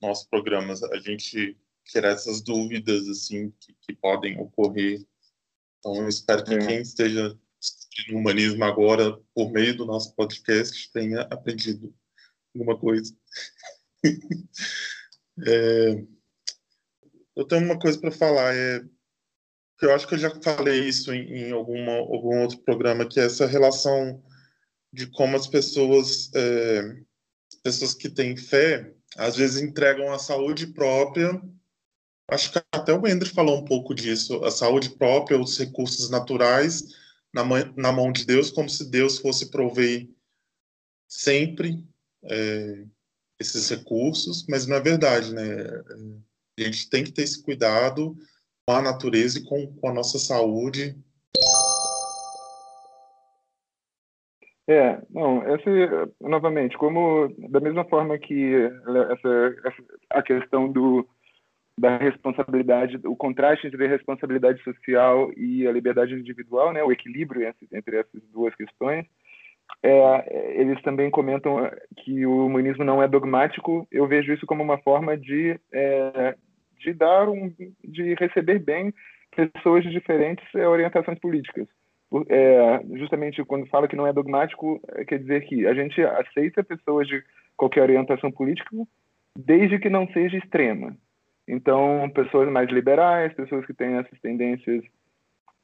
nosso 0.00 0.28
programa. 0.30 0.74
A 0.92 0.98
gente 1.00 1.58
tirar 1.84 2.10
essas 2.10 2.40
dúvidas 2.40 3.08
assim 3.08 3.52
que, 3.58 3.74
que 3.80 3.92
podem 3.94 4.38
ocorrer. 4.40 5.04
Então, 5.80 5.96
eu 5.96 6.08
espero 6.08 6.44
que 6.44 6.54
é. 6.54 6.58
quem 6.58 6.80
esteja 6.82 7.36
no 8.10 8.18
humanismo 8.18 8.62
agora, 8.62 9.18
por 9.34 9.50
meio 9.50 9.76
do 9.76 9.84
nosso 9.84 10.14
podcast, 10.14 10.90
tenha 10.92 11.22
aprendido 11.22 11.92
alguma 12.54 12.78
coisa. 12.78 13.12
é, 15.46 16.04
eu 17.36 17.44
tenho 17.44 17.64
uma 17.64 17.78
coisa 17.78 17.98
para 17.98 18.10
falar. 18.10 18.54
É, 18.54 18.82
eu 19.82 19.94
acho 19.94 20.06
que 20.06 20.14
eu 20.14 20.18
já 20.18 20.30
falei 20.40 20.88
isso 20.88 21.12
em, 21.12 21.48
em 21.48 21.52
alguma, 21.52 21.92
algum 21.92 22.42
outro 22.42 22.58
programa, 22.58 23.08
que 23.08 23.20
é 23.20 23.24
essa 23.24 23.46
relação 23.46 24.22
de 24.92 25.08
como 25.08 25.36
as 25.36 25.46
pessoas, 25.46 26.30
é, 26.34 26.96
pessoas 27.62 27.94
que 27.94 28.08
têm 28.08 28.36
fé, 28.36 28.94
às 29.16 29.36
vezes 29.36 29.62
entregam 29.62 30.12
a 30.12 30.18
saúde 30.18 30.68
própria. 30.68 31.40
Acho 32.30 32.52
que 32.52 32.62
até 32.72 32.92
o 32.92 33.06
Ender 33.06 33.32
falou 33.32 33.58
um 33.58 33.64
pouco 33.64 33.94
disso, 33.94 34.42
a 34.44 34.50
saúde 34.50 34.90
própria, 34.90 35.38
os 35.38 35.58
recursos 35.58 36.08
naturais 36.08 36.82
na, 37.34 37.44
na 37.76 37.92
mão 37.92 38.12
de 38.12 38.24
Deus, 38.24 38.50
como 38.50 38.68
se 38.68 38.88
Deus 38.88 39.18
fosse 39.18 39.50
prover 39.50 40.08
sempre 41.08 41.84
é, 42.24 42.84
esses 43.38 43.68
recursos, 43.68 44.46
mas 44.48 44.66
não 44.66 44.76
é 44.76 44.80
verdade, 44.80 45.34
né? 45.34 45.42
A 46.58 46.62
gente 46.62 46.88
tem 46.88 47.02
que 47.02 47.12
ter 47.12 47.22
esse 47.22 47.42
cuidado 47.42 48.16
com 48.66 48.74
a 48.74 48.82
natureza 48.82 49.38
e 49.38 49.44
com, 49.44 49.66
com 49.76 49.88
a 49.88 49.92
nossa 49.92 50.18
saúde. 50.18 50.96
É, 54.66 54.98
não, 55.10 55.42
essa, 55.42 56.10
novamente, 56.20 56.76
como 56.78 57.28
da 57.50 57.60
mesma 57.60 57.84
forma 57.84 58.16
que 58.18 58.54
essa, 58.54 59.56
essa, 59.64 59.82
a 60.10 60.22
questão 60.22 60.72
do, 60.72 61.06
da 61.78 61.98
responsabilidade, 61.98 62.98
o 63.04 63.16
contraste 63.16 63.66
entre 63.66 63.84
a 63.84 63.88
responsabilidade 63.88 64.62
social 64.62 65.30
e 65.36 65.66
a 65.66 65.72
liberdade 65.72 66.14
individual, 66.14 66.72
né, 66.72 66.82
o 66.82 66.92
equilíbrio 66.92 67.52
entre 67.72 67.98
essas 67.98 68.22
duas 68.32 68.54
questões, 68.54 69.04
é, 69.86 70.58
eles 70.58 70.80
também 70.80 71.10
comentam 71.10 71.70
que 71.98 72.24
o 72.24 72.46
humanismo 72.46 72.82
não 72.82 73.02
é 73.02 73.06
dogmático. 73.06 73.86
Eu 73.92 74.06
vejo 74.06 74.32
isso 74.32 74.46
como 74.46 74.62
uma 74.62 74.78
forma 74.78 75.14
de, 75.14 75.60
é, 75.70 76.34
de 76.80 76.94
dar 76.94 77.28
um, 77.28 77.52
de 77.84 78.14
receber 78.14 78.60
bem 78.60 78.94
pessoas 79.36 79.84
de 79.84 79.90
diferentes 79.90 80.42
é, 80.54 80.66
orientações 80.66 81.18
políticas. 81.18 81.68
É, 82.30 82.80
justamente 82.94 83.44
quando 83.44 83.66
fala 83.66 83.86
que 83.86 83.96
não 83.96 84.06
é 84.06 84.12
dogmático, 84.12 84.80
é, 84.94 85.04
quer 85.04 85.18
dizer 85.18 85.42
que 85.42 85.66
a 85.66 85.74
gente 85.74 86.02
aceita 86.02 86.64
pessoas 86.64 87.06
de 87.06 87.22
qualquer 87.54 87.82
orientação 87.82 88.32
política, 88.32 88.70
desde 89.36 89.78
que 89.78 89.90
não 89.90 90.08
seja 90.14 90.38
extrema. 90.38 90.96
Então, 91.46 92.10
pessoas 92.14 92.50
mais 92.50 92.70
liberais, 92.70 93.34
pessoas 93.34 93.66
que 93.66 93.74
têm 93.74 93.96
essas 93.96 94.18
tendências 94.20 94.82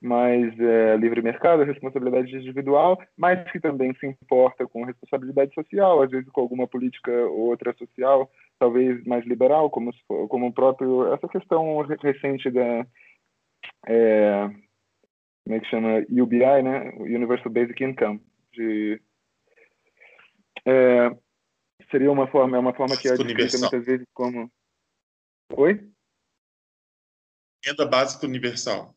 mais 0.00 0.58
é, 0.58 0.96
livre 0.96 1.20
mercado, 1.20 1.62
responsabilidade 1.62 2.34
individual, 2.34 2.98
mas 3.16 3.50
que 3.52 3.60
também 3.60 3.94
se 3.94 4.06
importa 4.06 4.66
com 4.66 4.84
responsabilidade 4.84 5.52
social, 5.54 6.02
às 6.02 6.10
vezes 6.10 6.30
com 6.30 6.40
alguma 6.40 6.66
política 6.66 7.10
ou 7.10 7.50
outra 7.50 7.74
social, 7.74 8.30
talvez 8.58 9.04
mais 9.04 9.26
liberal, 9.26 9.68
como 9.70 9.92
como 10.28 10.46
o 10.46 10.52
próprio 10.52 11.12
essa 11.12 11.28
questão 11.28 11.80
recente 11.82 12.50
da 12.50 12.86
é, 13.86 14.50
como 15.44 15.56
é 15.56 15.60
que 15.60 15.68
chama 15.68 15.98
UBI, 16.10 16.62
né, 16.62 16.92
Universal 16.96 17.52
Basic 17.52 17.84
Income, 17.84 18.20
de 18.52 19.00
é, 20.66 21.10
seria 21.90 22.10
uma 22.10 22.26
forma, 22.28 22.56
é 22.56 22.60
uma 22.60 22.74
forma 22.74 22.96
que 22.96 23.08
é 23.08 23.16
descrita 23.16 23.58
muitas 23.58 23.84
vezes 23.84 24.06
como. 24.14 24.50
Oi? 25.54 25.90
Renda 27.64 27.86
básica 27.86 28.26
universal. 28.26 28.94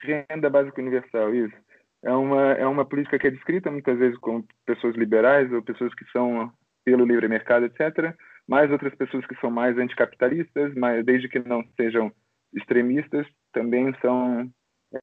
Renda 0.00 0.50
básica 0.50 0.80
universal, 0.80 1.34
isso. 1.34 1.54
É 2.02 2.12
uma, 2.12 2.52
é 2.52 2.66
uma 2.66 2.84
política 2.84 3.18
que 3.18 3.26
é 3.26 3.30
descrita 3.30 3.70
muitas 3.70 3.98
vezes 3.98 4.18
como 4.18 4.46
pessoas 4.64 4.94
liberais 4.94 5.52
ou 5.52 5.62
pessoas 5.62 5.94
que 5.94 6.04
são 6.12 6.52
pelo 6.84 7.04
livre 7.04 7.28
mercado, 7.28 7.66
etc. 7.66 8.14
Mas 8.46 8.70
outras 8.70 8.94
pessoas 8.94 9.26
que 9.26 9.34
são 9.40 9.50
mais 9.50 9.76
anticapitalistas, 9.76 10.72
mas 10.74 11.04
desde 11.04 11.28
que 11.28 11.38
não 11.40 11.64
sejam 11.76 12.12
extremistas, 12.54 13.26
também 13.52 13.92
são 14.00 14.48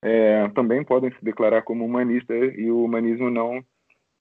é, 0.01 0.47
também 0.49 0.83
podem 0.83 1.11
se 1.11 1.23
declarar 1.23 1.61
como 1.63 1.85
humanistas 1.85 2.53
e 2.57 2.71
o 2.71 2.83
humanismo 2.83 3.29
não 3.29 3.63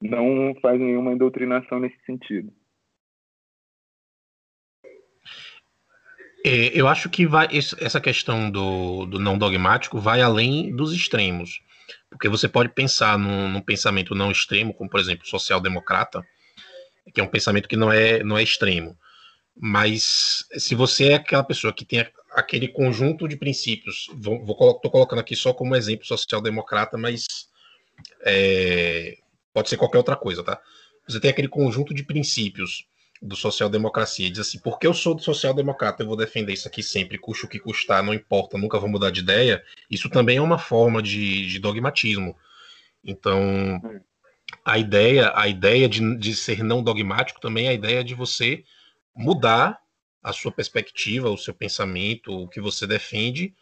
não 0.02 0.52
faz 0.60 0.80
nenhuma 0.80 1.14
doutrinação 1.14 1.78
nesse 1.78 1.96
sentido. 2.04 2.52
É, 6.44 6.72
eu 6.74 6.88
acho 6.88 7.08
que 7.08 7.26
vai, 7.26 7.48
essa 7.78 8.00
questão 8.00 8.50
do, 8.50 9.06
do, 9.06 9.18
não 9.18 9.38
dogmático 9.38 10.00
vai 10.00 10.20
além 10.20 10.74
dos 10.74 10.92
extremos. 10.92 11.60
Porque 12.10 12.28
você 12.28 12.48
pode 12.48 12.70
pensar 12.70 13.18
num, 13.18 13.48
num 13.48 13.60
pensamento 13.60 14.14
não 14.14 14.30
extremo, 14.30 14.74
como 14.74 14.90
por 14.90 15.00
exemplo 15.00 15.26
social-democrata, 15.26 16.22
que 17.14 17.20
é 17.20 17.24
um 17.24 17.28
pensamento 17.28 17.68
que 17.68 17.76
não 17.76 17.92
é, 17.92 18.22
não 18.22 18.36
é 18.36 18.42
extremo. 18.42 18.96
Mas 19.56 20.44
se 20.56 20.74
você 20.74 21.10
é 21.10 21.14
aquela 21.14 21.44
pessoa 21.44 21.72
que 21.72 21.84
tem 21.84 22.06
aquele 22.32 22.68
conjunto 22.68 23.28
de 23.28 23.36
princípios, 23.36 24.08
vou, 24.14 24.44
vou 24.44 24.56
tô 24.80 24.90
colocando 24.90 25.20
aqui 25.20 25.36
só 25.36 25.52
como 25.52 25.76
exemplo 25.76 26.06
social-democrata, 26.06 26.96
mas 26.96 27.26
é, 28.24 29.18
pode 29.52 29.68
ser 29.68 29.76
qualquer 29.76 29.98
outra 29.98 30.16
coisa, 30.16 30.42
tá? 30.42 30.60
Você 31.06 31.20
tem 31.20 31.30
aquele 31.30 31.48
conjunto 31.48 31.92
de 31.92 32.02
princípios 32.02 32.86
do 33.22 33.36
social-democracia, 33.36 34.28
diz 34.28 34.40
assim, 34.40 34.58
porque 34.58 34.84
eu 34.84 34.92
sou 34.92 35.16
social-democrata, 35.16 36.02
eu 36.02 36.08
vou 36.08 36.16
defender 36.16 36.52
isso 36.52 36.66
aqui 36.66 36.82
sempre, 36.82 37.16
custe 37.16 37.44
o 37.44 37.48
que 37.48 37.60
custar, 37.60 38.02
não 38.02 38.12
importa, 38.12 38.58
nunca 38.58 38.80
vou 38.80 38.88
mudar 38.88 39.10
de 39.10 39.20
ideia, 39.20 39.62
isso 39.88 40.10
também 40.10 40.38
é 40.38 40.42
uma 40.42 40.58
forma 40.58 41.00
de, 41.00 41.46
de 41.46 41.60
dogmatismo. 41.60 42.36
Então, 43.04 43.80
a 44.64 44.76
ideia, 44.76 45.32
a 45.36 45.46
ideia 45.46 45.88
de, 45.88 46.16
de 46.18 46.34
ser 46.34 46.64
não 46.64 46.82
dogmático 46.82 47.40
também 47.40 47.66
é 47.66 47.70
a 47.70 47.74
ideia 47.74 48.02
de 48.02 48.14
você 48.14 48.64
mudar 49.14 49.78
a 50.20 50.32
sua 50.32 50.50
perspectiva, 50.50 51.30
o 51.30 51.38
seu 51.38 51.54
pensamento, 51.54 52.32
o 52.32 52.48
que 52.48 52.60
você 52.60 52.86
defende, 52.86 53.54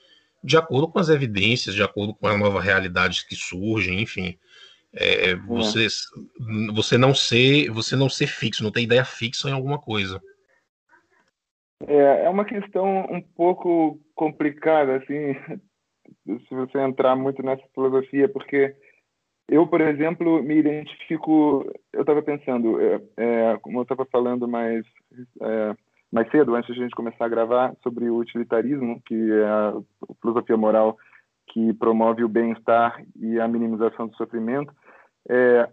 de 0.42 0.56
acordo 0.56 0.88
com 0.88 0.98
as 0.98 1.10
evidências, 1.10 1.74
de 1.74 1.82
acordo 1.82 2.14
com 2.14 2.26
as 2.26 2.38
novas 2.38 2.64
realidades 2.64 3.22
que 3.22 3.36
surgem, 3.36 4.00
enfim. 4.00 4.38
É, 4.92 5.34
uhum. 5.34 5.46
você, 5.46 5.86
você 6.74 6.98
não 6.98 7.14
ser 7.14 7.70
você 7.70 7.94
não 7.94 8.08
ser 8.08 8.26
fixo, 8.26 8.64
não 8.64 8.72
ter 8.72 8.82
ideia 8.82 9.04
fixa 9.04 9.48
em 9.48 9.52
alguma 9.52 9.78
coisa. 9.78 10.20
É, 11.86 12.24
é 12.24 12.28
uma 12.28 12.44
questão 12.44 13.06
um 13.10 13.22
pouco 13.22 13.98
complicada, 14.14 14.96
assim, 14.96 15.34
se 16.48 16.54
você 16.54 16.78
entrar 16.78 17.16
muito 17.16 17.42
nessa 17.42 17.62
filosofia, 17.72 18.28
porque 18.28 18.74
eu, 19.48 19.66
por 19.66 19.80
exemplo, 19.80 20.42
me 20.42 20.56
identifico. 20.58 21.64
Eu 21.92 22.02
estava 22.02 22.22
pensando, 22.22 22.80
é, 22.80 23.00
é, 23.16 23.58
como 23.58 23.78
eu 23.78 23.82
estava 23.82 24.04
falando 24.06 24.46
mais 24.46 24.84
é, 25.40 25.74
mais 26.12 26.28
cedo, 26.30 26.54
antes 26.54 26.74
de 26.74 26.80
a 26.80 26.84
gente 26.84 26.94
começar 26.94 27.24
a 27.24 27.28
gravar, 27.28 27.74
sobre 27.82 28.10
o 28.10 28.16
utilitarismo, 28.16 29.00
que 29.06 29.14
é 29.14 29.44
a 29.46 29.74
filosofia 30.20 30.56
moral 30.56 30.98
que 31.46 31.72
promove 31.74 32.22
o 32.22 32.28
bem-estar 32.28 33.02
e 33.16 33.40
a 33.40 33.48
minimização 33.48 34.06
do 34.06 34.16
sofrimento, 34.16 34.72
é, 35.28 35.68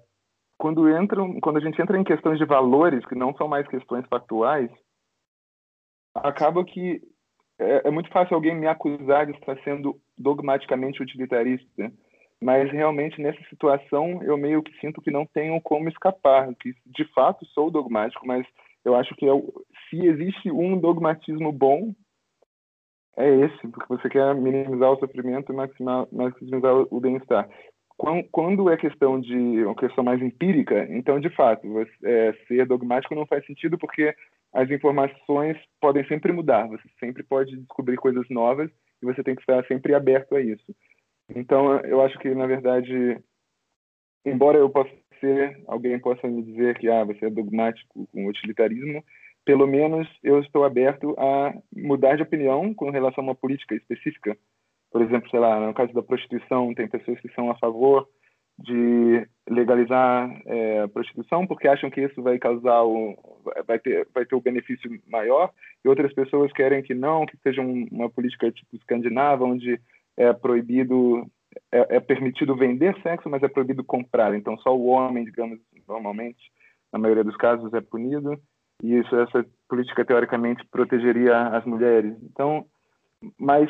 quando, 0.57 0.89
entram, 0.89 1.39
quando 1.39 1.57
a 1.57 1.59
gente 1.59 1.81
entra 1.81 1.97
em 1.97 2.03
questões 2.03 2.37
de 2.37 2.45
valores, 2.45 3.05
que 3.05 3.15
não 3.15 3.35
são 3.35 3.47
mais 3.47 3.67
questões 3.67 4.05
factuais, 4.07 4.69
acaba 6.15 6.63
que 6.65 7.01
é, 7.59 7.87
é 7.87 7.91
muito 7.91 8.09
fácil 8.09 8.35
alguém 8.35 8.55
me 8.55 8.67
acusar 8.67 9.25
de 9.25 9.33
estar 9.33 9.57
sendo 9.63 9.99
dogmaticamente 10.17 11.01
utilitarista, 11.01 11.91
mas 12.41 12.71
realmente 12.71 13.21
nessa 13.21 13.41
situação 13.49 14.21
eu 14.23 14.37
meio 14.37 14.61
que 14.61 14.77
sinto 14.79 15.01
que 15.01 15.11
não 15.11 15.25
tenho 15.25 15.59
como 15.61 15.89
escapar, 15.89 16.53
que 16.55 16.73
de 16.85 17.05
fato 17.13 17.45
sou 17.47 17.71
dogmático, 17.71 18.25
mas 18.25 18.45
eu 18.85 18.95
acho 18.95 19.15
que 19.15 19.25
eu, 19.25 19.37
é 19.37 19.77
se 19.89 20.05
existe 20.05 20.51
um 20.51 20.77
dogmatismo 20.79 21.51
bom, 21.51 21.93
é 23.17 23.27
esse, 23.27 23.67
porque 23.69 23.87
você 23.87 24.09
quer 24.09 24.35
minimizar 24.35 24.91
o 24.91 24.99
sofrimento 24.99 25.51
e 25.51 25.55
maximizar 25.55 26.75
o 26.91 26.99
bem-estar. 26.99 27.49
Quando 27.97 28.69
é 28.69 28.77
questão 28.77 29.19
de 29.19 29.65
uma 29.65 29.75
questão 29.75 30.03
mais 30.03 30.21
empírica, 30.21 30.87
então 30.89 31.19
de 31.19 31.31
fato 31.31 31.67
você, 31.67 31.91
é, 32.03 32.33
ser 32.47 32.67
dogmático 32.67 33.15
não 33.15 33.25
faz 33.25 33.43
sentido 33.45 33.75
porque 33.77 34.15
as 34.53 34.69
informações 34.69 35.57
podem 35.81 36.05
sempre 36.07 36.31
mudar. 36.31 36.67
Você 36.67 36.87
sempre 36.99 37.23
pode 37.23 37.57
descobrir 37.57 37.97
coisas 37.97 38.29
novas 38.29 38.69
e 39.01 39.05
você 39.05 39.23
tem 39.23 39.35
que 39.35 39.41
estar 39.41 39.65
sempre 39.65 39.95
aberto 39.95 40.35
a 40.35 40.41
isso. 40.41 40.75
Então 41.35 41.79
eu 41.79 41.99
acho 42.01 42.19
que 42.19 42.29
na 42.35 42.45
verdade, 42.45 43.19
embora 44.23 44.59
eu 44.59 44.69
possa 44.69 44.91
ser, 45.19 45.59
alguém 45.65 45.99
possa 45.99 46.27
me 46.27 46.43
dizer 46.43 46.77
que 46.77 46.87
ah 46.87 47.03
você 47.03 47.25
é 47.25 47.29
dogmático 47.31 48.07
com 48.13 48.27
utilitarismo, 48.27 49.03
pelo 49.43 49.65
menos 49.65 50.07
eu 50.23 50.39
estou 50.39 50.63
aberto 50.65 51.15
a 51.17 51.51
mudar 51.75 52.15
de 52.15 52.21
opinião 52.21 52.75
com 52.75 52.91
relação 52.91 53.23
a 53.23 53.27
uma 53.29 53.35
política 53.35 53.73
específica 53.73 54.37
por 54.91 55.01
exemplo, 55.01 55.29
sei 55.29 55.39
lá, 55.39 55.59
no 55.59 55.73
caso 55.73 55.93
da 55.93 56.01
prostituição, 56.01 56.73
tem 56.73 56.87
pessoas 56.87 57.19
que 57.19 57.33
são 57.33 57.49
a 57.49 57.57
favor 57.57 58.07
de 58.59 59.27
legalizar 59.47 60.29
é, 60.45 60.81
a 60.81 60.87
prostituição 60.87 61.45
porque 61.45 61.67
acham 61.67 61.91
que 61.91 62.01
isso 62.01 62.23
vai 62.23 62.39
causar 62.39 62.83
o 62.83 63.15
vai 63.67 63.77
ter 63.77 64.07
vai 64.13 64.25
ter 64.25 64.35
o 64.35 64.41
benefício 64.41 64.89
maior 65.07 65.51
e 65.85 65.87
outras 65.87 66.11
pessoas 66.13 66.51
querem 66.51 66.81
que 66.81 66.95
não 66.95 67.25
que 67.25 67.37
seja 67.37 67.61
uma 67.61 68.09
política 68.09 68.51
tipo 68.51 68.75
escandinava 68.75 69.45
onde 69.45 69.79
é 70.17 70.33
proibido 70.33 71.23
é, 71.71 71.97
é, 71.97 71.99
permitido 71.99 72.55
vender 72.55 72.99
sexo 73.03 73.29
mas 73.29 73.43
é 73.43 73.47
proibido 73.47 73.83
comprar. 73.83 74.33
Então 74.33 74.57
só 74.57 74.75
o 74.75 74.87
homem 74.87 75.23
digamos 75.23 75.59
normalmente 75.87 76.39
na 76.91 76.97
maioria 76.97 77.23
dos 77.23 77.37
casos 77.37 77.71
é 77.75 77.81
punido 77.81 78.39
e 78.81 78.95
isso 78.95 79.15
essa 79.15 79.45
política 79.69 80.03
teoricamente 80.03 80.65
protegeria 80.71 81.49
as 81.49 81.63
mulheres. 81.63 82.15
Então 82.23 82.65
mas 83.37 83.69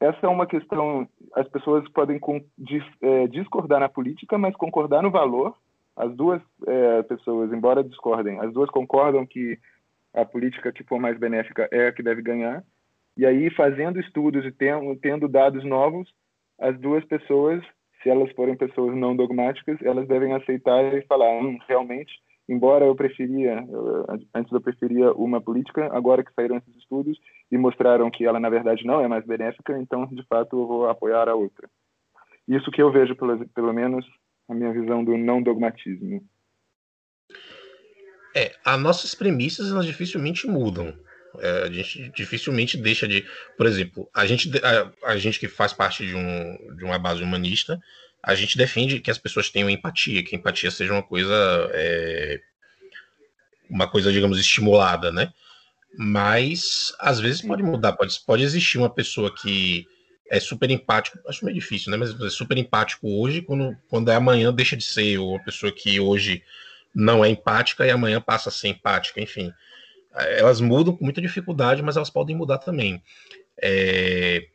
essa 0.00 0.26
é 0.26 0.28
uma 0.28 0.46
questão. 0.46 1.08
As 1.34 1.48
pessoas 1.48 1.88
podem 1.90 2.20
é, 3.02 3.26
discordar 3.26 3.80
na 3.80 3.88
política, 3.88 4.38
mas 4.38 4.54
concordar 4.56 5.02
no 5.02 5.10
valor. 5.10 5.56
As 5.96 6.14
duas 6.14 6.40
é, 6.66 7.02
pessoas, 7.02 7.52
embora 7.52 7.82
discordem, 7.82 8.38
as 8.38 8.52
duas 8.52 8.70
concordam 8.70 9.26
que 9.26 9.58
a 10.14 10.24
política 10.24 10.72
que 10.72 10.84
for 10.84 11.00
mais 11.00 11.18
benéfica 11.18 11.68
é 11.72 11.88
a 11.88 11.92
que 11.92 12.02
deve 12.02 12.22
ganhar. 12.22 12.62
E 13.16 13.26
aí, 13.26 13.50
fazendo 13.50 13.98
estudos 13.98 14.44
e 14.44 14.52
tendo, 14.52 14.94
tendo 14.96 15.26
dados 15.26 15.64
novos, 15.64 16.08
as 16.58 16.78
duas 16.78 17.04
pessoas, 17.04 17.60
se 18.00 18.08
elas 18.08 18.30
forem 18.32 18.56
pessoas 18.56 18.96
não 18.96 19.16
dogmáticas, 19.16 19.76
elas 19.82 20.06
devem 20.06 20.32
aceitar 20.34 20.94
e 20.94 21.02
falar: 21.02 21.28
hum, 21.30 21.58
realmente 21.66 22.12
embora 22.48 22.84
eu 22.84 22.94
preferia, 22.94 23.64
antes 24.34 24.50
eu 24.52 24.60
preferia 24.60 25.12
uma 25.12 25.40
política, 25.40 25.88
agora 25.92 26.24
que 26.24 26.32
saíram 26.34 26.56
esses 26.56 26.74
estudos 26.76 27.18
e 27.50 27.58
mostraram 27.58 28.10
que 28.10 28.24
ela 28.24 28.40
na 28.40 28.48
verdade 28.48 28.86
não 28.86 29.00
é 29.00 29.08
mais 29.08 29.24
benéfica, 29.26 29.78
então 29.78 30.06
de 30.06 30.24
fato 30.26 30.58
eu 30.58 30.66
vou 30.66 30.88
apoiar 30.88 31.28
a 31.28 31.34
outra. 31.34 31.68
Isso 32.46 32.70
que 32.70 32.80
eu 32.80 32.90
vejo, 32.90 33.14
pelo, 33.14 33.46
pelo 33.48 33.72
menos, 33.72 34.06
a 34.48 34.54
minha 34.54 34.72
visão 34.72 35.04
do 35.04 35.18
não 35.18 35.42
dogmatismo. 35.42 36.24
É, 38.34 38.54
as 38.64 38.80
nossas 38.80 39.14
premissas 39.14 39.70
elas 39.70 39.84
dificilmente 39.84 40.46
mudam. 40.46 40.94
É, 41.40 41.64
a 41.64 41.70
gente 41.70 42.10
dificilmente 42.16 42.78
deixa 42.78 43.06
de, 43.06 43.24
por 43.56 43.66
exemplo, 43.66 44.08
a 44.14 44.24
gente, 44.24 44.50
a, 44.64 45.10
a 45.10 45.16
gente 45.18 45.38
que 45.38 45.46
faz 45.46 45.74
parte 45.74 46.06
de, 46.06 46.14
um, 46.14 46.76
de 46.76 46.84
uma 46.84 46.98
base 46.98 47.22
humanista, 47.22 47.78
a 48.22 48.34
gente 48.34 48.56
defende 48.58 49.00
que 49.00 49.10
as 49.10 49.18
pessoas 49.18 49.50
tenham 49.50 49.70
empatia, 49.70 50.22
que 50.22 50.36
empatia 50.36 50.70
seja 50.70 50.92
uma 50.92 51.02
coisa, 51.02 51.34
é, 51.72 52.40
uma 53.70 53.88
coisa, 53.88 54.12
digamos, 54.12 54.38
estimulada, 54.38 55.12
né? 55.12 55.32
Mas 55.96 56.94
às 56.98 57.20
vezes 57.20 57.42
pode 57.42 57.62
mudar, 57.62 57.92
pode, 57.94 58.18
pode 58.26 58.42
existir 58.42 58.78
uma 58.78 58.90
pessoa 58.90 59.34
que 59.34 59.86
é 60.30 60.38
super 60.38 60.70
empático, 60.70 61.18
acho 61.26 61.44
meio 61.44 61.54
difícil, 61.54 61.90
né? 61.90 61.96
Mas 61.96 62.18
é 62.20 62.30
super 62.30 62.58
empático 62.58 63.08
hoje, 63.08 63.40
quando, 63.40 63.76
quando 63.88 64.10
é 64.10 64.14
amanhã 64.14 64.52
deixa 64.52 64.76
de 64.76 64.84
ser, 64.84 65.18
ou 65.18 65.30
uma 65.30 65.44
pessoa 65.44 65.72
que 65.72 65.98
hoje 65.98 66.42
não 66.94 67.24
é 67.24 67.28
empática 67.28 67.86
e 67.86 67.90
amanhã 67.90 68.20
passa 68.20 68.48
a 68.48 68.52
ser 68.52 68.68
empática, 68.68 69.20
enfim. 69.20 69.52
Elas 70.14 70.60
mudam 70.60 70.96
com 70.96 71.04
muita 71.04 71.20
dificuldade, 71.20 71.82
mas 71.82 71.96
elas 71.96 72.10
podem 72.10 72.36
mudar 72.36 72.58
também. 72.58 73.02
É, 73.62 74.46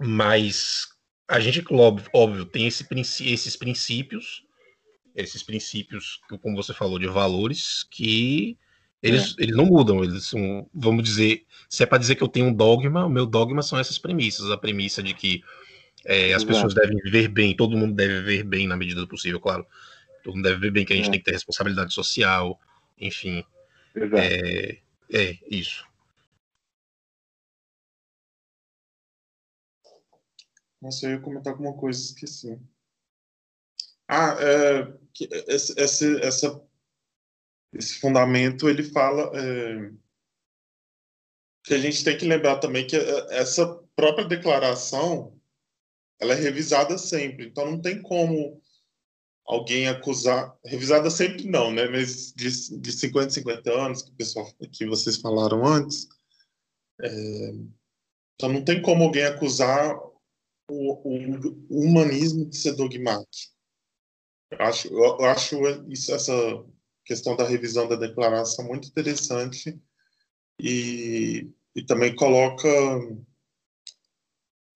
mas 0.00 0.88
a 1.30 1.38
gente, 1.38 1.64
óbvio, 1.72 2.10
óbvio 2.12 2.44
tem 2.44 2.66
esse, 2.66 2.84
esses 3.24 3.56
princípios, 3.56 4.44
esses 5.14 5.42
princípios, 5.44 6.20
como 6.42 6.56
você 6.56 6.74
falou, 6.74 6.98
de 6.98 7.06
valores, 7.06 7.84
que 7.88 8.58
eles, 9.00 9.36
é. 9.38 9.44
eles 9.44 9.56
não 9.56 9.64
mudam. 9.64 10.02
Eles 10.02 10.24
são, 10.24 10.68
vamos 10.74 11.04
dizer, 11.04 11.44
se 11.68 11.84
é 11.84 11.86
para 11.86 11.98
dizer 11.98 12.16
que 12.16 12.22
eu 12.22 12.28
tenho 12.28 12.46
um 12.46 12.52
dogma, 12.52 13.06
o 13.06 13.10
meu 13.10 13.26
dogma 13.26 13.62
são 13.62 13.78
essas 13.78 13.96
premissas. 13.96 14.50
A 14.50 14.58
premissa 14.58 15.02
de 15.02 15.14
que 15.14 15.42
é, 16.04 16.34
as 16.34 16.42
pessoas 16.42 16.74
devem 16.74 16.96
viver 16.98 17.28
bem, 17.28 17.54
todo 17.54 17.76
mundo 17.76 17.94
deve 17.94 18.22
viver 18.22 18.42
bem 18.42 18.66
na 18.66 18.76
medida 18.76 19.00
do 19.00 19.08
possível, 19.08 19.38
claro. 19.38 19.64
Todo 20.24 20.34
mundo 20.34 20.44
deve 20.44 20.56
viver 20.56 20.70
bem, 20.72 20.84
que 20.84 20.92
a 20.92 20.96
gente 20.96 21.08
é. 21.08 21.10
tem 21.12 21.20
que 21.20 21.26
ter 21.26 21.32
responsabilidade 21.32 21.94
social, 21.94 22.58
enfim. 22.98 23.44
Exato. 23.94 24.16
É, 24.16 24.78
é 25.12 25.36
isso. 25.48 25.84
Nossa, 30.80 31.06
eu 31.06 31.12
ia 31.12 31.20
comentar 31.20 31.52
alguma 31.52 31.76
coisa, 31.76 32.00
esqueci. 32.00 32.58
Ah, 34.08 34.36
é, 34.40 34.98
esse, 35.46 35.78
esse, 35.78 36.20
essa, 36.20 36.62
esse 37.72 38.00
fundamento, 38.00 38.68
ele 38.68 38.82
fala 38.82 39.30
é, 39.34 39.92
que 41.64 41.74
a 41.74 41.78
gente 41.78 42.02
tem 42.02 42.16
que 42.16 42.26
lembrar 42.26 42.58
também 42.58 42.86
que 42.86 42.96
é, 42.96 43.38
essa 43.38 43.66
própria 43.94 44.26
declaração, 44.26 45.38
ela 46.18 46.32
é 46.32 46.36
revisada 46.36 46.96
sempre. 46.98 47.46
Então, 47.46 47.70
não 47.70 47.80
tem 47.80 48.00
como 48.02 48.60
alguém 49.46 49.86
acusar... 49.86 50.56
Revisada 50.64 51.10
sempre 51.10 51.46
não, 51.46 51.72
né? 51.72 51.86
Mas 51.88 52.32
de, 52.32 52.80
de 52.80 52.92
50 52.92 53.26
em 53.28 53.30
50 53.30 53.70
anos, 53.70 54.02
que, 54.02 54.12
pessoal, 54.12 54.50
que 54.72 54.86
vocês 54.86 55.18
falaram 55.18 55.64
antes... 55.66 56.08
É, 57.02 57.52
então, 58.34 58.52
não 58.52 58.64
tem 58.64 58.80
como 58.80 59.04
alguém 59.04 59.24
acusar 59.24 59.94
o, 60.70 61.00
o, 61.04 61.84
humanismo 61.84 62.44
de 62.46 62.56
ser 62.56 62.74
dogmático. 62.74 63.52
Eu 64.50 64.62
acho, 64.62 64.88
eu 64.88 65.24
acho 65.24 65.56
isso, 65.88 66.12
essa 66.12 66.32
questão 67.04 67.36
da 67.36 67.46
revisão 67.46 67.88
da 67.88 67.96
declaração 67.96 68.64
muito 68.66 68.88
interessante 68.88 69.80
e, 70.60 71.50
e 71.74 71.82
também 71.84 72.14
coloca 72.14 72.68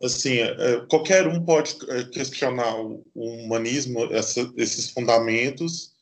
assim 0.02 0.38
é, 0.38 0.86
qualquer 0.86 1.26
um 1.28 1.44
pode 1.44 1.76
é, 1.88 2.04
questionar 2.04 2.76
o 2.80 3.04
humanismo 3.14 4.12
essa, 4.12 4.52
esses 4.56 4.90
fundamentos 4.90 5.94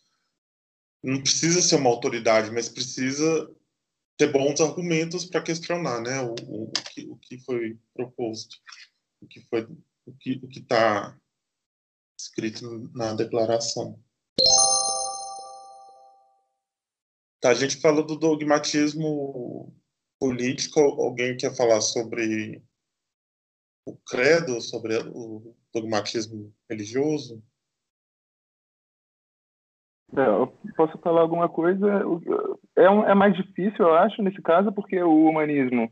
não 1.03 1.21
precisa 1.21 1.61
ser 1.61 1.77
uma 1.77 1.91
autoridade 1.91 2.51
mas 2.51 2.69
precisa 2.69 3.51
ter 4.17 4.33
bons 4.33 4.61
argumentos 4.61 5.25
para 5.25 5.43
questionar 5.43 6.01
né 6.01 6.21
o, 6.23 6.35
o, 6.47 6.63
o, 6.65 6.73
que, 6.73 7.07
o 7.07 7.17
que 7.17 7.39
foi 7.41 7.79
proposto 7.95 8.57
o 9.23 9.27
que 9.27 9.41
foi 9.49 9.63
o 10.05 10.13
que 10.19 10.41
o 10.43 10.49
que 10.49 10.59
está 10.59 11.17
escrito 12.19 12.91
na 12.95 13.15
declaração. 13.15 13.99
Tá, 17.41 17.51
a 17.51 17.55
gente 17.55 17.81
falou 17.81 18.05
do 18.05 18.17
dogmatismo 18.17 19.75
político. 20.19 20.81
Alguém 20.81 21.37
quer 21.37 21.55
falar 21.57 21.81
sobre 21.81 22.63
o 23.87 23.97
credo, 23.97 24.61
sobre 24.61 24.97
o 24.99 25.57
dogmatismo 25.73 26.55
religioso? 26.71 27.43
É, 30.17 30.27
eu 30.27 30.47
posso 30.77 30.99
falar 30.99 31.23
alguma 31.23 31.49
coisa? 31.49 31.87
É, 32.77 32.89
um, 32.89 33.05
é 33.05 33.15
mais 33.15 33.35
difícil, 33.35 33.87
eu 33.87 33.95
acho, 33.95 34.23
nesse 34.23 34.41
caso, 34.43 34.71
porque 34.71 35.03
o 35.03 35.27
humanismo 35.27 35.91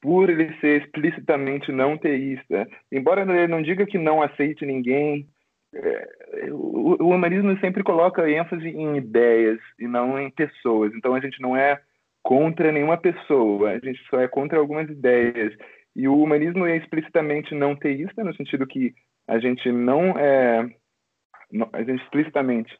por 0.00 0.30
ele 0.30 0.54
ser 0.60 0.82
explicitamente 0.82 1.72
não 1.72 1.98
teísta, 1.98 2.68
embora 2.92 3.22
ele 3.22 3.48
não 3.48 3.62
diga 3.62 3.84
que 3.84 3.98
não 3.98 4.22
aceite 4.22 4.64
ninguém, 4.64 5.26
é, 5.74 6.08
o, 6.50 7.02
o 7.02 7.10
humanismo 7.10 7.58
sempre 7.58 7.82
coloca 7.82 8.28
ênfase 8.30 8.68
em 8.68 8.96
ideias 8.96 9.58
e 9.78 9.86
não 9.86 10.18
em 10.18 10.30
pessoas. 10.30 10.92
Então 10.94 11.14
a 11.14 11.20
gente 11.20 11.40
não 11.40 11.56
é 11.56 11.80
contra 12.22 12.72
nenhuma 12.72 12.96
pessoa, 12.96 13.70
a 13.70 13.78
gente 13.78 14.00
só 14.08 14.20
é 14.20 14.28
contra 14.28 14.58
algumas 14.58 14.88
ideias. 14.88 15.54
E 15.94 16.06
o 16.06 16.16
humanismo 16.16 16.66
é 16.66 16.76
explicitamente 16.76 17.54
não 17.54 17.74
teísta, 17.74 18.22
no 18.22 18.34
sentido 18.34 18.66
que 18.66 18.94
a 19.26 19.38
gente 19.38 19.70
não 19.72 20.16
é. 20.18 20.68
A 21.72 21.82
gente 21.82 22.02
explicitamente 22.02 22.72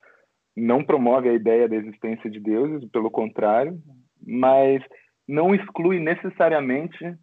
não 0.57 0.85
promove 0.85 1.29
a 1.29 1.33
ideia 1.33 1.69
da 1.69 1.77
existência 1.77 2.29
de 2.31 2.39
deuses, 2.41 2.89
pelo 2.91 3.11
contrário, 3.11 3.79
mas 4.25 4.83
não 5.29 5.55
exclui 5.55 6.01
necessariamente, 6.01 7.15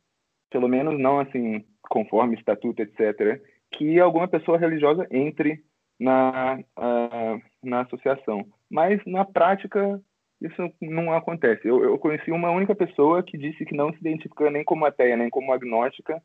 pelo 0.52 0.68
menos 0.68 1.00
não 1.00 1.20
assim, 1.20 1.66
conforme 1.82 2.36
estatuto, 2.36 2.82
etc., 2.82 3.42
que 3.72 4.00
alguma 4.00 4.28
pessoa 4.28 4.60
religiosa 4.60 5.08
entre 5.10 5.64
na, 6.00 6.60
uh, 6.78 7.42
na 7.64 7.82
associação. 7.82 8.46
Mas, 8.70 9.02
na 9.06 9.26
prática, 9.26 10.00
isso 10.40 10.72
não 10.80 11.14
acontece. 11.14 11.68
Eu, 11.68 11.84
eu, 11.84 11.98
conheci 11.98 12.32
uma 12.32 12.52
única 12.52 12.76
pessoa 12.76 13.24
que 13.24 13.38
disse 13.38 13.66
que 13.66 13.76
não 13.76 13.92
se 13.92 14.00
identifica 14.00 14.50
nem 14.52 14.64
como 14.64 14.86
ateia, 14.86 15.18
nem 15.18 15.30
como 15.30 15.52
agnóstica, 15.52 16.22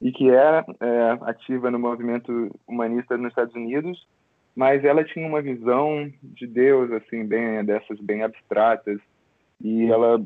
e 0.00 0.10
que 0.10 0.28
era 0.28 0.64
é, 0.80 1.30
ativa 1.30 1.70
no 1.70 1.78
movimento 1.78 2.50
humanista 2.66 3.16
nos 3.16 3.28
Estados 3.28 3.54
Unidos, 3.54 4.06
mas 4.54 4.84
ela 4.84 5.04
tinha 5.04 5.26
uma 5.26 5.40
visão 5.40 6.10
de 6.22 6.46
Deus, 6.46 6.90
assim, 6.90 7.24
bem 7.24 7.64
dessas 7.64 8.00
bem 8.00 8.22
abstratas, 8.22 9.00
e 9.62 9.88
ela 9.90 10.20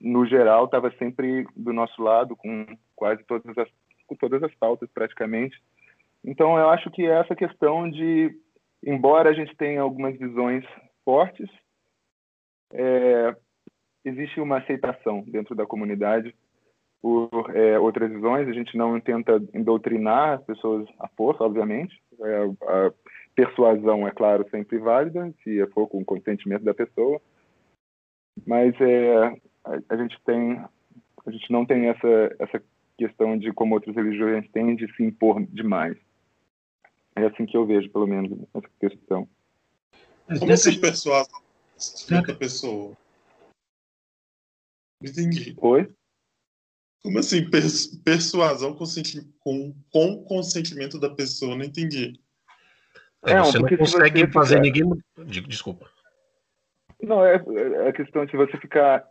no 0.00 0.26
geral 0.26 0.64
estava 0.64 0.90
sempre 0.98 1.46
do 1.56 1.72
nosso 1.72 2.02
lado 2.02 2.34
com 2.34 2.66
quase 2.96 3.22
todas 3.24 3.56
as 3.56 3.68
com 4.06 4.16
todas 4.16 4.42
as 4.42 4.52
pautas 4.56 4.90
praticamente. 4.92 5.56
Então 6.24 6.58
eu 6.58 6.68
acho 6.68 6.90
que 6.90 7.06
essa 7.06 7.36
questão 7.36 7.88
de 7.88 8.36
embora 8.84 9.30
a 9.30 9.32
gente 9.32 9.56
tenha 9.56 9.80
algumas 9.80 10.18
visões 10.18 10.64
fortes 11.04 11.48
é, 12.72 13.36
existe 14.04 14.40
uma 14.40 14.58
aceitação 14.58 15.22
dentro 15.22 15.54
da 15.54 15.64
comunidade 15.64 16.34
por 17.00 17.30
é, 17.54 17.78
outras 17.78 18.10
visões. 18.10 18.48
A 18.48 18.52
gente 18.52 18.76
não 18.76 19.00
tenta 19.00 19.38
doutrinar 19.38 20.38
as 20.38 20.44
pessoas 20.44 20.88
à 20.98 21.06
força 21.08 21.44
obviamente. 21.44 21.96
É, 22.20 22.44
a 22.66 22.92
persuasão 23.36 24.08
é 24.08 24.10
claro 24.10 24.44
sempre 24.50 24.78
válida 24.78 25.32
se 25.44 25.64
for 25.68 25.86
com 25.86 26.00
o 26.00 26.04
consentimento 26.04 26.64
da 26.64 26.74
pessoa 26.74 27.20
mas 28.46 28.74
é, 28.80 29.26
a, 29.64 29.78
a, 29.88 29.96
gente 29.96 30.18
tem, 30.24 30.62
a 31.26 31.30
gente 31.30 31.50
não 31.50 31.64
tem 31.64 31.88
essa, 31.88 32.36
essa 32.38 32.62
questão 32.96 33.38
de 33.38 33.52
como 33.52 33.74
outras 33.74 33.94
religiões 33.94 34.48
têm 34.50 34.76
de 34.76 34.92
se 34.94 35.02
impor 35.02 35.42
demais. 35.46 35.96
É 37.16 37.26
assim 37.26 37.46
que 37.46 37.56
eu 37.56 37.66
vejo, 37.66 37.90
pelo 37.90 38.06
menos, 38.06 38.30
essa 38.54 38.68
questão. 38.78 39.28
É, 40.28 40.38
como 40.38 40.52
assim 40.52 40.80
persuasão 40.80 41.40
outra 42.14 42.34
pessoa? 42.34 42.96
Entendi. 45.02 45.54
Oi? 45.56 45.90
Como 47.02 47.18
assim 47.18 47.48
persuasão 48.04 48.74
com, 48.74 49.74
com 49.90 50.24
consentimento 50.24 50.98
da 50.98 51.08
pessoa? 51.08 51.56
Não 51.56 51.64
entendi. 51.64 52.20
É, 53.24 53.38
você 53.38 53.58
não 53.58 53.68
consegue 53.68 54.26
você 54.26 54.32
fazer 54.32 54.62
ficar... 54.62 54.80
ninguém. 54.80 55.44
Desculpa. 55.46 55.90
Não, 57.02 57.24
é, 57.24 57.42
é 57.84 57.88
a 57.88 57.92
questão 57.92 58.24
de 58.24 58.36
você 58.36 58.56
ficar 58.58 59.04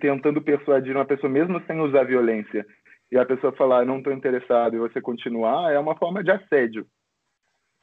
tentando 0.00 0.42
persuadir 0.42 0.94
uma 0.94 1.04
pessoa, 1.04 1.30
mesmo 1.30 1.62
sem 1.66 1.80
usar 1.80 2.04
violência, 2.04 2.66
e 3.10 3.18
a 3.18 3.24
pessoa 3.24 3.52
falar, 3.52 3.84
não 3.84 3.98
estou 3.98 4.12
interessado, 4.12 4.74
e 4.74 4.78
você 4.78 5.00
continuar, 5.00 5.72
é 5.72 5.78
uma 5.78 5.96
forma 5.96 6.22
de 6.22 6.30
assédio. 6.30 6.86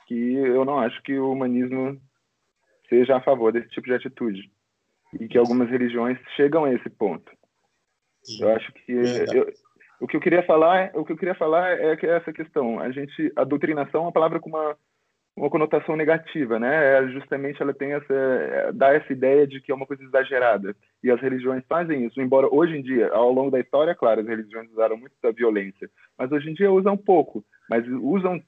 Que 0.08 0.34
eu 0.36 0.66
não 0.66 0.80
acho 0.80 1.02
que 1.04 1.18
o 1.20 1.32
humanismo 1.32 2.00
seja 2.90 3.18
a 3.18 3.22
favor 3.22 3.54
desse 3.54 3.70
tipo 3.70 3.88
de 3.88 3.94
atitude. 3.94 4.52
E 5.20 5.28
que 5.28 5.38
algumas 5.38 5.70
religiões 5.70 6.18
chegam 6.36 6.66
a 6.66 6.74
esse 6.74 6.90
ponto. 6.90 7.32
Eu 8.40 8.50
acho 8.56 8.72
que. 8.74 8.92
Eu, 8.92 9.52
o 10.02 10.08
que 10.08 10.16
eu 10.16 10.22
queria 10.22 10.44
falar, 10.44 10.92
o 10.96 11.04
que 11.04 11.12
eu 11.12 11.18
queria 11.18 11.36
falar 11.36 11.72
é 11.80 11.96
que 11.96 12.06
é 12.06 12.18
essa 12.18 12.32
questão. 12.32 12.80
A 12.80 12.92
gente, 12.92 13.32
a 13.36 13.44
doutrinação 13.44 14.02
é 14.02 14.04
uma 14.06 14.12
palavra 14.12 14.40
com 14.40 14.50
uma 14.50 14.76
uma 15.40 15.50
conotação 15.50 15.96
negativa, 15.96 16.60
né? 16.60 17.00
É 17.00 17.08
justamente 17.08 17.62
ela 17.62 17.74
tem 17.74 17.94
essa 17.94 18.14
é, 18.14 18.72
dá 18.74 18.94
essa 18.94 19.12
ideia 19.12 19.48
de 19.48 19.62
que 19.62 19.72
é 19.72 19.76
uma 19.76 19.86
coisa 19.86 20.04
exagerada 20.04 20.76
e 21.04 21.10
as 21.10 21.20
religiões 21.22 21.64
fazem 21.68 22.06
isso. 22.06 22.22
Embora 22.22 22.48
hoje 22.54 22.78
em 22.78 22.82
dia, 22.82 23.10
ao 23.14 23.32
longo 23.32 23.50
da 23.50 23.60
história, 23.60 23.96
claro, 23.96 24.22
as 24.22 24.28
religiões 24.28 24.70
usaram 24.72 24.98
muito 24.98 25.14
da 25.24 25.32
violência, 25.32 25.90
mas 26.18 26.32
hoje 26.32 26.50
em 26.50 26.54
dia 26.54 26.72
usam 26.72 26.98
pouco, 26.98 27.44
mas 27.70 27.88
usam 27.88 28.42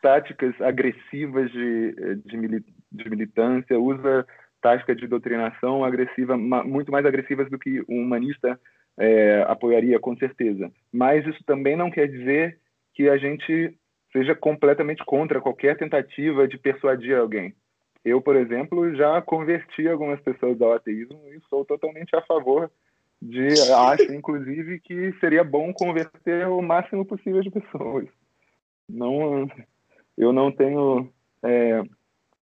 táticas 0.00 0.58
agressivas 0.60 1.50
de, 1.50 1.94
de, 2.24 2.64
de 2.92 3.10
militância, 3.10 3.78
usa 3.78 4.26
tática 4.62 4.94
de 4.94 5.06
doutrinação 5.06 5.84
agressiva, 5.84 6.36
muito 6.36 6.90
mais 6.90 7.04
agressivas 7.04 7.48
do 7.50 7.58
que 7.58 7.82
um 7.88 8.02
humanista 8.02 8.58
é, 8.98 9.44
apoiaria, 9.46 10.00
com 10.00 10.16
certeza. 10.16 10.70
Mas 10.92 11.26
isso 11.26 11.42
também 11.44 11.76
não 11.76 11.90
quer 11.90 12.08
dizer 12.08 12.58
que 12.94 13.08
a 13.08 13.16
gente 13.16 13.76
seja 14.12 14.34
completamente 14.34 15.04
contra 15.04 15.40
qualquer 15.40 15.76
tentativa 15.76 16.46
de 16.48 16.58
persuadir 16.58 17.16
alguém. 17.16 17.54
Eu, 18.04 18.22
por 18.22 18.36
exemplo, 18.36 18.94
já 18.94 19.20
converti 19.20 19.86
algumas 19.86 20.20
pessoas 20.20 20.60
ao 20.60 20.72
ateísmo 20.72 21.20
e 21.28 21.40
sou 21.48 21.64
totalmente 21.64 22.14
a 22.16 22.22
favor 22.22 22.70
de, 23.20 23.48
acho 23.90 24.12
inclusive 24.12 24.80
que 24.80 25.12
seria 25.20 25.44
bom 25.44 25.72
converter 25.72 26.48
o 26.48 26.62
máximo 26.62 27.04
possível 27.04 27.42
de 27.42 27.50
pessoas. 27.50 28.06
Não, 28.88 29.46
eu 30.16 30.32
não 30.32 30.50
tenho, 30.50 31.10
é, 31.42 31.82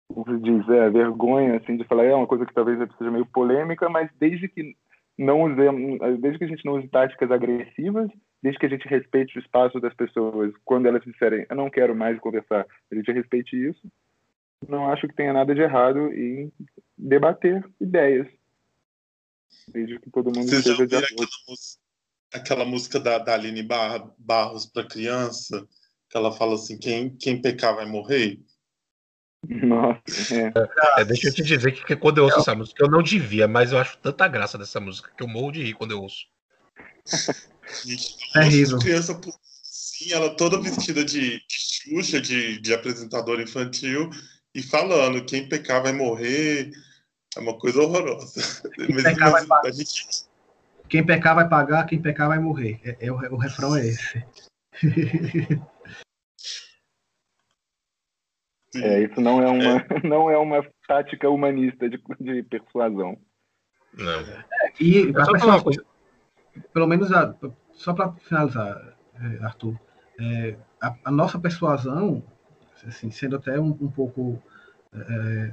como 0.08 0.40
diz, 0.40 0.70
é, 0.70 0.90
vergonha 0.90 1.58
assim 1.58 1.78
de 1.78 1.84
falar 1.86 2.06
é 2.06 2.14
uma 2.14 2.28
coisa 2.28 2.46
que 2.46 2.54
talvez 2.54 2.78
seja 2.98 3.10
meio 3.10 3.26
polêmica, 3.26 3.90
mas 3.90 4.10
desde 4.20 4.48
que 4.48 4.76
não 5.18 5.44
usemos, 5.44 6.00
desde 6.20 6.38
que 6.38 6.46
a 6.46 6.48
gente 6.48 6.66
não 6.66 6.74
use 6.74 6.88
táticas 6.90 7.32
agressivas 7.32 8.12
desde 8.46 8.60
que 8.60 8.66
a 8.68 8.70
gente 8.70 8.88
respeite 8.88 9.40
o 9.40 9.42
espaço 9.42 9.80
das 9.80 9.94
pessoas, 9.96 10.54
quando 10.64 10.86
elas 10.86 11.04
disserem, 11.04 11.48
eu 11.50 11.56
não 11.56 11.68
quero 11.68 11.96
mais 11.96 12.20
conversar, 12.20 12.64
a 12.92 12.96
gente 12.96 13.12
respeite 13.12 13.56
isso, 13.56 13.92
não 14.70 14.88
acho 14.92 15.08
que 15.08 15.16
tenha 15.16 15.34
nada 15.34 15.56
de 15.56 15.62
errado 15.62 16.14
em 16.14 16.52
debater 16.96 17.68
ideias. 17.82 18.28
Desde 19.68 20.00
que 20.00 20.12
todo 20.12 20.28
mundo 20.28 20.48
Vocês 20.48 20.60
esteja 20.60 20.86
de 20.86 20.96
acordo. 20.96 21.24
Aquela 21.24 21.48
música, 21.48 21.82
aquela 22.32 22.66
música 22.66 23.00
da, 23.00 23.18
da 23.18 23.34
Aline 23.34 23.68
Barros 24.20 24.68
para 24.68 24.88
criança, 24.88 25.68
que 26.08 26.16
ela 26.16 26.32
fala 26.32 26.54
assim: 26.54 26.78
quem, 26.78 27.16
quem 27.18 27.42
pecar 27.42 27.76
vai 27.76 27.88
morrer? 27.88 28.40
Nossa, 29.48 30.36
é. 30.36 31.02
é. 31.02 31.06
deixa 31.06 31.30
eu 31.30 31.34
te 31.34 31.42
dizer 31.42 31.72
que, 31.72 31.84
que 31.84 31.96
quando 31.96 32.20
eu 32.20 32.26
ouço 32.26 32.40
essa 32.40 32.54
música, 32.54 32.84
eu 32.84 32.92
não 32.92 33.02
devia, 33.02 33.48
mas 33.48 33.72
eu 33.72 33.80
acho 33.80 33.98
tanta 33.98 34.28
graça 34.28 34.56
dessa 34.56 34.80
música 34.80 35.12
que 35.18 35.24
eu 35.24 35.28
morro 35.28 35.52
de 35.52 35.64
rir 35.64 35.74
quando 35.74 35.92
eu 35.92 36.02
ouço. 36.02 36.28
Terrível. 38.34 38.80
criança 38.80 39.20
sim, 39.64 40.12
ela 40.12 40.36
toda 40.36 40.62
vestida 40.62 41.04
de, 41.04 41.38
de 41.38 41.44
Xuxa, 41.50 42.20
de, 42.20 42.60
de 42.60 42.74
apresentadora 42.74 43.42
infantil, 43.42 44.10
e 44.54 44.62
falando: 44.62 45.26
quem 45.26 45.48
pecar 45.48 45.84
vai 45.84 45.94
morrer. 45.94 46.72
É 47.36 47.40
uma 47.40 47.58
coisa 47.58 47.82
horrorosa. 47.82 48.70
Quem, 48.76 48.96
pecar, 48.96 49.32
vai 49.32 49.46
pagar. 49.46 49.74
Gente... 49.74 50.26
quem 50.88 51.06
pecar 51.06 51.36
vai 51.36 51.50
pagar, 51.50 51.86
quem 51.86 52.02
pecar 52.02 52.30
vai 52.30 52.40
morrer. 52.40 52.80
É, 52.84 53.08
é 53.08 53.12
o, 53.12 53.16
o 53.16 53.38
refrão 53.38 53.76
é 53.76 53.88
esse. 53.88 54.26
É, 58.78 59.04
isso 59.04 59.22
não 59.22 59.42
é 59.42 59.48
uma, 59.48 59.78
é. 59.78 59.86
não 60.04 60.30
é 60.30 60.38
uma 60.38 60.66
tática 60.88 61.30
humanista 61.30 61.90
de, 61.90 62.02
de 62.20 62.44
persuasão. 62.44 63.18
Não. 63.94 64.20
É, 64.20 64.74
e 64.80 65.14
pessoa, 65.14 65.64
coisa... 65.64 65.86
pelo 66.74 66.88
menos 66.88 67.12
a, 67.12 67.36
só 67.74 67.94
para 67.94 68.12
finalizar, 68.14 68.96
é, 69.16 69.44
Arthur, 69.44 69.80
é, 70.20 70.56
a, 70.82 70.96
a, 71.06 71.12
nossa 71.12 71.40
persuasão, 71.40 72.24
assim, 72.88 73.12
sendo 73.12 73.36
até 73.36 73.60
um, 73.60 73.70
um 73.70 73.90
pouco 73.90 74.42
é, 74.94 75.52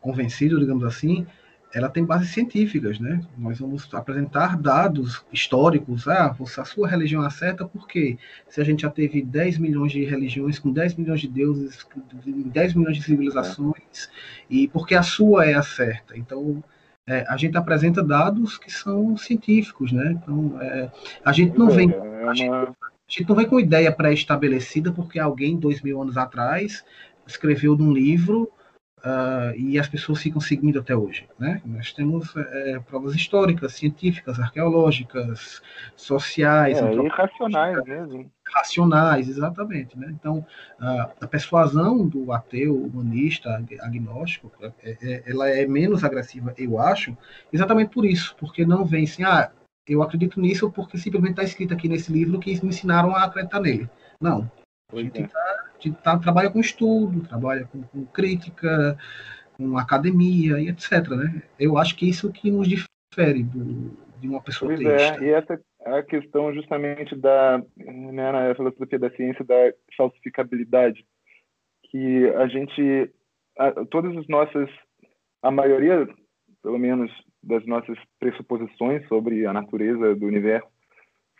convencido, 0.00 0.58
digamos 0.58 0.84
assim, 0.84 1.26
ela 1.72 1.90
tem 1.90 2.04
bases 2.04 2.30
científicas, 2.30 2.98
né? 2.98 3.20
Nós 3.36 3.58
vamos 3.58 3.92
apresentar 3.92 4.56
dados 4.56 5.24
históricos. 5.30 6.08
Ah, 6.08 6.34
a 6.40 6.64
sua 6.64 6.88
religião 6.88 7.24
é 7.24 7.30
certa 7.30 7.66
porque 7.66 8.16
se 8.48 8.60
a 8.60 8.64
gente 8.64 8.82
já 8.82 8.90
teve 8.90 9.22
10 9.22 9.58
milhões 9.58 9.92
de 9.92 10.02
religiões 10.04 10.58
com 10.58 10.72
10 10.72 10.94
milhões 10.94 11.20
de 11.20 11.28
deuses, 11.28 11.86
10 12.24 12.74
milhões 12.74 12.96
de 12.96 13.02
civilizações, 13.02 14.10
e 14.48 14.66
porque 14.68 14.94
a 14.94 15.02
sua 15.02 15.44
é 15.44 15.54
a 15.54 15.62
certa. 15.62 16.16
Então, 16.16 16.64
é, 17.08 17.24
a 17.26 17.36
gente 17.36 17.56
apresenta 17.56 18.02
dados 18.02 18.58
que 18.58 18.70
são 18.70 19.16
científicos, 19.16 19.90
né? 19.90 20.12
Então, 20.12 20.60
é, 20.60 20.90
a 21.24 21.32
gente 21.32 21.58
não 21.58 21.70
vem... 21.70 21.90
É 21.90 22.28
a 22.28 22.34
gente, 22.34 22.50
a 22.50 22.74
gente 23.08 23.28
não 23.28 23.36
vem 23.36 23.46
com 23.46 23.58
ideia 23.58 23.90
pré-estabelecida 23.90 24.92
porque 24.92 25.18
alguém, 25.18 25.56
dois 25.56 25.80
mil 25.80 26.00
anos 26.02 26.18
atrás, 26.18 26.84
escreveu 27.26 27.76
num 27.76 27.92
livro 27.92 28.50
Uh, 28.98 29.54
e 29.56 29.78
as 29.78 29.86
pessoas 29.88 30.20
ficam 30.20 30.40
seguindo 30.40 30.80
até 30.80 30.94
hoje. 30.94 31.28
Né? 31.38 31.62
Nós 31.64 31.92
temos 31.92 32.34
é, 32.36 32.80
provas 32.80 33.14
históricas, 33.14 33.74
científicas, 33.74 34.40
arqueológicas, 34.40 35.62
sociais, 35.94 36.78
é, 36.78 36.92
e 36.92 37.08
racionais 37.08 37.80
mesmo. 37.84 38.28
Racionais, 38.52 39.28
exatamente. 39.28 39.98
Né? 39.98 40.08
Então, 40.10 40.44
a 40.78 41.26
persuasão 41.26 42.06
do 42.06 42.32
ateu, 42.32 42.74
humanista, 42.74 43.62
agnóstico, 43.80 44.50
é, 44.60 44.72
é, 44.82 45.22
ela 45.26 45.48
é 45.48 45.66
menos 45.66 46.04
agressiva, 46.04 46.54
eu 46.56 46.78
acho, 46.78 47.16
exatamente 47.52 47.90
por 47.90 48.04
isso, 48.04 48.34
porque 48.38 48.64
não 48.64 48.84
vem 48.84 49.04
assim, 49.04 49.24
ah, 49.24 49.50
eu 49.86 50.02
acredito 50.02 50.40
nisso 50.40 50.70
porque 50.70 50.98
simplesmente 50.98 51.32
está 51.32 51.44
escrito 51.44 51.72
aqui 51.72 51.88
nesse 51.88 52.12
livro 52.12 52.38
que 52.38 52.52
me 52.62 52.68
ensinaram 52.68 53.14
a 53.14 53.24
acreditar 53.24 53.60
nele. 53.60 53.88
Não. 54.20 54.50
A 54.92 54.96
gente 54.96 55.28
gente 55.80 55.96
tá, 56.02 56.18
trabalha 56.18 56.50
com 56.50 56.60
estudo, 56.60 57.26
trabalha 57.26 57.66
com, 57.66 57.82
com, 57.82 58.04
crítica, 58.06 58.98
com 59.56 59.78
academia 59.78 60.58
e 60.60 60.68
etc. 60.68 61.08
Né? 61.08 61.42
Eu 61.58 61.78
acho 61.78 61.96
que 61.96 62.08
isso 62.08 62.30
que 62.30 62.50
nos 62.50 62.68
difere 62.68 63.44
do, 63.44 63.96
de 64.20 64.28
uma 64.28 64.42
pessoa 64.42 64.74
pois 64.74 64.86
É, 64.86 65.20
e 65.20 65.30
essa 65.30 65.54
é 65.54 65.58
a 65.96 66.02
questão 66.02 66.52
justamente 66.52 67.14
da 67.16 67.62
né, 67.76 68.32
na 68.32 68.54
filosofia 68.54 68.98
da 68.98 69.10
ciência 69.10 69.44
da 69.44 69.72
falsificabilidade, 69.96 71.04
que 71.84 72.26
a 72.36 72.46
gente, 72.46 73.10
a, 73.58 73.72
todas 73.86 74.16
as 74.16 74.26
nossas, 74.28 74.68
a 75.42 75.50
maioria, 75.50 76.06
pelo 76.62 76.78
menos, 76.78 77.10
das 77.42 77.64
nossas 77.66 77.96
pressuposições 78.18 79.06
sobre 79.06 79.46
a 79.46 79.52
natureza 79.52 80.14
do 80.14 80.26
universo 80.26 80.68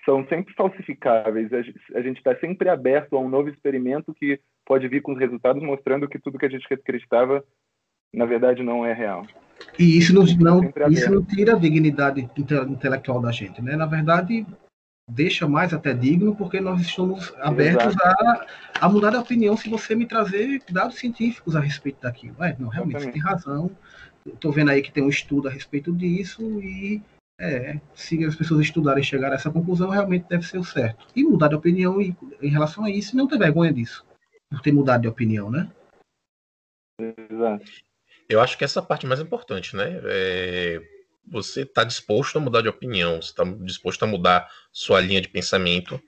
são 0.04 0.26
sempre 0.28 0.54
falsificáveis. 0.54 1.52
A 1.52 2.00
gente 2.00 2.16
está 2.16 2.34
sempre 2.36 2.70
aberto 2.70 3.14
a 3.14 3.20
um 3.20 3.28
novo 3.28 3.50
experimento 3.50 4.14
que 4.14 4.40
pode 4.64 4.88
vir 4.88 5.02
com 5.02 5.12
os 5.12 5.18
resultados 5.18 5.62
mostrando 5.62 6.08
que 6.08 6.18
tudo 6.18 6.38
que 6.38 6.46
a 6.46 6.48
gente 6.48 6.72
acreditava, 6.72 7.44
na 8.14 8.24
verdade, 8.24 8.62
não 8.62 8.84
é 8.84 8.92
real. 8.92 9.26
E 9.78 9.98
isso 9.98 10.14
não, 10.14 10.24
não 10.24 10.72
isso 10.90 11.10
não 11.10 11.22
tira 11.22 11.54
a 11.54 11.58
dignidade 11.58 12.20
intelectual 12.20 13.20
da 13.20 13.32
gente, 13.32 13.60
né? 13.60 13.76
Na 13.76 13.86
verdade, 13.86 14.46
deixa 15.08 15.48
mais 15.48 15.72
até 15.72 15.94
digno, 15.94 16.36
porque 16.36 16.60
nós 16.60 16.80
estamos 16.80 17.32
abertos 17.38 17.96
a, 18.00 18.46
a, 18.80 18.88
mudar 18.88 19.10
de 19.10 19.16
opinião 19.16 19.56
se 19.56 19.68
você 19.68 19.94
me 19.94 20.06
trazer 20.06 20.62
dados 20.70 20.98
científicos 20.98 21.56
a 21.56 21.60
respeito 21.60 22.02
daquilo. 22.02 22.42
É, 22.42 22.56
não, 22.58 22.68
realmente, 22.68 23.02
você 23.02 23.12
tem 23.12 23.22
razão. 23.22 23.70
Estou 24.26 24.52
vendo 24.52 24.70
aí 24.70 24.82
que 24.82 24.92
tem 24.92 25.02
um 25.02 25.08
estudo 25.08 25.48
a 25.48 25.50
respeito 25.50 25.92
disso 25.92 26.42
e 26.60 27.02
é, 27.40 27.80
se 27.94 28.22
as 28.24 28.36
pessoas 28.36 28.60
estudarem 28.60 29.02
e 29.02 29.06
chegarem 29.06 29.34
a 29.34 29.36
essa 29.36 29.50
conclusão, 29.50 29.88
realmente 29.88 30.26
deve 30.28 30.46
ser 30.46 30.58
o 30.58 30.64
certo. 30.64 31.06
E 31.16 31.24
mudar 31.24 31.48
de 31.48 31.54
opinião 31.54 32.00
em, 32.00 32.14
em 32.42 32.48
relação 32.48 32.84
a 32.84 32.90
isso, 32.90 33.16
não 33.16 33.26
ter 33.26 33.38
vergonha 33.38 33.72
disso, 33.72 34.04
por 34.50 34.60
ter 34.60 34.72
mudado 34.72 35.02
de 35.02 35.08
opinião, 35.08 35.50
né? 35.50 35.70
Exato. 37.30 37.87
Eu 38.28 38.40
acho 38.40 38.58
que 38.58 38.64
essa 38.64 38.80
é 38.80 38.82
a 38.82 38.86
parte 38.86 39.06
mais 39.06 39.20
importante, 39.20 39.74
né? 39.74 40.00
É, 40.04 40.80
você 41.26 41.62
está 41.62 41.84
disposto 41.84 42.36
a 42.36 42.40
mudar 42.40 42.62
de 42.62 42.68
opinião, 42.68 43.22
você 43.22 43.30
está 43.30 43.44
disposto 43.44 44.02
a 44.02 44.06
mudar 44.06 44.48
sua 44.70 45.00
linha 45.00 45.20
de 45.20 45.28
pensamento. 45.28 46.00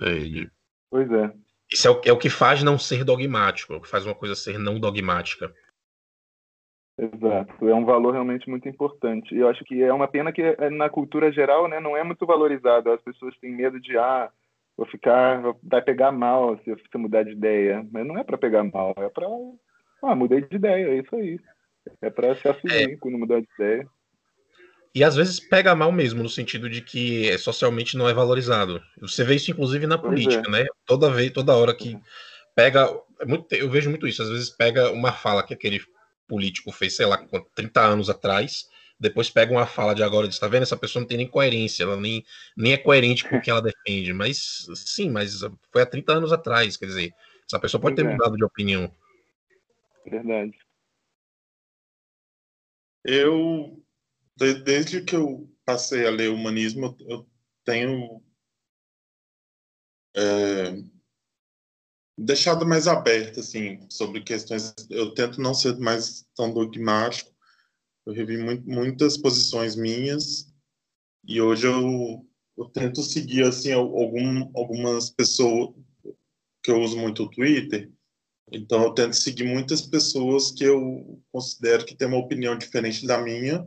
É, 0.00 0.48
pois 0.90 1.10
é. 1.10 1.32
Isso 1.72 1.86
é 1.86 1.90
o, 1.90 2.00
é 2.04 2.12
o 2.12 2.18
que 2.18 2.28
faz 2.28 2.62
não 2.62 2.78
ser 2.78 3.04
dogmático, 3.04 3.72
é 3.72 3.76
o 3.76 3.80
que 3.80 3.88
faz 3.88 4.04
uma 4.04 4.14
coisa 4.14 4.34
ser 4.34 4.58
não 4.58 4.78
dogmática. 4.78 5.52
Exato, 6.98 7.66
é 7.66 7.74
um 7.74 7.84
valor 7.84 8.12
realmente 8.12 8.48
muito 8.50 8.68
importante. 8.68 9.34
E 9.34 9.38
eu 9.38 9.48
acho 9.48 9.64
que 9.64 9.82
é 9.82 9.92
uma 9.92 10.06
pena 10.06 10.32
que 10.32 10.42
eh, 10.42 10.70
na 10.70 10.90
cultura 10.90 11.32
geral, 11.32 11.66
né, 11.66 11.80
não 11.80 11.96
é 11.96 12.04
muito 12.04 12.26
valorizado. 12.26 12.90
As 12.90 13.00
pessoas 13.00 13.36
têm 13.38 13.52
medo 13.52 13.80
de 13.80 13.96
ah, 13.96 14.30
vou 14.76 14.86
ficar, 14.86 15.40
vai 15.62 15.80
pegar 15.80 16.12
mal 16.12 16.58
se 16.58 16.70
você 16.70 16.98
mudar 16.98 17.22
de 17.22 17.30
ideia. 17.30 17.86
Mas 17.90 18.06
não 18.06 18.18
é 18.18 18.24
para 18.24 18.36
pegar 18.36 18.64
mal, 18.64 18.92
é 18.98 19.08
para 19.08 19.26
ah, 20.02 20.14
mudei 20.14 20.42
de 20.42 20.56
ideia, 20.56 20.86
é 20.88 20.98
isso 20.98 21.14
aí. 21.14 21.38
É 22.02 22.10
para 22.10 22.34
se 22.36 22.48
assumir 22.48 22.92
é. 22.92 22.96
quando 22.96 23.18
mudar 23.18 23.40
de 23.40 23.48
ideia. 23.54 23.88
E 24.94 25.04
às 25.04 25.14
vezes 25.14 25.38
pega 25.38 25.74
mal 25.74 25.92
mesmo, 25.92 26.22
no 26.22 26.28
sentido 26.28 26.68
de 26.68 26.80
que 26.80 27.36
socialmente 27.38 27.96
não 27.96 28.08
é 28.08 28.14
valorizado. 28.14 28.82
Você 29.00 29.22
vê 29.22 29.36
isso 29.36 29.50
inclusive 29.50 29.86
na 29.86 29.96
política, 29.96 30.48
é. 30.48 30.50
né? 30.50 30.66
Toda 30.84 31.10
vez, 31.10 31.30
toda 31.30 31.54
hora 31.54 31.74
que 31.74 31.96
pega, 32.56 32.90
é 33.20 33.62
eu 33.62 33.70
vejo 33.70 33.88
muito 33.88 34.06
isso. 34.06 34.22
Às 34.22 34.30
vezes 34.30 34.50
pega 34.50 34.90
uma 34.90 35.12
fala 35.12 35.44
que 35.44 35.54
aquele 35.54 35.80
político 36.26 36.72
fez, 36.72 36.96
sei 36.96 37.06
lá, 37.06 37.24
30 37.54 37.80
anos 37.80 38.10
atrás, 38.10 38.68
depois 38.98 39.30
pega 39.30 39.52
uma 39.52 39.66
fala 39.66 39.94
de 39.94 40.02
agora 40.02 40.26
e 40.26 40.28
diz, 40.28 40.38
tá 40.38 40.48
vendo? 40.48 40.62
Essa 40.62 40.76
pessoa 40.76 41.00
não 41.00 41.08
tem 41.08 41.16
nem 41.16 41.26
coerência, 41.26 41.84
ela 41.84 41.96
nem, 41.96 42.24
nem 42.56 42.72
é 42.72 42.76
coerente 42.76 43.26
com 43.26 43.36
o 43.36 43.40
que 43.40 43.50
ela 43.50 43.62
defende. 43.62 44.12
Mas 44.12 44.66
sim, 44.74 45.08
mas 45.08 45.40
foi 45.72 45.82
há 45.82 45.86
30 45.86 46.12
anos 46.12 46.32
atrás, 46.32 46.76
quer 46.76 46.86
dizer, 46.86 47.12
essa 47.46 47.58
pessoa 47.58 47.80
pode 47.80 47.96
ter 47.96 48.04
é. 48.04 48.10
mudado 48.10 48.36
de 48.36 48.44
opinião. 48.44 48.92
Verdade. 50.04 50.56
Eu, 53.04 53.82
desde 54.36 55.02
que 55.04 55.16
eu 55.16 55.50
passei 55.64 56.06
a 56.06 56.10
ler 56.10 56.30
humanismo, 56.30 56.96
eu 57.00 57.28
tenho 57.64 58.22
é, 60.14 60.82
deixado 62.18 62.66
mais 62.66 62.86
aberto 62.86 63.40
assim 63.40 63.86
sobre 63.88 64.22
questões. 64.22 64.74
Eu 64.90 65.14
tento 65.14 65.40
não 65.40 65.54
ser 65.54 65.78
mais 65.78 66.26
tão 66.34 66.52
dogmático. 66.52 67.30
Eu 68.06 68.12
revi 68.12 68.36
muito, 68.36 68.68
muitas 68.68 69.16
posições 69.16 69.76
minhas 69.76 70.52
e 71.24 71.40
hoje 71.40 71.66
eu, 71.66 72.26
eu 72.56 72.64
tento 72.70 73.02
seguir 73.02 73.44
assim 73.44 73.72
algum, 73.72 74.50
algumas 74.54 75.10
pessoas 75.10 75.74
que 76.62 76.70
eu 76.70 76.80
uso 76.80 76.98
muito 76.98 77.24
o 77.24 77.30
Twitter. 77.30 77.90
Então 78.52 78.82
eu 78.82 78.92
tento 78.92 79.14
seguir 79.14 79.44
muitas 79.44 79.82
pessoas 79.82 80.50
que 80.50 80.64
eu 80.64 81.22
considero 81.30 81.84
que 81.84 81.94
têm 81.94 82.08
uma 82.08 82.18
opinião 82.18 82.56
diferente 82.56 83.06
da 83.06 83.20
minha. 83.20 83.66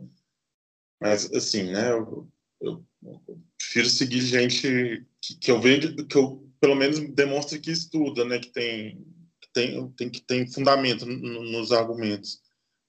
Mas 1.00 1.32
assim, 1.32 1.72
né? 1.72 1.90
Eu, 1.90 2.28
eu, 2.60 2.84
eu 3.02 3.40
prefiro 3.58 3.88
seguir 3.88 4.20
gente 4.20 5.06
que, 5.20 5.36
que 5.36 5.50
eu 5.50 5.60
vejo 5.60 5.94
que 6.06 6.16
eu 6.16 6.44
pelo 6.60 6.74
menos 6.74 6.98
demonstra 7.10 7.58
que 7.58 7.70
estuda, 7.70 8.24
né, 8.24 8.38
que 8.38 8.50
tem 8.50 9.06
que 9.38 9.48
tem, 9.52 9.90
tem 9.90 10.10
que 10.10 10.20
tem 10.22 10.50
fundamento 10.50 11.04
nos 11.04 11.72
argumentos, 11.72 12.40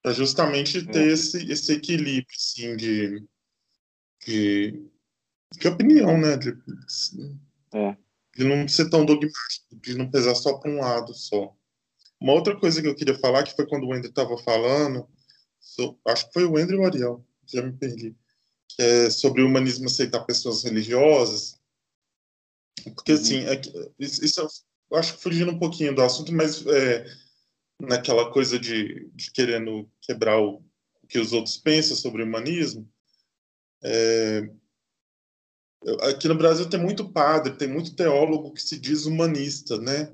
para 0.01 0.13
justamente 0.13 0.85
ter 0.85 1.09
é. 1.09 1.11
esse, 1.11 1.51
esse 1.51 1.73
equilíbrio, 1.73 2.25
assim, 2.37 2.77
de, 2.77 3.21
de, 4.25 4.89
de 5.59 5.67
opinião, 5.67 6.17
né, 6.17 6.37
de, 6.37 6.51
é. 7.73 7.97
de 8.37 8.43
não 8.45 8.65
ser 8.65 8.89
tão 8.89 9.05
dogmático, 9.05 9.75
de 9.81 9.97
não 9.97 10.09
pesar 10.09 10.35
só 10.35 10.57
para 10.57 10.71
um 10.71 10.79
lado 10.79 11.13
só. 11.13 11.53
Uma 12.19 12.33
outra 12.33 12.57
coisa 12.59 12.81
que 12.81 12.87
eu 12.87 12.95
queria 12.95 13.17
falar, 13.17 13.43
que 13.43 13.55
foi 13.55 13.67
quando 13.67 13.87
o 13.87 13.93
André 13.93 14.09
estava 14.09 14.37
falando, 14.37 15.07
so, 15.59 15.97
acho 16.07 16.27
que 16.27 16.33
foi 16.33 16.45
o 16.45 16.57
André 16.57 16.75
e 16.75 16.79
o 16.79 16.85
Ariel, 16.85 17.25
já 17.45 17.61
me 17.61 17.73
perdi. 17.73 18.15
Que 18.69 18.81
é 18.81 19.09
sobre 19.09 19.41
o 19.41 19.47
humanismo 19.47 19.85
aceitar 19.85 20.25
pessoas 20.25 20.63
religiosas. 20.63 21.59
Porque, 22.95 23.13
uhum. 23.13 23.17
assim, 23.17 23.39
é, 23.45 23.61
isso 23.99 24.47
eu 24.91 24.97
acho 24.97 25.15
que 25.15 25.23
fugindo 25.23 25.51
um 25.51 25.59
pouquinho 25.59 25.93
do 25.93 26.01
assunto, 26.01 26.33
mas 26.33 26.65
é, 26.67 27.05
naquela 27.79 28.31
coisa 28.31 28.59
de, 28.59 29.09
de 29.13 29.31
querendo 29.31 29.89
quebrar 30.01 30.39
o, 30.39 30.63
o, 31.01 31.07
que 31.07 31.19
os 31.19 31.33
outros 31.33 31.57
pensam 31.57 31.95
sobre 31.95 32.21
o 32.21 32.25
humanismo. 32.25 32.89
É, 33.83 34.49
aqui 36.09 36.27
no 36.27 36.35
Brasil 36.35 36.69
tem 36.69 36.79
muito 36.79 37.11
padre, 37.11 37.57
tem 37.57 37.67
muito 37.67 37.95
teólogo 37.95 38.53
que 38.53 38.61
se 38.61 38.79
diz 38.79 39.05
humanista, 39.05 39.77
né? 39.77 40.13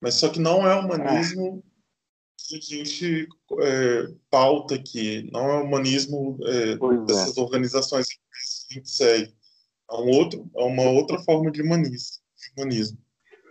Mas 0.00 0.14
só 0.14 0.28
que 0.28 0.40
não 0.40 0.66
é 0.66 0.74
humanismo 0.74 1.62
que 2.48 2.56
a 2.56 2.60
gente 2.60 3.28
é, 3.60 4.08
pauta 4.30 4.74
aqui, 4.74 5.28
não 5.30 5.50
é 5.50 5.62
humanismo 5.62 6.38
é, 6.44 6.72
é, 6.72 7.06
dessas 7.06 7.36
organizações 7.36 8.08
que 8.08 8.18
a 8.70 8.74
gente 8.74 8.90
segue. 8.90 9.34
É, 9.90 9.94
um 9.94 10.10
outro, 10.10 10.50
é 10.56 10.62
uma 10.62 10.84
outra 10.84 11.18
forma 11.18 11.50
de 11.50 11.62
humanismo. 11.62 12.18
De 12.36 12.60
humanismo. 12.62 12.98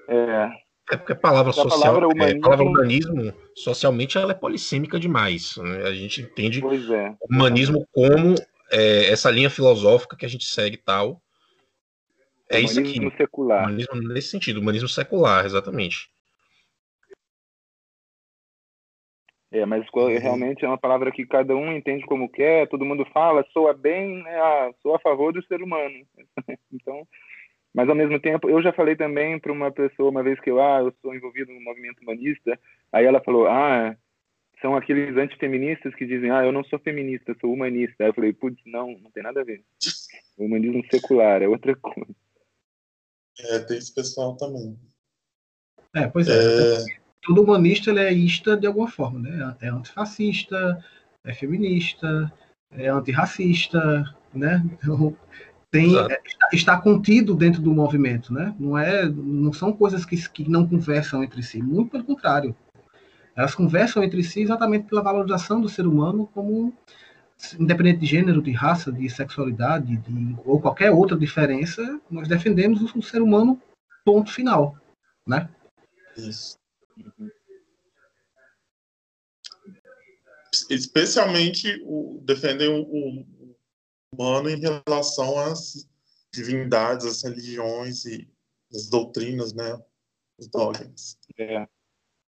É, 0.07 0.49
é 0.91 0.97
porque 0.97 1.13
a 1.13 1.15
palavra 1.15 1.53
social, 1.53 1.67
a 1.67 1.81
palavra 1.81 2.07
humanismo, 2.07 2.35
é, 2.35 2.39
a 2.39 2.41
palavra 2.41 2.65
humanismo 2.65 3.33
socialmente 3.55 4.17
ela 4.17 4.31
é 4.31 4.35
polissêmica 4.35 4.99
demais. 4.99 5.55
Né? 5.57 5.83
A 5.83 5.93
gente 5.93 6.21
entende 6.21 6.61
é. 6.65 7.15
humanismo 7.29 7.87
como 7.91 8.35
é, 8.71 9.11
essa 9.11 9.29
linha 9.29 9.49
filosófica 9.49 10.15
que 10.15 10.25
a 10.25 10.29
gente 10.29 10.45
segue 10.45 10.77
tal. 10.77 11.21
É 12.51 12.59
isso 12.59 12.79
aqui. 12.79 12.99
secular. 13.15 13.65
Humanismo 13.65 13.95
nesse 13.95 14.29
sentido, 14.29 14.59
humanismo 14.59 14.89
secular, 14.89 15.45
exatamente. 15.45 16.09
É, 19.51 19.65
mas 19.65 19.83
realmente 20.21 20.63
é 20.63 20.67
uma 20.67 20.77
palavra 20.77 21.11
que 21.11 21.25
cada 21.25 21.55
um 21.55 21.71
entende 21.71 22.05
como 22.05 22.29
quer, 22.29 22.67
todo 22.67 22.85
mundo 22.85 23.03
fala, 23.11 23.43
soa 23.51 23.73
bem, 23.73 24.21
né? 24.21 24.39
ah, 24.39 24.71
sou 24.81 24.93
a 24.93 24.99
favor 24.99 25.33
do 25.33 25.43
ser 25.45 25.61
humano. 25.61 26.05
então, 26.71 27.07
mas 27.73 27.89
ao 27.89 27.95
mesmo 27.95 28.19
tempo, 28.19 28.49
eu 28.49 28.61
já 28.61 28.71
falei 28.71 28.95
também 28.95 29.39
para 29.39 29.51
uma 29.51 29.71
pessoa 29.71 30.09
uma 30.09 30.21
vez 30.21 30.39
que 30.39 30.51
eu, 30.51 30.61
ah, 30.61 30.81
eu 30.81 30.93
sou 31.01 31.15
envolvido 31.15 31.51
no 31.51 31.61
movimento 31.61 32.01
humanista, 32.01 32.59
aí 32.91 33.05
ela 33.05 33.21
falou, 33.21 33.47
ah, 33.47 33.95
são 34.61 34.75
aqueles 34.75 35.15
antifeministas 35.15 35.95
que 35.95 36.05
dizem, 36.05 36.31
ah, 36.31 36.43
eu 36.43 36.51
não 36.51 36.63
sou 36.63 36.79
feminista, 36.79 37.35
sou 37.39 37.53
humanista. 37.53 37.95
Aí 38.03 38.09
eu 38.09 38.13
falei, 38.13 38.33
putz, 38.33 38.61
não, 38.65 38.91
não 38.99 39.11
tem 39.11 39.23
nada 39.23 39.41
a 39.41 39.43
ver. 39.43 39.63
O 40.37 40.45
humanismo 40.45 40.83
secular 40.91 41.41
é 41.41 41.47
outra 41.47 41.75
coisa. 41.79 42.15
É, 43.39 43.59
tem 43.59 43.77
esse 43.77 43.93
pessoal 43.93 44.35
também. 44.35 44.77
É, 45.95 46.07
pois 46.07 46.27
é. 46.27 46.33
é... 46.33 46.99
Todo 47.22 47.41
humanista 47.43 47.89
ele 47.89 47.99
é 47.99 48.13
ista 48.13 48.55
de 48.55 48.65
alguma 48.67 48.88
forma, 48.88 49.20
né? 49.20 49.55
É 49.61 49.70
antifascista, 49.70 50.84
é 51.24 51.34
feminista, 51.34 52.32
é 52.72 52.88
antirracista, 52.88 54.03
né? 54.34 54.63
Então, 54.74 55.15
tem, 55.72 55.97
é, 55.97 56.22
está, 56.53 56.80
contido 56.80 57.36
dentro 57.36 57.61
do 57.61 57.74
movimento, 57.74 58.34
né? 58.34 58.55
Não 58.59 58.78
é, 58.78 59.07
não 59.07 59.53
são 59.53 59.72
coisas 59.74 60.05
que, 60.05 60.17
que 60.30 60.49
não 60.49 60.67
conversam 60.67 61.24
entre 61.24 61.43
si, 61.43 61.61
muito 61.61 61.91
pelo 61.91 62.03
contrário. 62.03 62.55
Elas 63.36 63.55
conversam 63.55 64.03
entre 64.03 64.24
si 64.24 64.41
exatamente 64.41 64.88
pela 64.88 65.01
valorização 65.01 65.61
do 65.61 65.70
ser 65.70 65.88
humano 65.88 66.30
como 66.34 66.74
independente 67.57 67.99
de 67.99 68.05
gênero, 68.05 68.41
de 68.41 68.51
raça, 68.51 68.91
de 68.91 69.09
sexualidade, 69.09 69.95
de, 69.97 70.36
ou 70.43 70.59
qualquer 70.59 70.91
outra 70.91 71.17
diferença, 71.17 71.99
nós 72.11 72.28
defendemos 72.28 72.82
o, 72.82 72.99
o 72.99 73.01
ser 73.01 73.22
humano 73.22 73.61
ponto 74.03 74.32
final, 74.32 74.76
né? 75.26 75.49
Isso. 76.17 76.59
Especialmente 80.69 81.81
o, 81.83 82.21
defendem 82.23 82.69
o, 82.69 82.81
o 82.81 83.55
humano 84.13 84.49
em 84.49 84.59
relação 84.59 85.39
às 85.39 85.87
divindades, 86.33 87.05
às 87.05 87.23
religiões 87.23 88.05
e 88.05 88.27
às 88.73 88.89
doutrinas, 88.89 89.53
né? 89.53 89.79
Os 90.37 90.47
dogmas. 90.47 91.17
É. 91.37 91.67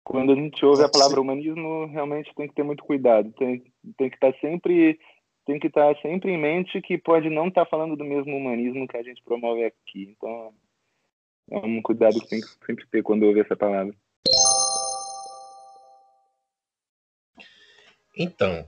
Quando 0.03 0.34
a 0.34 0.36
gente 0.36 0.63
ouve 0.63 0.84
a 0.84 0.89
palavra 0.89 1.20
humanismo, 1.20 1.88
realmente 1.88 2.34
tem 2.36 2.47
que 2.47 2.53
ter 2.53 2.63
muito 2.63 2.84
cuidado. 2.84 3.32
Tem, 3.34 3.63
tem 3.97 4.09
que 4.09 4.16
estar 4.16 4.32
tá 4.32 4.39
sempre 4.39 4.99
tem 5.45 5.59
que 5.59 5.68
estar 5.68 5.93
tá 5.93 6.01
sempre 6.01 6.32
em 6.32 6.38
mente 6.38 6.82
que 6.82 6.97
pode 6.97 7.30
não 7.30 7.47
estar 7.47 7.66
tá 7.66 7.70
falando 7.70 7.95
do 7.95 8.03
mesmo 8.03 8.36
humanismo 8.36 8.88
que 8.88 8.97
a 8.97 9.03
gente 9.03 9.22
promove 9.24 9.63
aqui. 9.63 10.16
Então, 10.16 10.53
é 11.51 11.57
um 11.57 11.82
cuidado 11.82 12.20
que 12.20 12.28
tem 12.28 12.41
que 12.41 12.47
sempre 12.66 12.86
ter 12.88 13.03
quando 13.03 13.24
ouve 13.24 13.41
essa 13.41 13.55
palavra. 13.55 13.95
Então, 18.18 18.68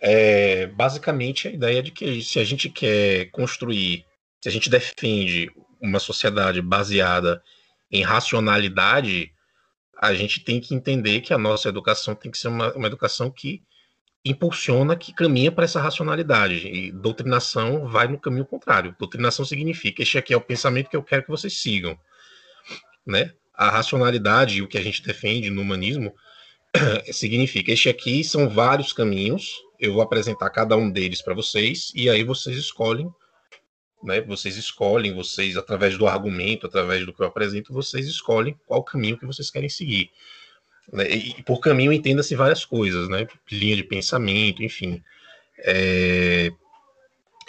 é, 0.00 0.66
basicamente 0.66 1.48
a 1.48 1.50
ideia 1.50 1.82
de 1.82 1.90
que 1.90 2.22
se 2.22 2.38
a 2.38 2.44
gente 2.44 2.68
quer 2.68 3.30
construir, 3.30 4.04
se 4.40 4.48
a 4.48 4.52
gente 4.52 4.70
defende 4.70 5.50
uma 5.80 5.98
sociedade 5.98 6.60
baseada 6.60 7.42
em 7.90 8.02
racionalidade, 8.02 9.32
a 10.00 10.14
gente 10.14 10.40
tem 10.40 10.60
que 10.60 10.74
entender 10.74 11.20
que 11.20 11.32
a 11.32 11.38
nossa 11.38 11.68
educação 11.68 12.14
tem 12.14 12.30
que 12.30 12.38
ser 12.38 12.48
uma, 12.48 12.72
uma 12.74 12.86
educação 12.86 13.30
que 13.30 13.62
impulsiona, 14.24 14.96
que 14.96 15.12
caminha 15.12 15.50
para 15.50 15.64
essa 15.64 15.80
racionalidade. 15.80 16.68
E 16.68 16.92
doutrinação 16.92 17.88
vai 17.88 18.06
no 18.08 18.18
caminho 18.18 18.44
contrário. 18.44 18.94
Doutrinação 18.98 19.44
significa 19.44 20.02
este 20.02 20.18
aqui 20.18 20.34
é 20.34 20.36
o 20.36 20.40
pensamento 20.40 20.90
que 20.90 20.96
eu 20.96 21.02
quero 21.02 21.22
que 21.22 21.30
vocês 21.30 21.58
sigam, 21.58 21.98
né? 23.06 23.32
A 23.54 23.70
racionalidade, 23.70 24.62
o 24.62 24.68
que 24.68 24.78
a 24.78 24.82
gente 24.82 25.02
defende 25.02 25.50
no 25.50 25.62
humanismo, 25.62 26.14
significa 27.12 27.72
este 27.72 27.88
aqui 27.88 28.22
são 28.22 28.48
vários 28.48 28.92
caminhos 28.92 29.54
eu 29.78 29.92
vou 29.92 30.02
apresentar 30.02 30.50
cada 30.50 30.76
um 30.76 30.90
deles 30.90 31.22
para 31.22 31.34
vocês 31.34 31.92
e 31.94 32.10
aí 32.10 32.24
vocês 32.24 32.56
escolhem, 32.56 33.08
né? 34.02 34.20
Vocês 34.20 34.56
escolhem, 34.56 35.14
vocês 35.14 35.56
através 35.56 35.96
do 35.96 36.06
argumento, 36.08 36.66
através 36.66 37.06
do 37.06 37.12
que 37.12 37.22
eu 37.22 37.26
apresento, 37.26 37.72
vocês 37.72 38.06
escolhem 38.06 38.58
qual 38.66 38.82
caminho 38.82 39.16
que 39.16 39.26
vocês 39.26 39.50
querem 39.50 39.68
seguir. 39.68 40.10
Né? 40.92 41.08
E 41.08 41.42
por 41.44 41.60
caminho 41.60 41.92
entenda-se 41.92 42.34
várias 42.34 42.64
coisas, 42.64 43.08
né? 43.08 43.26
Linha 43.50 43.76
de 43.76 43.84
pensamento, 43.84 44.62
enfim. 44.64 45.02
É... 45.58 46.50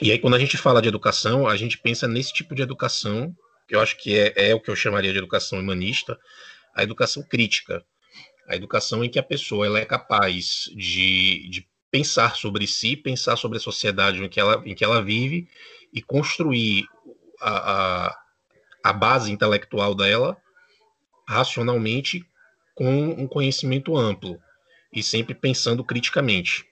E 0.02 0.12
aí 0.12 0.20
quando 0.20 0.36
a 0.36 0.40
gente 0.40 0.56
fala 0.56 0.82
de 0.82 0.88
educação, 0.88 1.48
a 1.48 1.56
gente 1.58 1.80
pensa 1.80 2.08
nesse 2.08 2.32
tipo 2.32 2.54
de 2.54 2.62
educação, 2.62 3.36
que 3.68 3.76
eu 3.76 3.80
acho 3.80 3.98
que 3.98 4.18
é, 4.18 4.52
é 4.52 4.56
o 4.56 4.60
que 4.60 4.70
eu 4.70 4.76
chamaria 4.76 5.12
de 5.12 5.18
educação 5.18 5.60
humanista, 5.60 6.18
a 6.76 6.84
educação 6.84 7.24
crítica 7.24 7.84
a 8.50 8.56
educação 8.56 9.04
em 9.04 9.10
que 9.10 9.20
a 9.20 9.24
pessoa 9.24 9.66
ela 9.66 9.80
é 9.80 9.86
capaz 9.86 10.70
de, 10.76 11.48
de 11.50 11.68
pensar 11.92 12.36
sobre 12.36 12.66
si, 12.66 12.98
pensar 12.98 13.36
sobre 13.36 13.58
a 13.58 13.62
sociedade 13.62 14.24
em 14.24 14.28
que 14.28 14.40
ela, 14.40 14.62
em 14.66 14.74
que 14.74 14.84
ela 14.84 15.04
vive 15.04 15.48
e 15.94 16.02
construir 16.02 16.86
a, 17.40 18.08
a, 18.08 18.20
a 18.84 18.94
base 18.94 19.32
intelectual 19.32 19.94
dela 19.94 20.36
racionalmente 21.28 22.26
com 22.74 22.90
um 22.90 23.28
conhecimento 23.28 23.96
amplo 23.96 24.40
e 24.92 25.04
sempre 25.04 25.36
pensando 25.36 25.84
criticamente. 25.84 26.66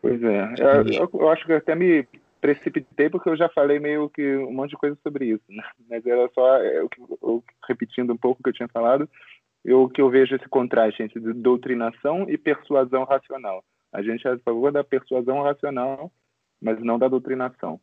Pois 0.00 0.22
é, 0.22 0.54
eu, 0.96 1.10
eu, 1.12 1.28
acho 1.30 1.44
que 1.44 1.52
até 1.52 1.74
me 1.74 2.06
precipitei 2.40 3.10
porque 3.10 3.28
eu 3.28 3.36
já 3.36 3.48
falei 3.48 3.80
meio 3.80 4.08
que 4.08 4.36
um 4.36 4.52
monte 4.52 4.70
de 4.70 4.76
coisa 4.76 4.96
sobre 5.02 5.26
isso, 5.26 5.42
né? 5.48 5.64
mas 5.90 6.06
era 6.06 6.30
só 6.32 6.58
eu, 6.58 6.88
eu, 7.20 7.44
repetindo 7.66 8.12
um 8.12 8.16
pouco 8.16 8.40
o 8.40 8.44
que 8.44 8.50
eu 8.50 8.54
tinha 8.54 8.68
falado, 8.68 9.08
eu 9.64 9.88
que 9.88 10.00
eu 10.00 10.10
vejo 10.10 10.34
esse 10.34 10.48
contraste 10.48 11.02
entre 11.02 11.20
doutrinação 11.34 12.28
e 12.28 12.38
persuasão 12.38 13.04
racional. 13.04 13.64
A 13.92 14.02
gente 14.02 14.26
é 14.26 14.32
a 14.32 14.38
favor 14.38 14.70
da 14.70 14.84
persuasão 14.84 15.42
racional, 15.42 16.12
mas 16.60 16.80
não 16.80 16.98
da 16.98 17.08
doutrinação. 17.08 17.80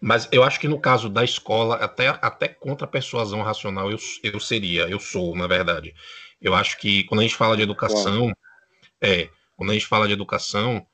Mas 0.00 0.28
eu 0.32 0.42
acho 0.42 0.60
que 0.60 0.68
no 0.68 0.80
caso 0.80 1.08
da 1.08 1.24
escola, 1.24 1.76
até, 1.76 2.08
até 2.08 2.48
contra 2.48 2.86
a 2.86 2.90
persuasão 2.90 3.42
racional, 3.42 3.90
eu, 3.90 3.98
eu 4.22 4.40
seria, 4.40 4.88
eu 4.88 4.98
sou, 4.98 5.36
na 5.36 5.46
verdade. 5.46 5.94
Eu 6.40 6.54
acho 6.54 6.78
que 6.78 7.04
quando 7.04 7.20
a 7.20 7.22
gente 7.24 7.36
fala 7.36 7.56
de 7.56 7.62
educação, 7.62 8.32
é, 9.00 9.28
quando 9.56 9.70
a 9.70 9.74
gente 9.74 9.86
fala 9.86 10.06
de 10.06 10.12
educação, 10.12 10.86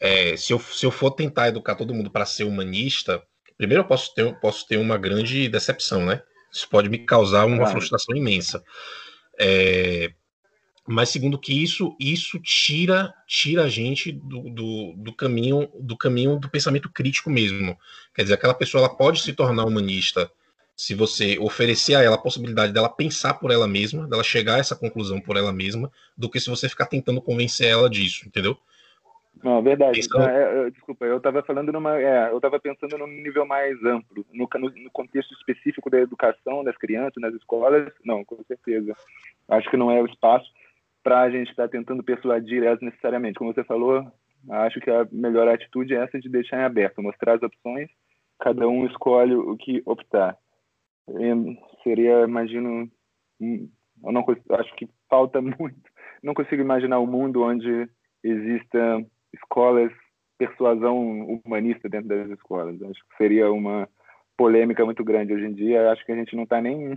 é, 0.00 0.36
se, 0.36 0.52
eu, 0.52 0.58
se 0.58 0.86
eu 0.86 0.90
for 0.90 1.10
tentar 1.10 1.48
educar 1.48 1.74
todo 1.74 1.94
mundo 1.94 2.10
para 2.10 2.24
ser 2.24 2.44
humanista, 2.44 3.22
primeiro 3.56 3.82
eu 3.82 3.86
posso 3.86 4.14
ter, 4.14 4.40
posso 4.40 4.66
ter 4.66 4.76
uma 4.76 4.96
grande 4.96 5.48
decepção, 5.48 6.04
né? 6.04 6.22
Isso 6.52 6.68
pode 6.68 6.88
me 6.88 6.98
causar 6.98 7.46
uma 7.46 7.56
claro. 7.56 7.72
frustração 7.72 8.14
imensa. 8.14 8.62
É, 9.38 10.12
mas 10.86 11.08
segundo 11.08 11.38
que 11.38 11.62
isso 11.62 11.96
isso 11.98 12.38
tira 12.40 13.14
tira 13.26 13.64
a 13.64 13.68
gente 13.68 14.12
do, 14.12 14.50
do, 14.50 14.94
do, 14.96 15.12
caminho 15.14 15.70
do 15.80 15.96
caminho 15.96 16.38
do 16.38 16.50
pensamento 16.50 16.90
crítico 16.90 17.30
mesmo 17.30 17.78
quer 18.14 18.22
dizer 18.22 18.34
aquela 18.34 18.54
pessoa 18.54 18.84
ela 18.84 18.94
pode 18.94 19.22
se 19.22 19.32
tornar 19.32 19.64
humanista 19.64 20.30
se 20.76 20.94
você 20.94 21.38
oferecer 21.38 21.94
a 21.94 22.02
ela 22.02 22.16
a 22.16 22.20
possibilidade 22.20 22.72
dela 22.72 22.88
pensar 22.88 23.34
por 23.34 23.50
ela 23.50 23.68
mesma 23.68 24.08
dela 24.08 24.24
chegar 24.24 24.56
a 24.56 24.58
essa 24.58 24.74
conclusão 24.74 25.20
por 25.20 25.36
ela 25.36 25.52
mesma 25.52 25.90
do 26.16 26.28
que 26.28 26.40
se 26.40 26.50
você 26.50 26.68
ficar 26.68 26.86
tentando 26.86 27.22
convencer 27.22 27.68
ela 27.68 27.88
disso 27.88 28.26
entendeu 28.26 28.58
não 29.42 29.62
verdade 29.62 30.00
Pensando... 30.00 30.28
é, 30.28 30.66
é, 30.66 30.70
desculpa 30.70 31.04
eu 31.04 31.18
estava 31.18 31.42
falando 31.42 31.72
numa 31.72 31.98
é, 31.98 32.30
eu 32.30 32.36
estava 32.36 32.58
pensando 32.60 32.98
num 32.98 33.06
nível 33.06 33.46
mais 33.46 33.82
amplo 33.84 34.24
no, 34.32 34.48
no, 34.54 34.70
no 34.70 34.90
contexto 34.90 35.32
específico 35.34 35.88
da 35.88 36.00
educação 36.00 36.64
das 36.64 36.76
crianças 36.76 37.20
nas 37.20 37.34
escolas 37.34 37.92
não 38.04 38.24
com 38.24 38.42
certeza 38.44 38.94
acho 39.48 39.70
que 39.70 39.76
não 39.76 39.90
é 39.90 40.02
o 40.02 40.06
espaço 40.06 40.50
para 41.02 41.20
a 41.22 41.30
gente 41.30 41.50
estar 41.50 41.64
tá 41.64 41.68
tentando 41.68 42.00
persuadir 42.00 42.62
elas 42.62 42.80
necessariamente. 42.80 43.36
Como 43.36 43.52
você 43.52 43.64
falou, 43.64 44.06
Acho 44.50 44.80
que 44.80 44.90
a 44.90 45.06
melhor 45.12 45.48
atitude 45.48 45.94
é 45.94 46.02
essa 46.02 46.18
de 46.18 46.28
deixar 46.28 46.58
em 46.58 46.64
aberto, 46.64 47.02
mostrar 47.02 47.34
as 47.34 47.42
opções, 47.42 47.88
cada 48.40 48.68
um 48.68 48.86
escolhe 48.86 49.34
o 49.34 49.56
que 49.56 49.82
optar. 49.84 50.36
E 51.08 51.58
seria, 51.82 52.24
imagino, 52.24 52.90
eu 53.40 54.12
não 54.12 54.24
acho 54.50 54.74
que 54.74 54.88
falta 55.08 55.40
muito. 55.40 55.80
Não 56.22 56.34
consigo 56.34 56.62
imaginar 56.62 56.98
um 56.98 57.06
mundo 57.06 57.42
onde 57.42 57.88
exista 58.22 59.04
escolas 59.34 59.92
persuasão 60.38 61.40
humanista 61.44 61.88
dentro 61.88 62.08
das 62.08 62.30
escolas. 62.30 62.80
Acho 62.82 63.00
que 63.08 63.16
seria 63.16 63.50
uma 63.52 63.88
polêmica 64.36 64.84
muito 64.84 65.04
grande 65.04 65.32
hoje 65.32 65.44
em 65.44 65.54
dia. 65.54 65.90
Acho 65.92 66.04
que 66.04 66.12
a 66.12 66.16
gente 66.16 66.34
não 66.34 66.42
está 66.42 66.60
nem 66.60 66.96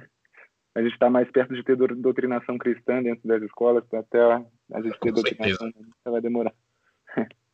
a 0.76 0.82
gente 0.82 0.94
está 0.94 1.10
mais 1.10 1.32
perto 1.32 1.56
de 1.56 1.64
ter 1.64 1.78
doutrinação 1.78 2.58
cristã 2.58 3.02
dentro 3.02 3.26
das 3.26 3.42
escolas, 3.42 3.86
até 3.94 4.20
a 4.74 4.82
gente 4.82 5.00
ter 5.00 5.14
doutrinação 5.14 5.72
vai 6.04 6.22
demorar. 6.22 6.54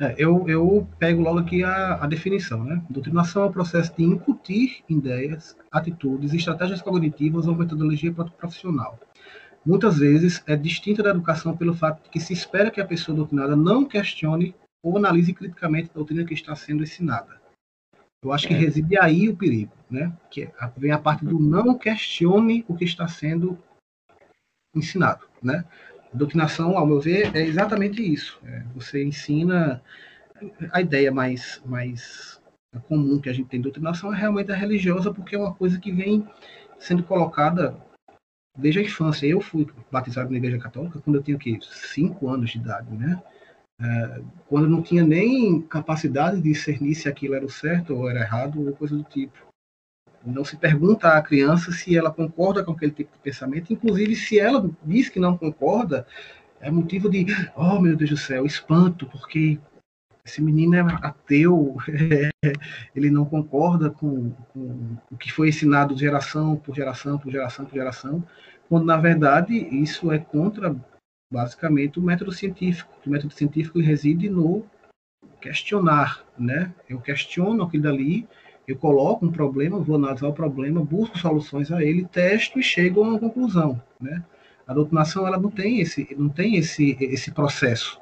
É, 0.00 0.12
eu, 0.18 0.44
eu 0.48 0.88
pego 0.98 1.22
logo 1.22 1.38
aqui 1.38 1.62
a, 1.62 2.02
a 2.02 2.06
definição. 2.08 2.64
Né? 2.64 2.84
Doutrinação 2.90 3.44
é 3.44 3.46
o 3.46 3.52
processo 3.52 3.94
de 3.96 4.02
incutir 4.02 4.82
ideias, 4.88 5.56
atitudes, 5.70 6.34
estratégias 6.34 6.82
cognitivas 6.82 7.46
ou 7.46 7.54
metodologia 7.54 8.12
profissional. 8.12 8.98
Muitas 9.64 9.98
vezes 9.98 10.42
é 10.46 10.56
distinta 10.56 11.02
da 11.02 11.10
educação 11.10 11.56
pelo 11.56 11.74
fato 11.74 12.02
de 12.02 12.10
que 12.10 12.20
se 12.20 12.32
espera 12.32 12.70
que 12.70 12.80
a 12.80 12.86
pessoa 12.86 13.16
doutrinada 13.16 13.56
não 13.56 13.84
questione 13.84 14.54
ou 14.82 14.96
analise 14.98 15.32
criticamente 15.32 15.90
a 15.90 15.94
doutrina 15.94 16.24
que 16.24 16.34
está 16.34 16.54
sendo 16.54 16.82
ensinada. 16.82 17.40
Eu 18.22 18.32
acho 18.32 18.46
que 18.46 18.54
é. 18.54 18.56
reside 18.56 18.98
aí 18.98 19.28
o 19.28 19.36
perigo, 19.36 19.72
né? 19.90 20.12
Que 20.30 20.50
vem 20.76 20.92
a 20.92 20.98
parte 20.98 21.24
do 21.24 21.38
não 21.38 21.76
questione 21.76 22.64
o 22.68 22.74
que 22.74 22.84
está 22.84 23.08
sendo 23.08 23.58
ensinado, 24.74 25.26
né? 25.42 25.64
A 26.12 26.16
doutrinação, 26.16 26.76
ao 26.76 26.86
meu 26.86 27.00
ver, 27.00 27.34
é 27.34 27.42
exatamente 27.42 28.02
isso. 28.02 28.38
É, 28.44 28.64
você 28.74 29.02
ensina 29.02 29.82
a 30.72 30.80
ideia 30.80 31.10
mais, 31.12 31.62
mais 31.64 32.40
comum 32.88 33.20
que 33.20 33.28
a 33.28 33.32
gente 33.32 33.48
tem 33.48 33.60
de 33.60 33.64
doutrinação 33.64 34.12
é 34.12 34.16
realmente 34.16 34.52
a 34.52 34.56
religiosa, 34.56 35.12
porque 35.12 35.34
é 35.34 35.38
uma 35.38 35.54
coisa 35.54 35.78
que 35.78 35.92
vem 35.92 36.26
sendo 36.78 37.02
colocada 37.02 37.76
desde 38.56 38.80
a 38.80 38.82
infância. 38.82 39.26
Eu 39.26 39.40
fui 39.40 39.66
batizado 39.90 40.30
na 40.30 40.36
Igreja 40.36 40.58
Católica 40.58 41.00
quando 41.00 41.16
eu 41.16 41.22
tinha 41.22 41.36
o 41.36 41.62
cinco 41.62 42.28
anos 42.28 42.50
de 42.50 42.58
idade, 42.58 42.94
né? 42.94 43.20
É, 43.80 44.20
quando 44.48 44.68
não 44.68 44.82
tinha 44.82 45.04
nem 45.04 45.60
capacidade 45.62 46.36
de 46.40 46.50
discernir 46.50 46.94
se 46.94 47.08
aquilo 47.08 47.34
era 47.34 47.44
o 47.44 47.50
certo 47.50 47.94
ou 47.94 48.08
era 48.08 48.20
errado 48.20 48.64
ou 48.64 48.72
coisa 48.72 48.96
do 48.96 49.02
tipo. 49.02 49.36
Não 50.24 50.44
se 50.44 50.56
pergunta 50.56 51.08
à 51.08 51.20
criança 51.20 51.72
se 51.72 51.96
ela 51.96 52.10
concorda 52.10 52.64
com 52.64 52.72
aquele 52.72 52.92
tipo 52.92 53.12
de 53.12 53.18
pensamento, 53.18 53.72
inclusive 53.72 54.16
se 54.16 54.38
ela 54.38 54.70
diz 54.82 55.08
que 55.08 55.20
não 55.20 55.36
concorda, 55.36 56.06
é 56.60 56.70
motivo 56.70 57.10
de, 57.10 57.26
oh 57.54 57.78
meu 57.78 57.94
Deus 57.94 58.10
do 58.10 58.16
céu, 58.16 58.46
espanto, 58.46 59.06
porque 59.06 59.58
esse 60.24 60.40
menino 60.40 60.74
é 60.74 60.80
ateu, 61.02 61.76
ele 62.96 63.10
não 63.10 63.26
concorda 63.26 63.90
com, 63.90 64.30
com, 64.52 64.96
o 65.10 65.16
que 65.18 65.30
foi 65.30 65.48
ensinado 65.48 65.96
geração 65.96 66.56
por 66.56 66.74
geração, 66.74 67.18
por 67.18 67.30
geração, 67.30 67.66
por 67.66 67.74
geração, 67.74 68.24
quando 68.68 68.86
na 68.86 68.96
verdade 68.96 69.54
isso 69.54 70.10
é 70.10 70.18
contra 70.18 70.74
basicamente 71.30 71.98
o 71.98 72.02
método 72.02 72.32
científico. 72.32 72.90
O 73.06 73.10
método 73.10 73.34
científico 73.34 73.80
reside 73.80 74.30
no 74.30 74.64
questionar, 75.40 76.24
né? 76.38 76.72
Eu 76.88 77.00
questiono 77.00 77.62
aquilo 77.62 77.82
dali, 77.82 78.26
eu 78.66 78.76
coloco 78.76 79.26
um 79.26 79.32
problema, 79.32 79.78
vou 79.78 79.96
analisar 79.96 80.28
o 80.28 80.32
problema, 80.32 80.82
busco 80.82 81.18
soluções 81.18 81.70
a 81.70 81.82
ele, 81.82 82.06
testo 82.06 82.58
e 82.58 82.62
chego 82.62 83.04
a 83.04 83.08
uma 83.08 83.18
conclusão, 83.18 83.82
né? 84.00 84.24
A 84.66 84.72
doutrinação 84.72 85.26
ela 85.26 85.38
não 85.38 85.50
tem 85.50 85.80
esse, 85.80 86.08
não 86.16 86.30
tem 86.30 86.56
esse, 86.56 86.96
esse 86.98 87.30
processo. 87.30 88.00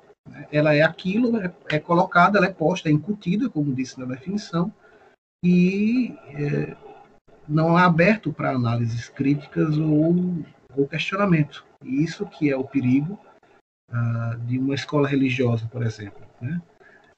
Ela 0.50 0.74
é 0.74 0.82
aquilo, 0.82 1.36
é, 1.38 1.52
é, 1.70 1.78
colocada, 1.78 2.38
ela 2.38 2.46
é 2.46 2.52
posta, 2.52 2.88
é 2.88 2.92
incutida, 2.92 3.48
como 3.48 3.74
disse 3.74 3.98
na 3.98 4.06
definição, 4.06 4.72
e 5.44 6.14
é, 6.28 6.76
não 7.48 7.78
é 7.78 7.82
aberto 7.82 8.32
para 8.32 8.50
análises 8.50 9.08
críticas 9.08 9.76
ou, 9.76 10.44
ou 10.76 10.88
questionamento. 10.88 11.64
E 11.84 12.02
isso 12.02 12.26
que 12.26 12.50
é 12.50 12.56
o 12.56 12.64
perigo 12.64 13.18
uh, 13.90 14.38
de 14.46 14.58
uma 14.58 14.74
escola 14.74 15.08
religiosa, 15.08 15.66
por 15.66 15.82
exemplo. 15.82 16.22
Né? 16.40 16.60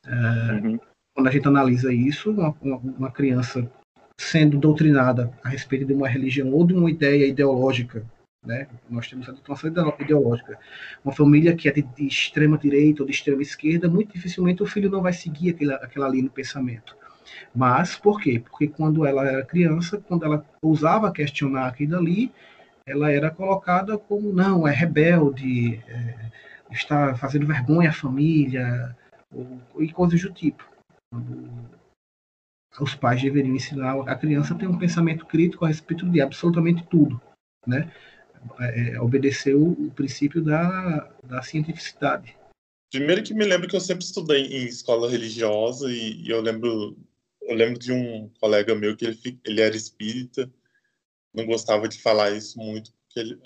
Uh, 0.06 0.66
uhum. 0.66 0.80
Quando 1.14 1.28
a 1.28 1.30
gente 1.30 1.46
analisa 1.46 1.92
isso, 1.92 2.32
uma, 2.32 2.54
uma, 2.82 3.10
criança 3.10 3.70
sendo 4.18 4.58
doutrinada 4.58 5.32
a 5.44 5.48
respeito 5.48 5.84
de 5.84 5.92
uma 5.92 6.08
religião 6.08 6.52
ou 6.52 6.66
de 6.66 6.74
uma 6.74 6.90
ideia 6.90 7.26
ideológica, 7.26 8.04
né? 8.44 8.66
nós 8.90 9.08
temos 9.08 9.28
a 9.28 9.32
doutrinação 9.32 9.94
ideológica, 9.98 10.58
uma 11.04 11.14
família 11.14 11.56
que 11.56 11.68
é 11.68 11.72
de, 11.72 11.82
de, 11.82 12.06
extrema 12.06 12.58
direita 12.58 13.02
ou 13.02 13.06
de 13.06 13.12
extrema 13.14 13.42
esquerda, 13.42 13.88
muito 13.88 14.12
dificilmente 14.12 14.62
o 14.62 14.66
filho 14.66 14.90
não 14.90 15.02
vai 15.02 15.12
seguir 15.12 15.50
aquela, 15.50 15.74
aquela 15.76 16.08
linha 16.08 16.24
no 16.24 16.30
pensamento. 16.30 16.96
Mas 17.54 17.96
por 17.96 18.20
quê? 18.20 18.40
Porque 18.40 18.68
quando 18.68 19.06
ela 19.06 19.26
era 19.26 19.44
criança, 19.44 19.98
quando 19.98 20.24
ela 20.24 20.44
ousava 20.62 21.12
questionar 21.12 21.68
aquilo 21.68 21.96
ali, 21.96 22.32
ela 22.86 23.10
era 23.10 23.30
colocada 23.30 23.96
como 23.96 24.32
não, 24.32 24.68
é 24.68 24.72
rebelde, 24.72 25.82
é, 25.88 26.30
está 26.70 27.14
fazendo 27.14 27.46
vergonha 27.46 27.90
à 27.90 27.92
família, 27.92 28.94
ou, 29.32 29.60
e 29.82 29.90
coisas 29.92 30.20
do 30.20 30.32
tipo. 30.32 30.68
Os 32.78 32.94
pais 32.94 33.22
deveriam 33.22 33.54
ensinar 33.54 33.94
a 34.00 34.16
criança 34.16 34.54
a 34.54 34.58
ter 34.58 34.66
um 34.66 34.78
pensamento 34.78 35.24
crítico 35.26 35.64
a 35.64 35.68
respeito 35.68 36.08
de 36.08 36.20
absolutamente 36.20 36.84
tudo, 36.88 37.20
né? 37.66 37.90
É, 38.60 38.94
é 38.94 39.00
obedecer 39.00 39.54
o, 39.54 39.72
o, 39.72 39.90
princípio 39.90 40.42
da, 40.42 41.10
da 41.24 41.42
cientificidade. 41.42 42.36
Primeiro 42.90 43.22
que 43.22 43.34
me 43.34 43.44
lembro 43.44 43.68
que 43.68 43.74
eu 43.74 43.80
sempre 43.80 44.04
estudei 44.04 44.42
em 44.42 44.66
escola 44.66 45.10
religiosa 45.10 45.90
e, 45.90 46.22
e 46.22 46.30
eu 46.30 46.40
lembro 46.40 46.96
eu 47.42 47.54
lembro 47.54 47.78
de 47.78 47.92
um 47.92 48.30
colega 48.40 48.74
meu 48.74 48.96
que 48.96 49.04
ele, 49.04 49.40
ele 49.44 49.60
era 49.60 49.76
espírita 49.76 50.50
não 51.34 51.44
gostava 51.44 51.88
de 51.88 52.00
falar 52.00 52.30
isso 52.30 52.58
muito, 52.58 52.92
porque 52.92 53.18
ele, 53.20 53.40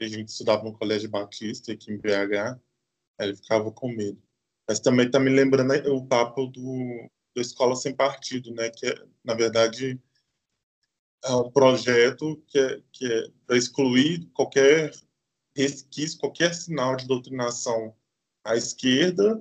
a 0.00 0.06
gente 0.06 0.28
estudava 0.28 0.62
no 0.62 0.72
colégio 0.72 1.10
batista 1.10 1.72
aqui 1.72 1.92
em 1.92 1.98
BH, 1.98 2.58
ele 3.18 3.36
ficava 3.36 3.70
com 3.72 3.88
medo. 3.88 4.22
Mas 4.68 4.80
também 4.80 5.06
está 5.06 5.18
me 5.18 5.30
lembrando 5.30 5.72
o 5.92 6.06
papo 6.06 6.46
do, 6.46 7.10
da 7.34 7.42
Escola 7.42 7.74
Sem 7.74 7.94
Partido, 7.94 8.52
né, 8.54 8.70
que, 8.70 8.86
é, 8.86 8.94
na 9.24 9.34
verdade, 9.34 10.00
é 11.24 11.32
um 11.34 11.50
projeto 11.50 12.42
que 12.48 12.58
é, 12.58 12.80
que 12.92 13.06
é 13.06 13.24
para 13.46 13.56
excluir 13.56 14.28
qualquer 14.34 14.92
resquício, 15.56 16.18
qualquer 16.18 16.54
sinal 16.54 16.96
de 16.96 17.06
doutrinação 17.06 17.94
à 18.44 18.56
esquerda, 18.56 19.40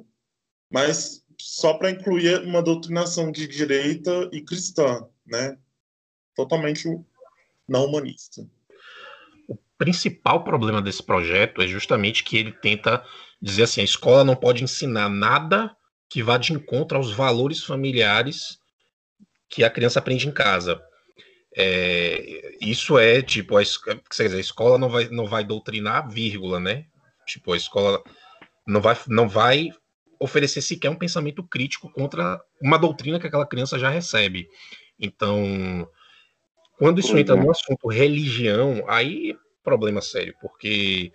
mas 0.70 1.24
só 1.40 1.74
para 1.74 1.90
incluir 1.90 2.42
uma 2.44 2.62
doutrinação 2.62 3.32
de 3.32 3.48
direita 3.48 4.30
e 4.32 4.42
cristã, 4.42 5.08
né? 5.26 5.58
Totalmente 6.36 6.88
não 7.68 7.86
humanista. 7.86 8.48
O 9.48 9.58
principal 9.78 10.44
problema 10.44 10.82
desse 10.82 11.02
projeto 11.02 11.62
é 11.62 11.68
justamente 11.68 12.24
que 12.24 12.38
ele 12.38 12.52
tenta 12.52 13.04
dizer 13.42 13.64
assim: 13.64 13.82
a 13.82 13.86
escola 13.86 14.24
não 14.24 14.36
pode 14.36 14.64
ensinar 14.64 15.10
nada 15.10 15.76
que 16.10 16.22
vá 16.22 16.38
de 16.38 16.54
encontro 16.54 16.98
aos 16.98 17.12
valores 17.12 17.64
familiares 17.64 18.60
que 19.50 19.64
a 19.64 19.70
criança 19.70 20.00
aprende 20.00 20.28
em 20.28 20.32
casa. 20.32 20.82
É, 21.56 22.56
isso 22.62 22.98
é 22.98 23.22
tipo, 23.22 23.58
a, 23.58 23.64
quer 23.64 24.24
dizer, 24.24 24.38
a 24.38 24.40
escola 24.40 24.78
não 24.78 24.90
vai, 24.90 25.10
não 25.10 25.26
vai 25.26 25.44
doutrinar, 25.44 26.10
vírgula, 26.10 26.60
né? 26.60 26.86
Tipo, 27.26 27.54
a 27.54 27.58
escola 27.58 28.02
não 28.66 28.82
vai, 28.82 28.98
não 29.08 29.28
vai 29.28 29.70
oferecer 30.20 30.62
sequer 30.62 30.90
um 30.90 30.96
pensamento 30.96 31.44
crítico 31.44 31.92
contra 31.92 32.40
uma 32.62 32.78
doutrina 32.78 33.20
que 33.20 33.28
aquela 33.28 33.48
criança 33.48 33.80
já 33.80 33.90
recebe. 33.90 34.48
Então, 35.00 35.90
quando 36.78 37.00
isso 37.00 37.18
entra 37.18 37.36
no 37.36 37.50
assunto 37.50 37.88
religião, 37.88 38.84
aí 38.88 39.36
problema 39.64 40.02
sério, 40.02 40.36
porque 40.42 41.12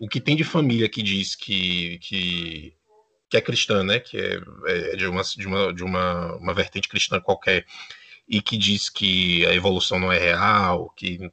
o 0.00 0.08
que 0.08 0.20
tem 0.20 0.36
de 0.36 0.44
família 0.44 0.88
que 0.88 1.02
diz 1.02 1.34
que, 1.34 1.98
que, 1.98 2.74
que 3.28 3.36
é 3.36 3.40
cristã, 3.40 3.82
né, 3.82 4.00
que 4.00 4.18
é, 4.18 4.40
é 4.66 4.96
de, 4.96 5.06
uma, 5.06 5.22
de, 5.22 5.46
uma, 5.46 5.72
de 5.72 5.84
uma, 5.84 6.36
uma 6.36 6.54
vertente 6.54 6.88
cristã 6.88 7.20
qualquer, 7.20 7.64
e 8.28 8.40
que 8.40 8.56
diz 8.56 8.88
que 8.88 9.46
a 9.46 9.54
evolução 9.54 9.98
não 9.98 10.12
é 10.12 10.18
real, 10.18 10.92
que, 10.96 11.30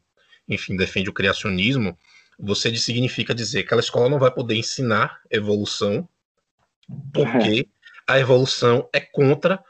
enfim, 0.48 0.76
defende 0.76 1.10
o 1.10 1.14
criacionismo, 1.14 1.98
você 2.39 2.76
significa 2.76 3.34
dizer 3.34 3.62
que 3.62 3.68
aquela 3.68 3.82
escola 3.82 4.10
não 4.10 4.20
vai 4.20 4.32
poder 4.32 4.56
ensinar 4.56 5.22
evolução, 5.30 6.08
porque 7.14 7.68
é. 8.08 8.14
a 8.14 8.20
evolução 8.20 8.88
é 8.94 9.00
contra 9.00 9.64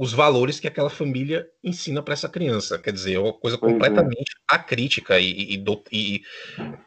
os 0.00 0.14
valores 0.14 0.58
que 0.58 0.66
aquela 0.66 0.88
família 0.88 1.46
ensina 1.62 2.02
para 2.02 2.14
essa 2.14 2.26
criança. 2.26 2.78
Quer 2.78 2.90
dizer, 2.90 3.16
é 3.16 3.18
uma 3.18 3.34
coisa 3.34 3.58
uhum. 3.60 3.74
completamente 3.74 4.34
uhum. 4.34 4.42
acrítica 4.48 5.20
e, 5.20 5.56
e, 5.56 5.64
e, 5.92 6.22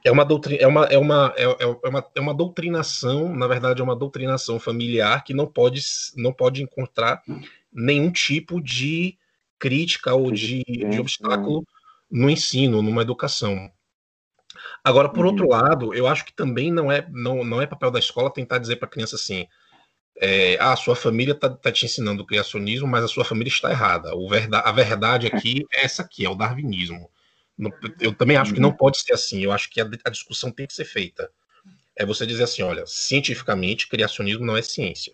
é 0.03 0.11
uma 0.11 0.25
doutrina, 0.25 0.59
é 0.59 0.65
uma, 0.65 0.85
é 0.85 0.97
uma, 0.97 1.33
é, 1.37 1.43
é, 1.43 1.87
uma, 1.87 2.05
é 2.15 2.19
uma 2.19 2.33
doutrinação, 2.33 3.35
na 3.35 3.45
verdade, 3.45 3.81
é 3.81 3.83
uma 3.83 3.95
doutrinação 3.95 4.59
familiar 4.59 5.23
que 5.23 5.31
não 5.31 5.45
pode, 5.45 5.79
não 6.17 6.33
pode 6.33 6.63
encontrar 6.63 7.21
nenhum 7.71 8.11
tipo 8.11 8.59
de 8.59 9.15
crítica 9.63 10.13
ou 10.13 10.29
de, 10.29 10.61
de 10.65 10.99
obstáculo 10.99 11.65
no 12.11 12.29
ensino, 12.29 12.81
numa 12.81 13.01
educação. 13.01 13.71
Agora, 14.83 15.07
por 15.07 15.23
uhum. 15.25 15.31
outro 15.31 15.47
lado, 15.47 15.93
eu 15.93 16.05
acho 16.05 16.25
que 16.25 16.35
também 16.35 16.69
não 16.69 16.91
é, 16.91 17.07
não, 17.09 17.45
não 17.45 17.61
é 17.61 17.65
papel 17.65 17.89
da 17.89 17.97
escola 17.97 18.29
tentar 18.29 18.57
dizer 18.57 18.75
para 18.75 18.87
a 18.87 18.91
criança 18.91 19.15
assim, 19.15 19.47
é, 20.19 20.57
ah, 20.59 20.75
sua 20.75 20.97
família 20.97 21.31
está 21.31 21.49
tá 21.49 21.71
te 21.71 21.85
ensinando 21.85 22.23
o 22.23 22.25
criacionismo, 22.25 22.85
mas 22.85 23.05
a 23.05 23.07
sua 23.07 23.23
família 23.23 23.49
está 23.49 23.71
errada. 23.71 24.13
O 24.13 24.27
verda 24.27 24.59
a 24.59 24.71
verdade 24.73 25.27
aqui 25.27 25.65
é 25.71 25.85
essa 25.85 26.01
aqui, 26.01 26.25
é 26.25 26.29
o 26.29 26.35
darwinismo. 26.35 27.09
Eu 28.01 28.13
também 28.13 28.35
acho 28.35 28.53
que 28.53 28.59
não 28.59 28.73
pode 28.73 28.99
ser 28.99 29.13
assim. 29.13 29.41
Eu 29.41 29.53
acho 29.53 29.69
que 29.69 29.79
a, 29.79 29.89
a 30.03 30.09
discussão 30.09 30.51
tem 30.51 30.67
que 30.67 30.73
ser 30.73 30.85
feita. 30.85 31.31
É 31.95 32.05
você 32.05 32.25
dizer 32.25 32.43
assim, 32.43 32.63
olha, 32.63 32.83
cientificamente, 32.85 33.87
criacionismo 33.87 34.45
não 34.45 34.57
é 34.57 34.61
ciência. 34.61 35.13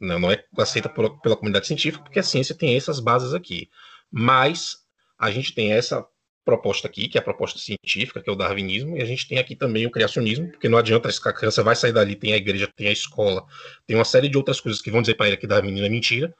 Não, 0.00 0.18
não 0.18 0.30
é 0.30 0.42
aceita 0.58 0.88
pela, 0.88 1.16
pela 1.20 1.36
comunidade 1.36 1.66
científica, 1.66 2.02
porque 2.02 2.18
a 2.18 2.22
ciência 2.22 2.54
tem 2.54 2.76
essas 2.76 3.00
bases 3.00 3.34
aqui. 3.34 3.68
Mas 4.10 4.78
a 5.18 5.30
gente 5.30 5.54
tem 5.54 5.72
essa 5.72 6.04
proposta 6.44 6.88
aqui, 6.88 7.08
que 7.08 7.16
é 7.16 7.20
a 7.20 7.24
proposta 7.24 7.58
científica, 7.58 8.20
que 8.20 8.28
é 8.28 8.32
o 8.32 8.36
darwinismo, 8.36 8.96
e 8.96 9.02
a 9.02 9.04
gente 9.04 9.28
tem 9.28 9.38
aqui 9.38 9.54
também 9.54 9.86
o 9.86 9.90
criacionismo, 9.90 10.50
porque 10.50 10.68
não 10.68 10.78
adianta 10.78 11.08
a 11.08 11.32
criança 11.32 11.62
vai 11.62 11.76
sair 11.76 11.92
dali, 11.92 12.16
tem 12.16 12.32
a 12.32 12.36
igreja, 12.36 12.68
tem 12.74 12.88
a 12.88 12.92
escola, 12.92 13.44
tem 13.86 13.96
uma 13.96 14.04
série 14.04 14.28
de 14.28 14.36
outras 14.36 14.60
coisas 14.60 14.82
que 14.82 14.90
vão 14.90 15.00
dizer 15.00 15.14
para 15.14 15.28
ele 15.28 15.36
que 15.36 15.46
darwinismo 15.46 15.86
é 15.86 15.88
mentira, 15.88 16.34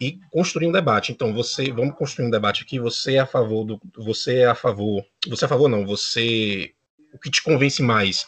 e 0.00 0.18
construir 0.30 0.66
um 0.66 0.72
debate. 0.72 1.12
Então, 1.12 1.32
você, 1.32 1.70
vamos 1.70 1.96
construir 1.96 2.26
um 2.26 2.30
debate 2.30 2.62
aqui, 2.62 2.78
você 2.78 3.14
é 3.14 3.20
a 3.20 3.26
favor 3.26 3.64
do, 3.64 3.80
você 3.96 4.38
é 4.38 4.46
a 4.46 4.54
favor, 4.54 5.04
você 5.26 5.44
é 5.44 5.46
a 5.46 5.48
favor 5.48 5.68
não, 5.68 5.86
você, 5.86 6.72
o 7.12 7.18
que 7.18 7.30
te 7.30 7.42
convence 7.42 7.82
mais 7.82 8.26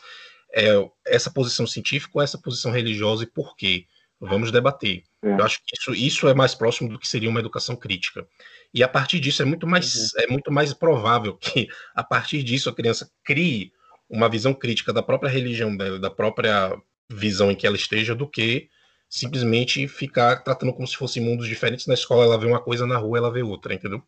é 0.54 0.72
essa 1.06 1.30
posição 1.30 1.66
científica 1.66 2.12
ou 2.14 2.22
essa 2.22 2.38
posição 2.38 2.70
religiosa 2.70 3.24
e 3.24 3.26
por 3.26 3.54
quê? 3.54 3.86
Vamos 4.20 4.50
debater. 4.50 5.04
É. 5.22 5.32
Eu 5.32 5.44
acho 5.44 5.60
que 5.64 5.76
isso, 5.76 5.94
isso 5.94 6.28
é 6.28 6.34
mais 6.34 6.54
próximo 6.54 6.88
do 6.88 6.98
que 6.98 7.06
seria 7.06 7.30
uma 7.30 7.40
educação 7.40 7.76
crítica. 7.76 8.26
E 8.74 8.82
a 8.82 8.88
partir 8.88 9.20
disso 9.20 9.42
é 9.42 9.44
muito 9.44 9.66
mais 9.66 9.94
uhum. 9.94 10.22
é 10.22 10.26
muito 10.26 10.52
mais 10.52 10.72
provável 10.72 11.36
que 11.36 11.68
a 11.94 12.02
partir 12.02 12.42
disso 12.42 12.68
a 12.68 12.74
criança 12.74 13.10
crie 13.24 13.72
uma 14.08 14.28
visão 14.28 14.54
crítica 14.54 14.92
da 14.92 15.02
própria 15.02 15.30
religião 15.30 15.76
dela, 15.76 15.98
da 15.98 16.10
própria 16.10 16.76
visão 17.10 17.50
em 17.50 17.54
que 17.54 17.66
ela 17.66 17.76
esteja, 17.76 18.14
do 18.14 18.26
que 18.26 18.68
simplesmente 19.08 19.86
ficar 19.88 20.42
tratando 20.42 20.72
como 20.72 20.86
se 20.86 20.96
fossem 20.96 21.22
mundos 21.22 21.46
diferentes. 21.46 21.86
Na 21.86 21.94
escola 21.94 22.24
ela 22.24 22.38
vê 22.38 22.46
uma 22.46 22.60
coisa, 22.60 22.86
na 22.86 22.96
rua 22.96 23.18
ela 23.18 23.32
vê 23.32 23.42
outra, 23.42 23.74
entendeu? 23.74 24.02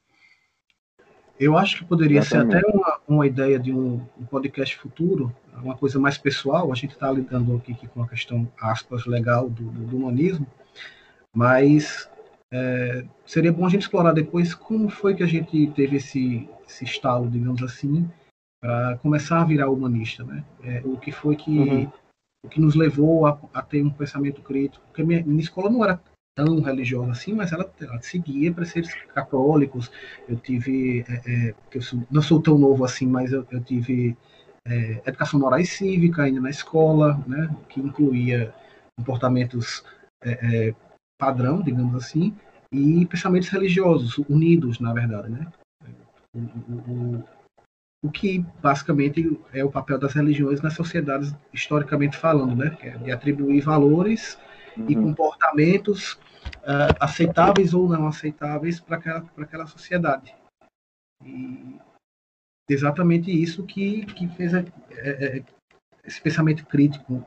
Eu 1.40 1.56
acho 1.56 1.78
que 1.78 1.84
poderia 1.86 2.20
ser 2.20 2.36
até 2.36 2.60
uma, 2.66 3.00
uma 3.08 3.26
ideia 3.26 3.58
de 3.58 3.72
um, 3.72 3.94
um, 4.20 4.26
podcast 4.26 4.76
futuro, 4.76 5.34
uma 5.54 5.74
coisa 5.74 5.98
mais 5.98 6.18
pessoal. 6.18 6.70
A 6.70 6.74
gente 6.74 6.92
está 6.92 7.10
lidando 7.10 7.56
aqui, 7.56 7.72
aqui, 7.72 7.88
com 7.88 8.02
a 8.02 8.06
questão, 8.06 8.46
aspas, 8.60 9.06
legal 9.06 9.48
do, 9.48 9.70
do, 9.70 9.86
do 9.86 9.96
humanismo, 9.96 10.46
mas 11.34 12.10
é, 12.52 13.06
seria 13.24 13.50
bom 13.50 13.64
a 13.64 13.70
gente 13.70 13.82
explorar 13.82 14.12
depois 14.12 14.54
como 14.54 14.90
foi 14.90 15.14
que 15.14 15.22
a 15.22 15.26
gente 15.26 15.66
teve 15.68 15.96
esse, 15.96 16.46
esse 16.68 16.84
estalo, 16.84 17.30
digamos 17.30 17.62
assim, 17.62 18.06
para 18.60 18.98
começar 18.98 19.40
a 19.40 19.44
virar 19.46 19.70
humanista, 19.70 20.22
né? 20.22 20.44
É, 20.62 20.82
o 20.84 20.98
que 20.98 21.10
foi 21.10 21.36
que 21.36 21.58
uhum. 21.58 21.90
o 22.44 22.48
que 22.50 22.60
nos 22.60 22.74
levou 22.74 23.26
a, 23.26 23.40
a, 23.54 23.62
ter 23.62 23.82
um 23.82 23.88
pensamento 23.88 24.42
crítico? 24.42 24.84
Porque 24.88 25.02
minha, 25.02 25.24
minha 25.24 25.40
escola 25.40 25.70
não 25.70 25.82
era 25.82 26.02
tão 26.44 26.60
religiosa 26.60 27.12
assim, 27.12 27.34
mas 27.34 27.52
ela, 27.52 27.70
ela 27.80 28.00
seguia 28.00 28.52
preceitos 28.52 28.92
católicos. 29.14 29.90
Eu 30.28 30.36
tive, 30.36 31.04
é, 31.08 31.48
é, 31.48 31.54
eu 31.72 31.82
sou, 31.82 32.02
não 32.10 32.22
sou 32.22 32.40
tão 32.40 32.58
novo 32.58 32.84
assim, 32.84 33.06
mas 33.06 33.32
eu, 33.32 33.46
eu 33.50 33.60
tive 33.60 34.16
é, 34.66 35.02
educação 35.06 35.40
moral 35.40 35.60
e 35.60 35.66
cívica 35.66 36.22
ainda 36.22 36.40
na 36.40 36.50
escola, 36.50 37.22
né, 37.26 37.54
que 37.68 37.80
incluía 37.80 38.54
comportamentos 38.96 39.84
é, 40.22 40.68
é, 40.68 40.74
padrão, 41.18 41.62
digamos 41.62 41.94
assim, 41.94 42.34
e 42.72 43.04
pensamentos 43.06 43.48
religiosos 43.48 44.18
unidos, 44.28 44.80
na 44.80 44.92
verdade, 44.92 45.30
né. 45.30 45.46
O, 46.34 46.38
o, 46.92 47.24
o 48.04 48.10
que 48.10 48.44
basicamente 48.62 49.38
é 49.52 49.64
o 49.64 49.70
papel 49.70 49.98
das 49.98 50.12
religiões 50.12 50.60
nas 50.60 50.74
sociedades 50.74 51.34
historicamente 51.52 52.16
falando, 52.16 52.54
né, 52.54 52.76
é 52.82 52.90
de 52.98 53.10
atribuir 53.10 53.62
valores 53.62 54.38
uhum. 54.76 54.86
e 54.88 54.94
comportamentos 54.94 56.18
uh, 56.62 56.94
aceitáveis 57.00 57.74
ou 57.74 57.88
não 57.88 58.06
aceitáveis 58.06 58.80
para 58.80 58.96
aquela, 58.96 59.24
aquela 59.38 59.66
sociedade. 59.66 60.34
E 61.24 61.78
exatamente 62.68 63.30
isso 63.30 63.64
que, 63.64 64.06
que 64.06 64.28
fez 64.28 64.54
a, 64.54 64.60
é, 64.60 65.38
é, 65.38 65.44
esse 66.04 66.20
pensamento 66.20 66.64
crítico 66.66 67.24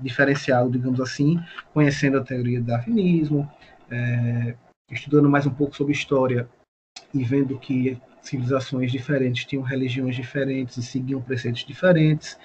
diferenciado, 0.00 0.70
digamos 0.70 1.00
assim, 1.00 1.38
conhecendo 1.72 2.18
a 2.18 2.24
teoria 2.24 2.60
do 2.60 2.66
darwinismo, 2.66 3.50
é, 3.90 4.56
estudando 4.90 5.28
mais 5.28 5.46
um 5.46 5.54
pouco 5.54 5.76
sobre 5.76 5.92
história 5.92 6.48
e 7.12 7.22
vendo 7.22 7.58
que 7.58 8.00
civilizações 8.20 8.90
diferentes 8.90 9.44
tinham 9.44 9.62
religiões 9.62 10.16
diferentes 10.16 10.76
e 10.76 10.82
seguiam 10.82 11.22
preceitos 11.22 11.64
diferentes. 11.64 12.38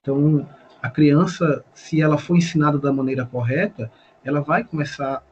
Então, 0.00 0.48
a 0.82 0.90
criança, 0.90 1.64
se 1.74 2.00
ela 2.00 2.18
for 2.18 2.36
ensinada 2.36 2.78
da 2.78 2.92
maneira 2.92 3.26
correta, 3.26 3.90
ela 4.26 4.40
vai 4.40 4.64
começar 4.64 5.22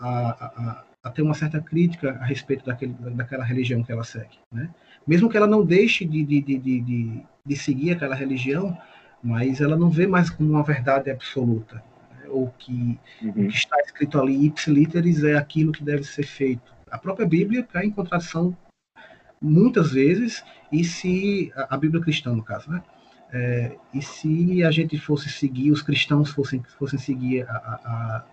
a, 0.00 0.08
a, 0.08 0.84
a 1.02 1.10
ter 1.10 1.22
uma 1.22 1.34
certa 1.34 1.60
crítica 1.60 2.12
a 2.20 2.24
respeito 2.24 2.64
daquele, 2.64 2.92
daquela 2.92 3.44
religião 3.44 3.82
que 3.82 3.90
ela 3.90 4.04
segue. 4.04 4.38
Né? 4.52 4.72
Mesmo 5.06 5.28
que 5.28 5.36
ela 5.36 5.46
não 5.46 5.64
deixe 5.64 6.04
de, 6.04 6.24
de, 6.24 6.40
de, 6.40 6.58
de, 6.58 7.22
de 7.44 7.56
seguir 7.56 7.90
aquela 7.90 8.14
religião, 8.14 8.78
mas 9.22 9.60
ela 9.60 9.76
não 9.76 9.90
vê 9.90 10.06
mais 10.06 10.30
como 10.30 10.50
uma 10.50 10.62
verdade 10.62 11.10
absoluta, 11.10 11.82
né? 12.12 12.28
ou 12.28 12.48
que 12.58 12.98
uhum. 13.20 13.30
o 13.30 13.48
que 13.48 13.56
está 13.56 13.76
escrito 13.80 14.20
ali 14.20 14.46
ipsiliteris 14.46 15.24
é 15.24 15.34
aquilo 15.34 15.72
que 15.72 15.82
deve 15.82 16.04
ser 16.04 16.24
feito. 16.24 16.72
A 16.90 16.98
própria 16.98 17.26
Bíblia 17.26 17.64
cai 17.64 17.86
em 17.86 17.90
contradição 17.90 18.56
muitas 19.42 19.92
vezes, 19.92 20.44
e 20.72 20.84
se 20.84 21.52
a 21.54 21.76
Bíblia 21.76 22.02
cristã, 22.02 22.32
no 22.32 22.42
caso, 22.42 22.70
né? 22.70 22.82
É, 23.32 23.76
e 23.92 24.00
se 24.00 24.62
a 24.62 24.70
gente 24.70 24.96
fosse 24.96 25.28
seguir, 25.28 25.72
os 25.72 25.82
cristãos 25.82 26.30
fossem, 26.30 26.62
fossem 26.78 27.00
seguir 27.00 27.42
a, 27.48 27.56
a, 27.56 28.24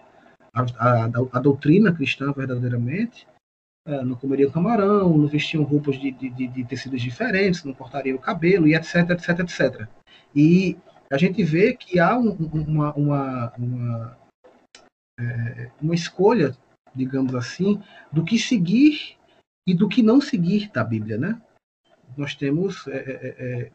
a, 0.54 1.06
a 1.06 1.39
doutrina 1.39 1.93
cristã 1.93 2.32
verdadeiramente, 2.32 3.28
é, 3.86 4.04
não 4.04 4.16
comeriam 4.16 4.52
camarão, 4.52 5.18
não 5.18 5.28
vestiam 5.28 5.64
roupas 5.64 5.99
de, 5.99 6.12
de, 6.12 6.30
de, 6.30 6.64
tecidos 6.66 7.02
diferentes, 7.02 7.64
não 7.64 7.74
cortariam 7.74 8.16
o 8.16 8.22
cabelo, 8.22 8.68
e 8.68 8.76
etc, 8.76 9.10
etc, 9.12 9.39
etc. 9.39 9.88
E 10.36 10.78
a 11.12 11.18
gente 11.18 11.43
vê 11.43 11.74
que 11.76 11.99
há 11.99 12.18
um, 12.18 12.32
uma, 12.54 12.93
uma, 12.93 13.54
uma, 13.58 14.18
é, 15.20 15.72
uma 15.82 15.95
escolha, 15.95 16.56
digamos 16.93 17.34
assim, 17.34 17.82
do 18.12 18.24
que 18.24 18.38
seguir 18.38 19.18
e 19.68 19.74
do 19.74 19.89
que 19.89 20.04
não 20.04 20.22
seguir 20.22 20.70
da 20.72 20.84
Bíblia, 20.84 21.18
né? 21.18 21.41
Nós 22.16 22.36
temos 22.36 22.88
é, 22.88 22.97
é, 22.97 23.36
é 23.39 23.72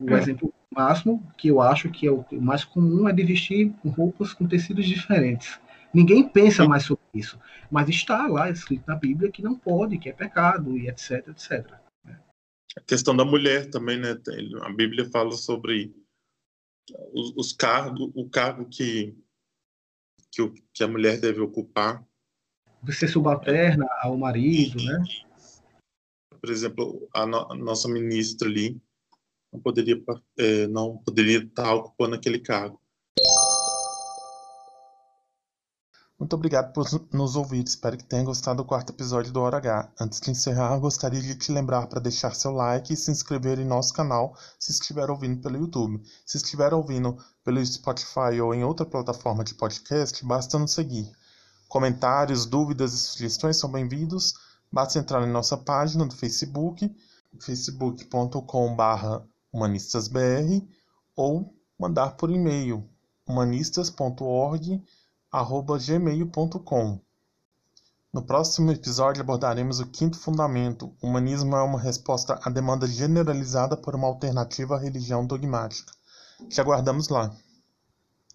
o 0.00 0.10
é. 0.10 0.18
exemplo 0.18 0.52
máximo, 0.74 1.22
que 1.38 1.48
eu 1.48 1.60
acho 1.60 1.90
que 1.90 2.06
é 2.06 2.10
o 2.10 2.24
mais 2.32 2.64
comum, 2.64 3.08
é 3.08 3.12
de 3.12 3.22
vestir 3.22 3.72
roupas 3.84 4.32
com 4.32 4.48
tecidos 4.48 4.86
diferentes. 4.86 5.60
Ninguém 5.94 6.28
pensa 6.28 6.66
mais 6.66 6.82
sobre 6.82 7.04
isso, 7.14 7.38
mas 7.70 7.88
está 7.88 8.26
lá 8.26 8.50
escrito 8.50 8.84
na 8.88 8.96
Bíblia 8.96 9.30
que 9.30 9.40
não 9.40 9.56
pode, 9.56 9.98
que 9.98 10.08
é 10.08 10.12
pecado 10.12 10.76
e 10.76 10.88
etc, 10.88 11.28
etc. 11.28 11.72
A 12.76 12.80
questão 12.80 13.16
da 13.16 13.24
mulher 13.24 13.70
também, 13.70 13.98
né? 13.98 14.20
A 14.62 14.72
Bíblia 14.72 15.08
fala 15.10 15.32
sobre 15.32 15.94
os, 17.12 17.32
os 17.36 17.52
cargos, 17.52 18.10
o 18.14 18.28
cargo 18.28 18.66
que, 18.68 19.16
que, 20.32 20.50
que, 20.72 20.82
a 20.82 20.88
mulher 20.88 21.20
deve 21.20 21.40
ocupar. 21.40 22.04
Ser 22.90 23.08
subalterna 23.08 23.86
ao 24.02 24.16
marido, 24.16 24.78
e, 24.80 24.86
né? 24.86 25.04
Por 26.40 26.50
exemplo, 26.50 27.08
a, 27.14 27.24
no, 27.24 27.52
a 27.52 27.54
nossa 27.54 27.88
ministra 27.88 28.48
ali, 28.48 28.78
não 29.52 29.60
poderia, 29.60 30.02
é, 30.36 30.66
não 30.66 30.98
poderia 30.98 31.38
estar 31.38 31.72
ocupando 31.72 32.16
aquele 32.16 32.40
cargo. 32.40 32.82
Muito 36.18 36.34
obrigado 36.34 36.72
por 36.72 36.86
nos 37.12 37.34
ouvir. 37.34 37.64
Espero 37.64 37.96
que 37.96 38.04
tenha 38.04 38.22
gostado 38.22 38.62
do 38.62 38.64
quarto 38.64 38.92
episódio 38.92 39.32
do 39.32 39.40
Hora 39.40 39.56
H. 39.56 39.92
Antes 40.00 40.20
de 40.20 40.30
encerrar, 40.30 40.78
gostaria 40.78 41.20
de 41.20 41.34
te 41.34 41.50
lembrar 41.50 41.88
para 41.88 42.00
deixar 42.00 42.34
seu 42.36 42.52
like 42.52 42.92
e 42.92 42.96
se 42.96 43.10
inscrever 43.10 43.58
em 43.58 43.64
nosso 43.64 43.92
canal 43.92 44.36
se 44.58 44.70
estiver 44.70 45.10
ouvindo 45.10 45.42
pelo 45.42 45.56
YouTube. 45.56 46.00
Se 46.24 46.36
estiver 46.36 46.72
ouvindo 46.72 47.18
pelo 47.42 47.64
Spotify 47.66 48.40
ou 48.40 48.54
em 48.54 48.62
outra 48.62 48.86
plataforma 48.86 49.42
de 49.42 49.54
podcast, 49.54 50.24
basta 50.24 50.56
nos 50.56 50.72
seguir. 50.72 51.10
Comentários, 51.68 52.46
dúvidas 52.46 52.92
e 52.92 52.98
sugestões 52.98 53.56
são 53.56 53.70
bem-vindos. 53.70 54.34
Basta 54.70 55.00
entrar 55.00 55.26
em 55.26 55.32
nossa 55.32 55.56
página 55.56 56.06
do 56.06 56.14
Facebook, 56.14 56.94
facebook.com.br 57.40 59.24
humanistasbr 59.52 60.62
ou 61.16 61.52
mandar 61.76 62.16
por 62.16 62.30
e-mail 62.30 62.88
humanistas.org@gmail.com. 65.34 67.00
No 68.12 68.22
próximo 68.22 68.70
episódio 68.70 69.20
abordaremos 69.20 69.80
o 69.80 69.86
quinto 69.86 70.16
fundamento: 70.16 70.94
o 71.02 71.08
humanismo 71.08 71.56
é 71.56 71.62
uma 71.62 71.80
resposta 71.80 72.38
à 72.44 72.48
demanda 72.48 72.86
generalizada 72.86 73.76
por 73.76 73.96
uma 73.96 74.06
alternativa 74.06 74.76
à 74.76 74.78
religião 74.78 75.26
dogmática. 75.26 75.92
Te 76.48 76.60
aguardamos 76.60 77.08
lá. 77.08 77.34